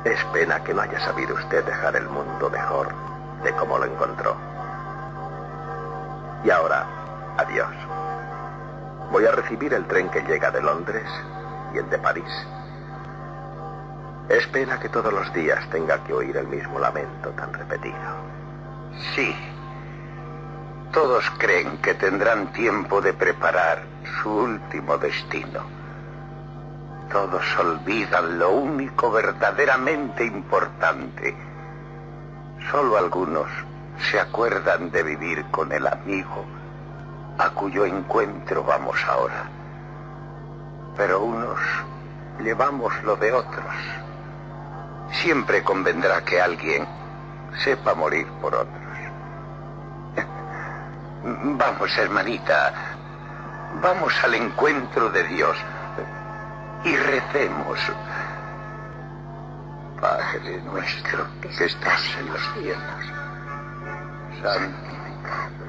Es 0.04 0.22
pena 0.32 0.62
que 0.64 0.74
no 0.74 0.82
haya 0.82 0.98
sabido 1.00 1.34
usted 1.34 1.64
dejar 1.64 1.96
el 1.96 2.08
mundo 2.08 2.50
mejor 2.50 2.92
de 3.42 3.52
como 3.54 3.78
lo 3.78 3.86
encontró. 3.86 4.36
Y 6.44 6.50
ahora, 6.50 6.86
adiós. 7.38 7.72
Voy 9.12 9.26
a 9.26 9.32
recibir 9.32 9.74
el 9.74 9.86
tren 9.86 10.08
que 10.08 10.22
llega 10.22 10.50
de 10.50 10.62
Londres 10.62 11.08
y 11.74 11.78
el 11.78 11.88
de 11.88 11.98
París. 11.98 12.46
Es 14.28 14.46
pena 14.48 14.80
que 14.80 14.88
todos 14.88 15.12
los 15.12 15.32
días 15.32 15.68
tenga 15.70 16.02
que 16.04 16.14
oír 16.14 16.36
el 16.36 16.46
mismo 16.46 16.78
lamento 16.78 17.30
tan 17.30 17.52
repetido. 17.52 17.96
Sí. 19.14 19.36
Todos 20.92 21.30
creen 21.38 21.78
que 21.78 21.94
tendrán 21.94 22.52
tiempo 22.52 23.00
de 23.00 23.12
preparar 23.12 23.82
su 24.22 24.30
último 24.30 24.98
destino. 24.98 25.82
Todos 27.12 27.44
olvidan 27.58 28.38
lo 28.38 28.52
único 28.52 29.10
verdaderamente 29.10 30.24
importante. 30.24 31.36
Solo 32.70 32.96
algunos 32.96 33.48
se 34.10 34.18
acuerdan 34.18 34.90
de 34.90 35.02
vivir 35.02 35.44
con 35.50 35.70
el 35.72 35.86
amigo 35.86 36.46
a 37.36 37.50
cuyo 37.50 37.84
encuentro 37.84 38.64
vamos 38.64 38.96
ahora. 39.06 39.44
Pero 40.96 41.20
unos 41.20 41.60
llevamos 42.40 42.94
lo 43.02 43.16
de 43.16 43.32
otros. 43.32 43.74
Siempre 45.10 45.62
convendrá 45.62 46.24
que 46.24 46.40
alguien 46.40 46.86
sepa 47.62 47.94
morir 47.94 48.26
por 48.40 48.54
otros. 48.54 48.96
Vamos, 51.24 51.98
hermanita, 51.98 52.72
vamos 53.80 54.12
al 54.24 54.34
encuentro 54.34 55.08
de 55.10 55.22
Dios 55.24 55.56
y 56.85 56.97
recemos. 56.97 57.78
Padre 60.01 60.61
nuestro 60.62 61.26
que 61.41 61.64
estás 61.64 62.01
en 62.18 62.26
los 62.26 62.41
cielos, 62.55 63.05
santificado. 64.43 65.62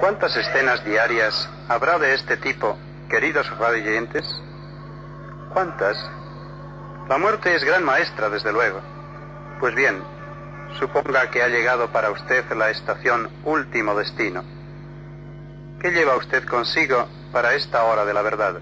¿Cuántas 0.00 0.36
escenas 0.36 0.84
diarias 0.84 1.48
habrá 1.68 1.98
de 1.98 2.14
este 2.14 2.36
tipo, 2.38 2.78
queridos 3.10 3.48
radioyentes? 3.58 4.24
¿Cuántas? 5.52 5.98
La 7.08 7.18
muerte 7.18 7.54
es 7.54 7.62
gran 7.62 7.84
maestra, 7.84 8.30
desde 8.30 8.52
luego. 8.52 8.80
Pues 9.60 9.74
bien, 9.74 10.02
suponga 10.78 11.30
que 11.30 11.42
ha 11.42 11.48
llegado 11.48 11.88
para 11.90 12.10
usted 12.10 12.44
la 12.52 12.70
estación 12.70 13.30
último 13.44 13.94
destino. 13.94 14.42
¿Qué 15.80 15.90
lleva 15.90 16.16
usted 16.16 16.44
consigo 16.44 17.06
para 17.32 17.54
esta 17.54 17.84
hora 17.84 18.04
de 18.04 18.14
la 18.14 18.22
verdad? 18.22 18.60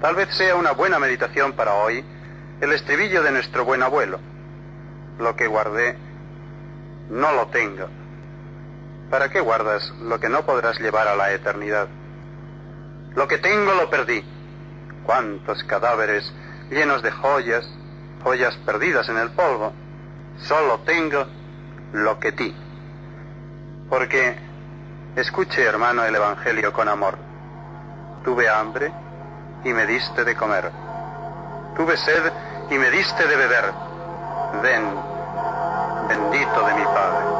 Tal 0.00 0.14
vez 0.14 0.34
sea 0.34 0.56
una 0.56 0.72
buena 0.72 0.98
meditación 0.98 1.54
para 1.54 1.74
hoy 1.74 2.04
el 2.60 2.72
estribillo 2.72 3.22
de 3.22 3.30
nuestro 3.30 3.64
buen 3.64 3.82
abuelo. 3.82 4.18
Lo 5.18 5.34
que 5.36 5.46
guardé, 5.46 5.96
no 7.08 7.32
lo 7.32 7.46
tengo. 7.48 7.88
¿Para 9.10 9.30
qué 9.30 9.40
guardas 9.40 9.90
lo 10.02 10.20
que 10.20 10.28
no 10.28 10.44
podrás 10.44 10.78
llevar 10.80 11.08
a 11.08 11.16
la 11.16 11.32
eternidad? 11.32 11.88
Lo 13.14 13.26
que 13.26 13.38
tengo 13.38 13.72
lo 13.74 13.88
perdí. 13.88 14.22
¿Cuántos 15.04 15.64
cadáveres 15.64 16.30
llenos 16.70 17.02
de 17.02 17.10
joyas, 17.10 17.66
joyas 18.22 18.54
perdidas 18.66 19.08
en 19.08 19.16
el 19.16 19.30
polvo? 19.30 19.72
Solo 20.40 20.80
tengo 20.80 21.26
lo 21.92 22.20
que 22.20 22.32
ti. 22.32 22.54
Porque, 23.88 24.36
escuche 25.16 25.62
hermano 25.62 26.04
el 26.04 26.14
Evangelio 26.14 26.74
con 26.74 26.88
amor. 26.88 27.16
Tuve 28.24 28.46
hambre 28.50 28.92
y 29.64 29.72
me 29.72 29.86
diste 29.86 30.22
de 30.22 30.36
comer. 30.36 30.70
Tuve 31.74 31.96
sed 31.96 32.30
y 32.70 32.74
me 32.74 32.90
diste 32.90 33.26
de 33.26 33.36
beber. 33.36 33.72
Ven, 34.62 34.84
bendito 36.08 36.66
de 36.66 36.74
mi 36.74 36.84
Padre. 36.84 37.37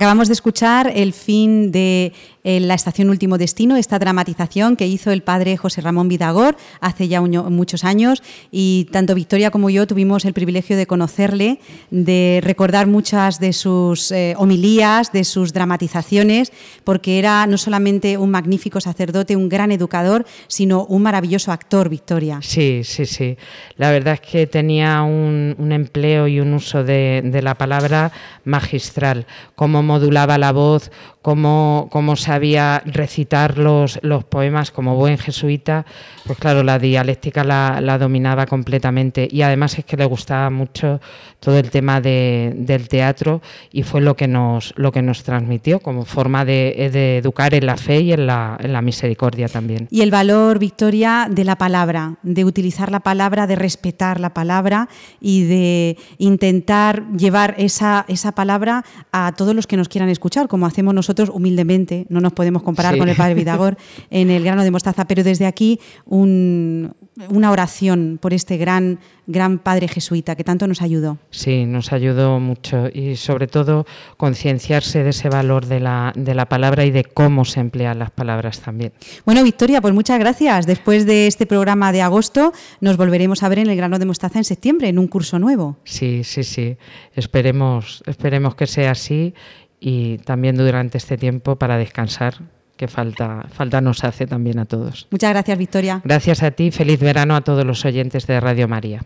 Acabamos 0.00 0.28
de 0.28 0.32
escuchar 0.32 0.90
el 0.94 1.12
fin 1.12 1.72
de 1.72 2.14
eh, 2.42 2.58
La 2.60 2.72
Estación 2.72 3.10
Último 3.10 3.36
Destino, 3.36 3.76
esta 3.76 3.98
dramatización 3.98 4.76
que 4.76 4.86
hizo 4.86 5.10
el 5.10 5.22
padre 5.22 5.58
José 5.58 5.82
Ramón 5.82 6.08
Vidagor 6.08 6.56
hace 6.80 7.06
ya 7.06 7.20
uño- 7.20 7.50
muchos 7.50 7.84
años 7.84 8.22
y 8.50 8.88
tanto 8.92 9.14
Victoria 9.14 9.50
como 9.50 9.68
yo 9.68 9.86
tuvimos 9.86 10.24
el 10.24 10.32
privilegio 10.32 10.78
de 10.78 10.86
conocerle, 10.86 11.58
de 11.90 12.40
recordar 12.42 12.86
muchas 12.86 13.40
de 13.40 13.52
sus 13.52 14.10
eh, 14.10 14.32
homilías, 14.38 15.12
de 15.12 15.22
sus 15.22 15.52
dramatizaciones, 15.52 16.50
porque 16.82 17.18
era 17.18 17.46
no 17.46 17.58
solamente 17.58 18.16
un 18.16 18.30
magnífico 18.30 18.80
sacerdote, 18.80 19.36
un 19.36 19.50
gran 19.50 19.70
educador, 19.70 20.24
sino 20.48 20.86
un 20.86 21.02
maravilloso 21.02 21.52
actor, 21.52 21.90
Victoria. 21.90 22.38
Sí, 22.40 22.80
sí, 22.84 23.04
sí. 23.04 23.36
La 23.76 23.90
verdad 23.90 24.14
es 24.14 24.20
que 24.22 24.46
tenía 24.46 25.02
un, 25.02 25.54
un 25.58 25.72
empleo 25.72 26.26
y 26.26 26.40
un 26.40 26.54
uso 26.54 26.84
de, 26.84 27.20
de 27.22 27.42
la 27.42 27.54
palabra 27.56 28.12
magistral. 28.44 29.26
Como 29.54 29.89
modulaba 29.90 30.38
la 30.38 30.52
voz, 30.52 30.90
cómo, 31.22 31.88
cómo 31.90 32.16
sabía 32.16 32.82
recitar 32.86 33.58
los, 33.58 33.98
los, 34.02 34.24
poemas 34.24 34.70
como 34.70 34.96
buen 34.96 35.18
jesuita, 35.18 35.84
pues 36.26 36.38
claro, 36.38 36.62
la 36.62 36.78
dialéctica 36.78 37.44
la, 37.44 37.80
la, 37.80 37.98
dominaba 37.98 38.46
completamente 38.46 39.28
y 39.30 39.42
además 39.42 39.78
es 39.78 39.84
que 39.84 39.96
le 39.96 40.04
gustaba 40.04 40.50
mucho 40.50 41.00
todo 41.40 41.58
el 41.58 41.70
tema 41.70 42.00
de, 42.00 42.52
del 42.56 42.88
teatro 42.88 43.42
y 43.72 43.82
fue 43.82 44.00
lo 44.00 44.16
que 44.16 44.28
nos, 44.28 44.72
lo 44.76 44.92
que 44.92 45.02
nos 45.02 45.22
transmitió 45.22 45.80
como 45.80 46.04
forma 46.04 46.44
de, 46.44 46.90
de 46.92 47.18
educar 47.18 47.54
en 47.54 47.66
la 47.66 47.76
fe 47.76 48.00
y 48.00 48.12
en 48.12 48.26
la, 48.26 48.56
en 48.60 48.72
la, 48.72 48.80
misericordia 48.80 49.48
también. 49.48 49.88
Y 49.90 50.00
el 50.00 50.10
valor, 50.10 50.58
Victoria, 50.58 51.28
de 51.30 51.44
la 51.44 51.56
palabra, 51.56 52.16
de 52.22 52.44
utilizar 52.46 52.90
la 52.90 53.00
palabra, 53.00 53.46
de 53.46 53.56
respetar 53.56 54.20
la 54.20 54.32
palabra 54.32 54.88
y 55.20 55.44
de 55.44 55.98
intentar 56.16 57.04
llevar 57.12 57.54
esa, 57.58 58.06
esa 58.08 58.32
palabra 58.32 58.84
a 59.12 59.32
todos 59.36 59.54
los 59.54 59.66
que 59.66 59.76
nos 59.76 59.88
quieran 59.88 60.08
escuchar, 60.08 60.48
como 60.48 60.66
hacemos 60.66 60.94
nosotros 60.94 61.09
humildemente, 61.30 62.06
no 62.08 62.20
nos 62.20 62.32
podemos 62.32 62.62
comparar 62.62 62.96
con 62.96 63.08
el 63.08 63.16
Padre 63.16 63.34
Vidagor 63.34 63.76
en 64.10 64.30
el 64.30 64.44
grano 64.44 64.62
de 64.62 64.70
mostaza, 64.70 65.06
pero 65.06 65.24
desde 65.24 65.46
aquí 65.46 65.80
un, 66.06 66.94
una 67.28 67.50
oración 67.50 68.18
por 68.20 68.32
este 68.32 68.56
gran, 68.56 68.98
gran 69.26 69.58
padre 69.58 69.88
jesuita 69.88 70.36
que 70.36 70.44
tanto 70.44 70.66
nos 70.66 70.82
ayudó. 70.82 71.18
Sí, 71.30 71.66
nos 71.66 71.92
ayudó 71.92 72.40
mucho 72.40 72.88
y 72.92 73.16
sobre 73.16 73.46
todo 73.46 73.86
concienciarse 74.16 75.02
de 75.02 75.10
ese 75.10 75.28
valor 75.28 75.66
de 75.66 75.80
la, 75.80 76.12
de 76.16 76.34
la 76.34 76.46
palabra 76.46 76.84
y 76.84 76.90
de 76.90 77.04
cómo 77.04 77.44
se 77.44 77.60
emplean 77.60 77.98
las 77.98 78.10
palabras 78.10 78.60
también. 78.60 78.92
Bueno, 79.24 79.42
Victoria, 79.44 79.80
pues 79.80 79.94
muchas 79.94 80.18
gracias. 80.18 80.66
Después 80.66 81.06
de 81.06 81.26
este 81.26 81.46
programa 81.46 81.92
de 81.92 82.02
agosto 82.02 82.52
nos 82.80 82.96
volveremos 82.96 83.42
a 83.42 83.48
ver 83.48 83.58
en 83.58 83.68
el 83.68 83.76
grano 83.76 83.98
de 83.98 84.06
mostaza 84.06 84.38
en 84.38 84.44
septiembre, 84.44 84.88
en 84.88 84.98
un 84.98 85.08
curso 85.08 85.38
nuevo. 85.38 85.76
Sí, 85.84 86.24
sí, 86.24 86.44
sí. 86.44 86.76
Esperemos, 87.14 88.02
esperemos 88.06 88.54
que 88.54 88.66
sea 88.66 88.92
así 88.92 89.34
y 89.80 90.18
también 90.18 90.56
durante 90.56 90.98
este 90.98 91.16
tiempo 91.16 91.56
para 91.56 91.78
descansar 91.78 92.34
que 92.76 92.88
falta, 92.88 93.46
falta 93.52 93.80
nos 93.80 94.04
hace 94.04 94.26
también 94.26 94.58
a 94.58 94.66
todos. 94.66 95.08
Muchas 95.10 95.30
gracias, 95.30 95.58
Victoria. 95.58 96.00
Gracias 96.04 96.42
a 96.42 96.50
ti, 96.50 96.70
feliz 96.70 97.00
verano 97.00 97.34
a 97.36 97.40
todos 97.40 97.64
los 97.64 97.84
oyentes 97.84 98.26
de 98.26 98.40
Radio 98.40 98.68
María. 98.68 99.02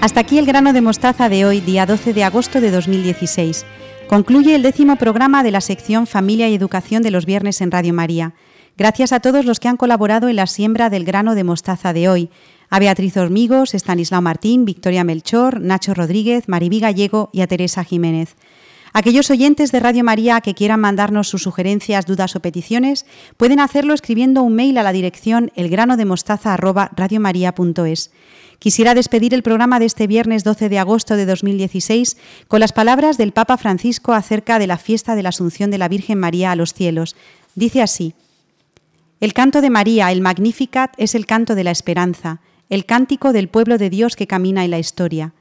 Hasta 0.00 0.20
aquí 0.20 0.38
el 0.38 0.46
grano 0.46 0.72
de 0.72 0.80
mostaza 0.80 1.28
de 1.28 1.44
hoy, 1.44 1.60
día 1.60 1.84
12 1.84 2.14
de 2.14 2.22
agosto 2.22 2.60
de 2.60 2.70
2016. 2.70 3.66
Concluye 4.08 4.54
el 4.54 4.62
décimo 4.62 4.96
programa 4.96 5.42
de 5.42 5.50
la 5.50 5.60
sección 5.60 6.06
Familia 6.06 6.48
y 6.48 6.54
Educación 6.54 7.02
de 7.02 7.10
los 7.10 7.26
viernes 7.26 7.60
en 7.60 7.70
Radio 7.70 7.92
María. 7.92 8.32
Gracias 8.78 9.12
a 9.12 9.20
todos 9.20 9.44
los 9.44 9.60
que 9.60 9.68
han 9.68 9.76
colaborado 9.76 10.30
en 10.30 10.36
la 10.36 10.46
siembra 10.46 10.88
del 10.88 11.04
grano 11.04 11.34
de 11.34 11.44
mostaza 11.44 11.92
de 11.92 12.08
hoy. 12.08 12.30
A 12.70 12.78
Beatriz 12.78 13.18
Hormigos, 13.18 13.74
Estanislao 13.74 14.22
Martín, 14.22 14.64
Victoria 14.64 15.04
Melchor, 15.04 15.60
Nacho 15.60 15.92
Rodríguez, 15.92 16.48
Maribí 16.48 16.80
Gallego 16.80 17.28
y 17.34 17.42
a 17.42 17.46
Teresa 17.46 17.84
Jiménez. 17.84 18.36
Aquellos 18.94 19.30
oyentes 19.30 19.72
de 19.72 19.80
Radio 19.80 20.04
María 20.04 20.40
que 20.40 20.54
quieran 20.54 20.80
mandarnos 20.80 21.28
sus 21.28 21.42
sugerencias, 21.42 22.06
dudas 22.06 22.34
o 22.34 22.40
peticiones 22.40 23.04
pueden 23.36 23.60
hacerlo 23.60 23.92
escribiendo 23.92 24.42
un 24.42 24.54
mail 24.54 24.78
a 24.78 24.82
la 24.82 24.92
dirección 24.92 25.52
elgranodemostaza@radiomaria.es. 25.54 28.10
Quisiera 28.58 28.94
despedir 28.94 29.34
el 29.34 29.44
programa 29.44 29.78
de 29.78 29.86
este 29.86 30.06
viernes 30.08 30.42
12 30.42 30.68
de 30.68 30.78
agosto 30.78 31.16
de 31.16 31.26
2016 31.26 32.16
con 32.48 32.58
las 32.58 32.72
palabras 32.72 33.16
del 33.16 33.32
Papa 33.32 33.56
Francisco 33.56 34.12
acerca 34.12 34.58
de 34.58 34.66
la 34.66 34.78
fiesta 34.78 35.14
de 35.14 35.22
la 35.22 35.28
Asunción 35.28 35.70
de 35.70 35.78
la 35.78 35.88
Virgen 35.88 36.18
María 36.18 36.50
a 36.50 36.56
los 36.56 36.74
cielos. 36.74 37.14
Dice 37.54 37.82
así: 37.82 38.14
el 39.20 39.32
canto 39.32 39.60
de 39.60 39.70
María, 39.70 40.12
el 40.12 40.20
Magnificat, 40.20 40.92
es 40.96 41.16
el 41.16 41.26
canto 41.26 41.56
de 41.56 41.64
la 41.64 41.72
esperanza, 41.72 42.40
el 42.68 42.84
cántico 42.84 43.32
del 43.32 43.48
pueblo 43.48 43.76
de 43.76 43.90
Dios 43.90 44.14
que 44.14 44.28
camina 44.28 44.64
en 44.64 44.70
la 44.70 44.78
historia. 44.78 45.34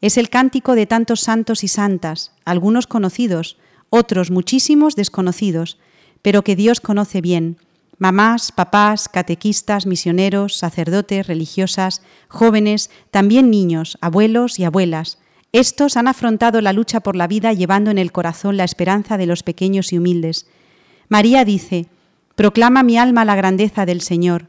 Es 0.00 0.16
el 0.16 0.30
cántico 0.30 0.74
de 0.74 0.86
tantos 0.86 1.20
santos 1.20 1.62
y 1.62 1.68
santas, 1.68 2.32
algunos 2.46 2.86
conocidos, 2.86 3.58
otros 3.90 4.30
muchísimos 4.30 4.94
desconocidos, 4.94 5.78
pero 6.22 6.42
que 6.42 6.56
Dios 6.56 6.80
conoce 6.80 7.20
bien. 7.20 7.58
Mamás, 7.98 8.52
papás, 8.52 9.08
catequistas, 9.08 9.84
misioneros, 9.84 10.56
sacerdotes, 10.56 11.26
religiosas, 11.26 12.02
jóvenes, 12.28 12.90
también 13.10 13.50
niños, 13.50 13.98
abuelos 14.00 14.60
y 14.60 14.64
abuelas. 14.64 15.18
Estos 15.52 15.96
han 15.96 16.06
afrontado 16.06 16.60
la 16.60 16.72
lucha 16.72 17.00
por 17.00 17.16
la 17.16 17.26
vida 17.26 17.52
llevando 17.52 17.90
en 17.90 17.98
el 17.98 18.12
corazón 18.12 18.56
la 18.56 18.64
esperanza 18.64 19.16
de 19.16 19.26
los 19.26 19.42
pequeños 19.42 19.92
y 19.92 19.98
humildes. 19.98 20.46
María 21.08 21.44
dice, 21.44 21.86
Proclama 22.36 22.84
mi 22.84 22.98
alma 22.98 23.24
la 23.24 23.34
grandeza 23.34 23.84
del 23.84 24.00
Señor. 24.00 24.46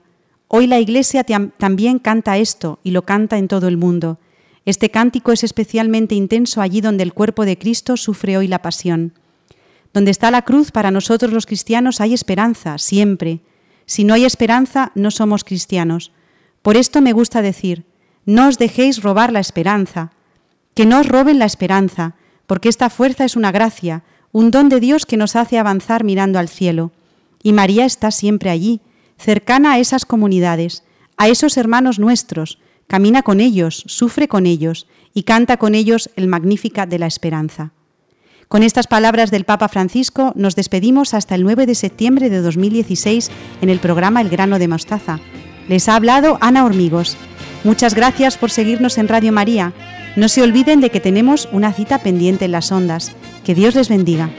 Hoy 0.47 0.67
la 0.67 0.79
Iglesia 0.79 1.23
también 1.23 1.97
canta 1.97 2.37
esto 2.37 2.79
y 2.83 2.91
lo 2.91 3.03
canta 3.03 3.39
en 3.39 3.47
todo 3.47 3.67
el 3.67 3.77
mundo. 3.77 4.19
Este 4.65 4.91
cántico 4.91 5.31
es 5.31 5.43
especialmente 5.43 6.13
intenso 6.13 6.61
allí 6.61 6.81
donde 6.81 7.01
el 7.01 7.13
cuerpo 7.13 7.45
de 7.45 7.57
Cristo 7.57 7.97
sufre 7.97 8.37
hoy 8.37 8.47
la 8.47 8.61
pasión. 8.61 9.13
Donde 9.93 10.11
está 10.11 10.31
la 10.31 10.43
cruz 10.43 10.71
para 10.71 10.91
nosotros 10.91 11.31
los 11.33 11.45
cristianos 11.45 12.01
hay 12.01 12.13
esperanza, 12.13 12.77
siempre. 12.77 13.41
Si 13.85 14.03
no 14.03 14.13
hay 14.13 14.25
esperanza, 14.25 14.91
no 14.95 15.11
somos 15.11 15.43
cristianos. 15.43 16.11
Por 16.61 16.77
esto 16.77 17.01
me 17.01 17.13
gusta 17.13 17.41
decir, 17.41 17.85
no 18.25 18.47
os 18.47 18.57
dejéis 18.57 19.01
robar 19.01 19.31
la 19.31 19.39
esperanza, 19.39 20.11
que 20.75 20.85
no 20.85 20.99
os 20.99 21.07
roben 21.07 21.39
la 21.39 21.45
esperanza, 21.45 22.15
porque 22.45 22.69
esta 22.69 22.89
fuerza 22.89 23.25
es 23.25 23.35
una 23.35 23.51
gracia, 23.51 24.03
un 24.31 24.51
don 24.51 24.69
de 24.69 24.79
Dios 24.79 25.05
que 25.05 25.17
nos 25.17 25.35
hace 25.35 25.57
avanzar 25.57 26.03
mirando 26.03 26.37
al 26.37 26.49
cielo. 26.49 26.91
Y 27.41 27.53
María 27.53 27.85
está 27.85 28.11
siempre 28.11 28.49
allí, 28.49 28.81
cercana 29.17 29.73
a 29.73 29.79
esas 29.79 30.05
comunidades, 30.05 30.83
a 31.17 31.27
esos 31.27 31.57
hermanos 31.57 31.99
nuestros, 31.99 32.59
camina 32.87 33.23
con 33.23 33.39
ellos, 33.39 33.83
sufre 33.87 34.27
con 34.27 34.45
ellos 34.45 34.87
y 35.13 35.23
canta 35.23 35.57
con 35.57 35.75
ellos 35.75 36.09
el 36.15 36.27
Magnífica 36.27 36.85
de 36.85 36.99
la 36.99 37.07
Esperanza. 37.07 37.71
Con 38.49 38.63
estas 38.63 38.87
palabras 38.87 39.29
del 39.29 39.45
Papa 39.45 39.69
Francisco 39.69 40.33
nos 40.35 40.55
despedimos 40.55 41.13
hasta 41.13 41.35
el 41.35 41.43
9 41.43 41.67
de 41.67 41.75
septiembre 41.75 42.31
de 42.31 42.41
2016 42.41 43.29
en 43.61 43.69
el 43.69 43.77
programa 43.77 44.21
El 44.21 44.29
grano 44.29 44.57
de 44.57 44.67
mostaza. 44.67 45.19
Les 45.67 45.87
ha 45.87 45.95
hablado 45.95 46.39
Ana 46.41 46.65
Hormigos. 46.65 47.15
Muchas 47.63 47.93
gracias 47.93 48.39
por 48.39 48.49
seguirnos 48.49 48.97
en 48.97 49.07
Radio 49.07 49.31
María. 49.31 49.71
No 50.15 50.27
se 50.29 50.41
olviden 50.41 50.81
de 50.81 50.89
que 50.89 50.99
tenemos 50.99 51.47
una 51.51 51.73
cita 51.73 51.99
pendiente 51.99 52.45
en 52.45 52.53
las 52.53 52.71
ondas. 52.71 53.11
Que 53.45 53.53
Dios 53.53 53.75
les 53.75 53.87
bendiga. 53.87 54.31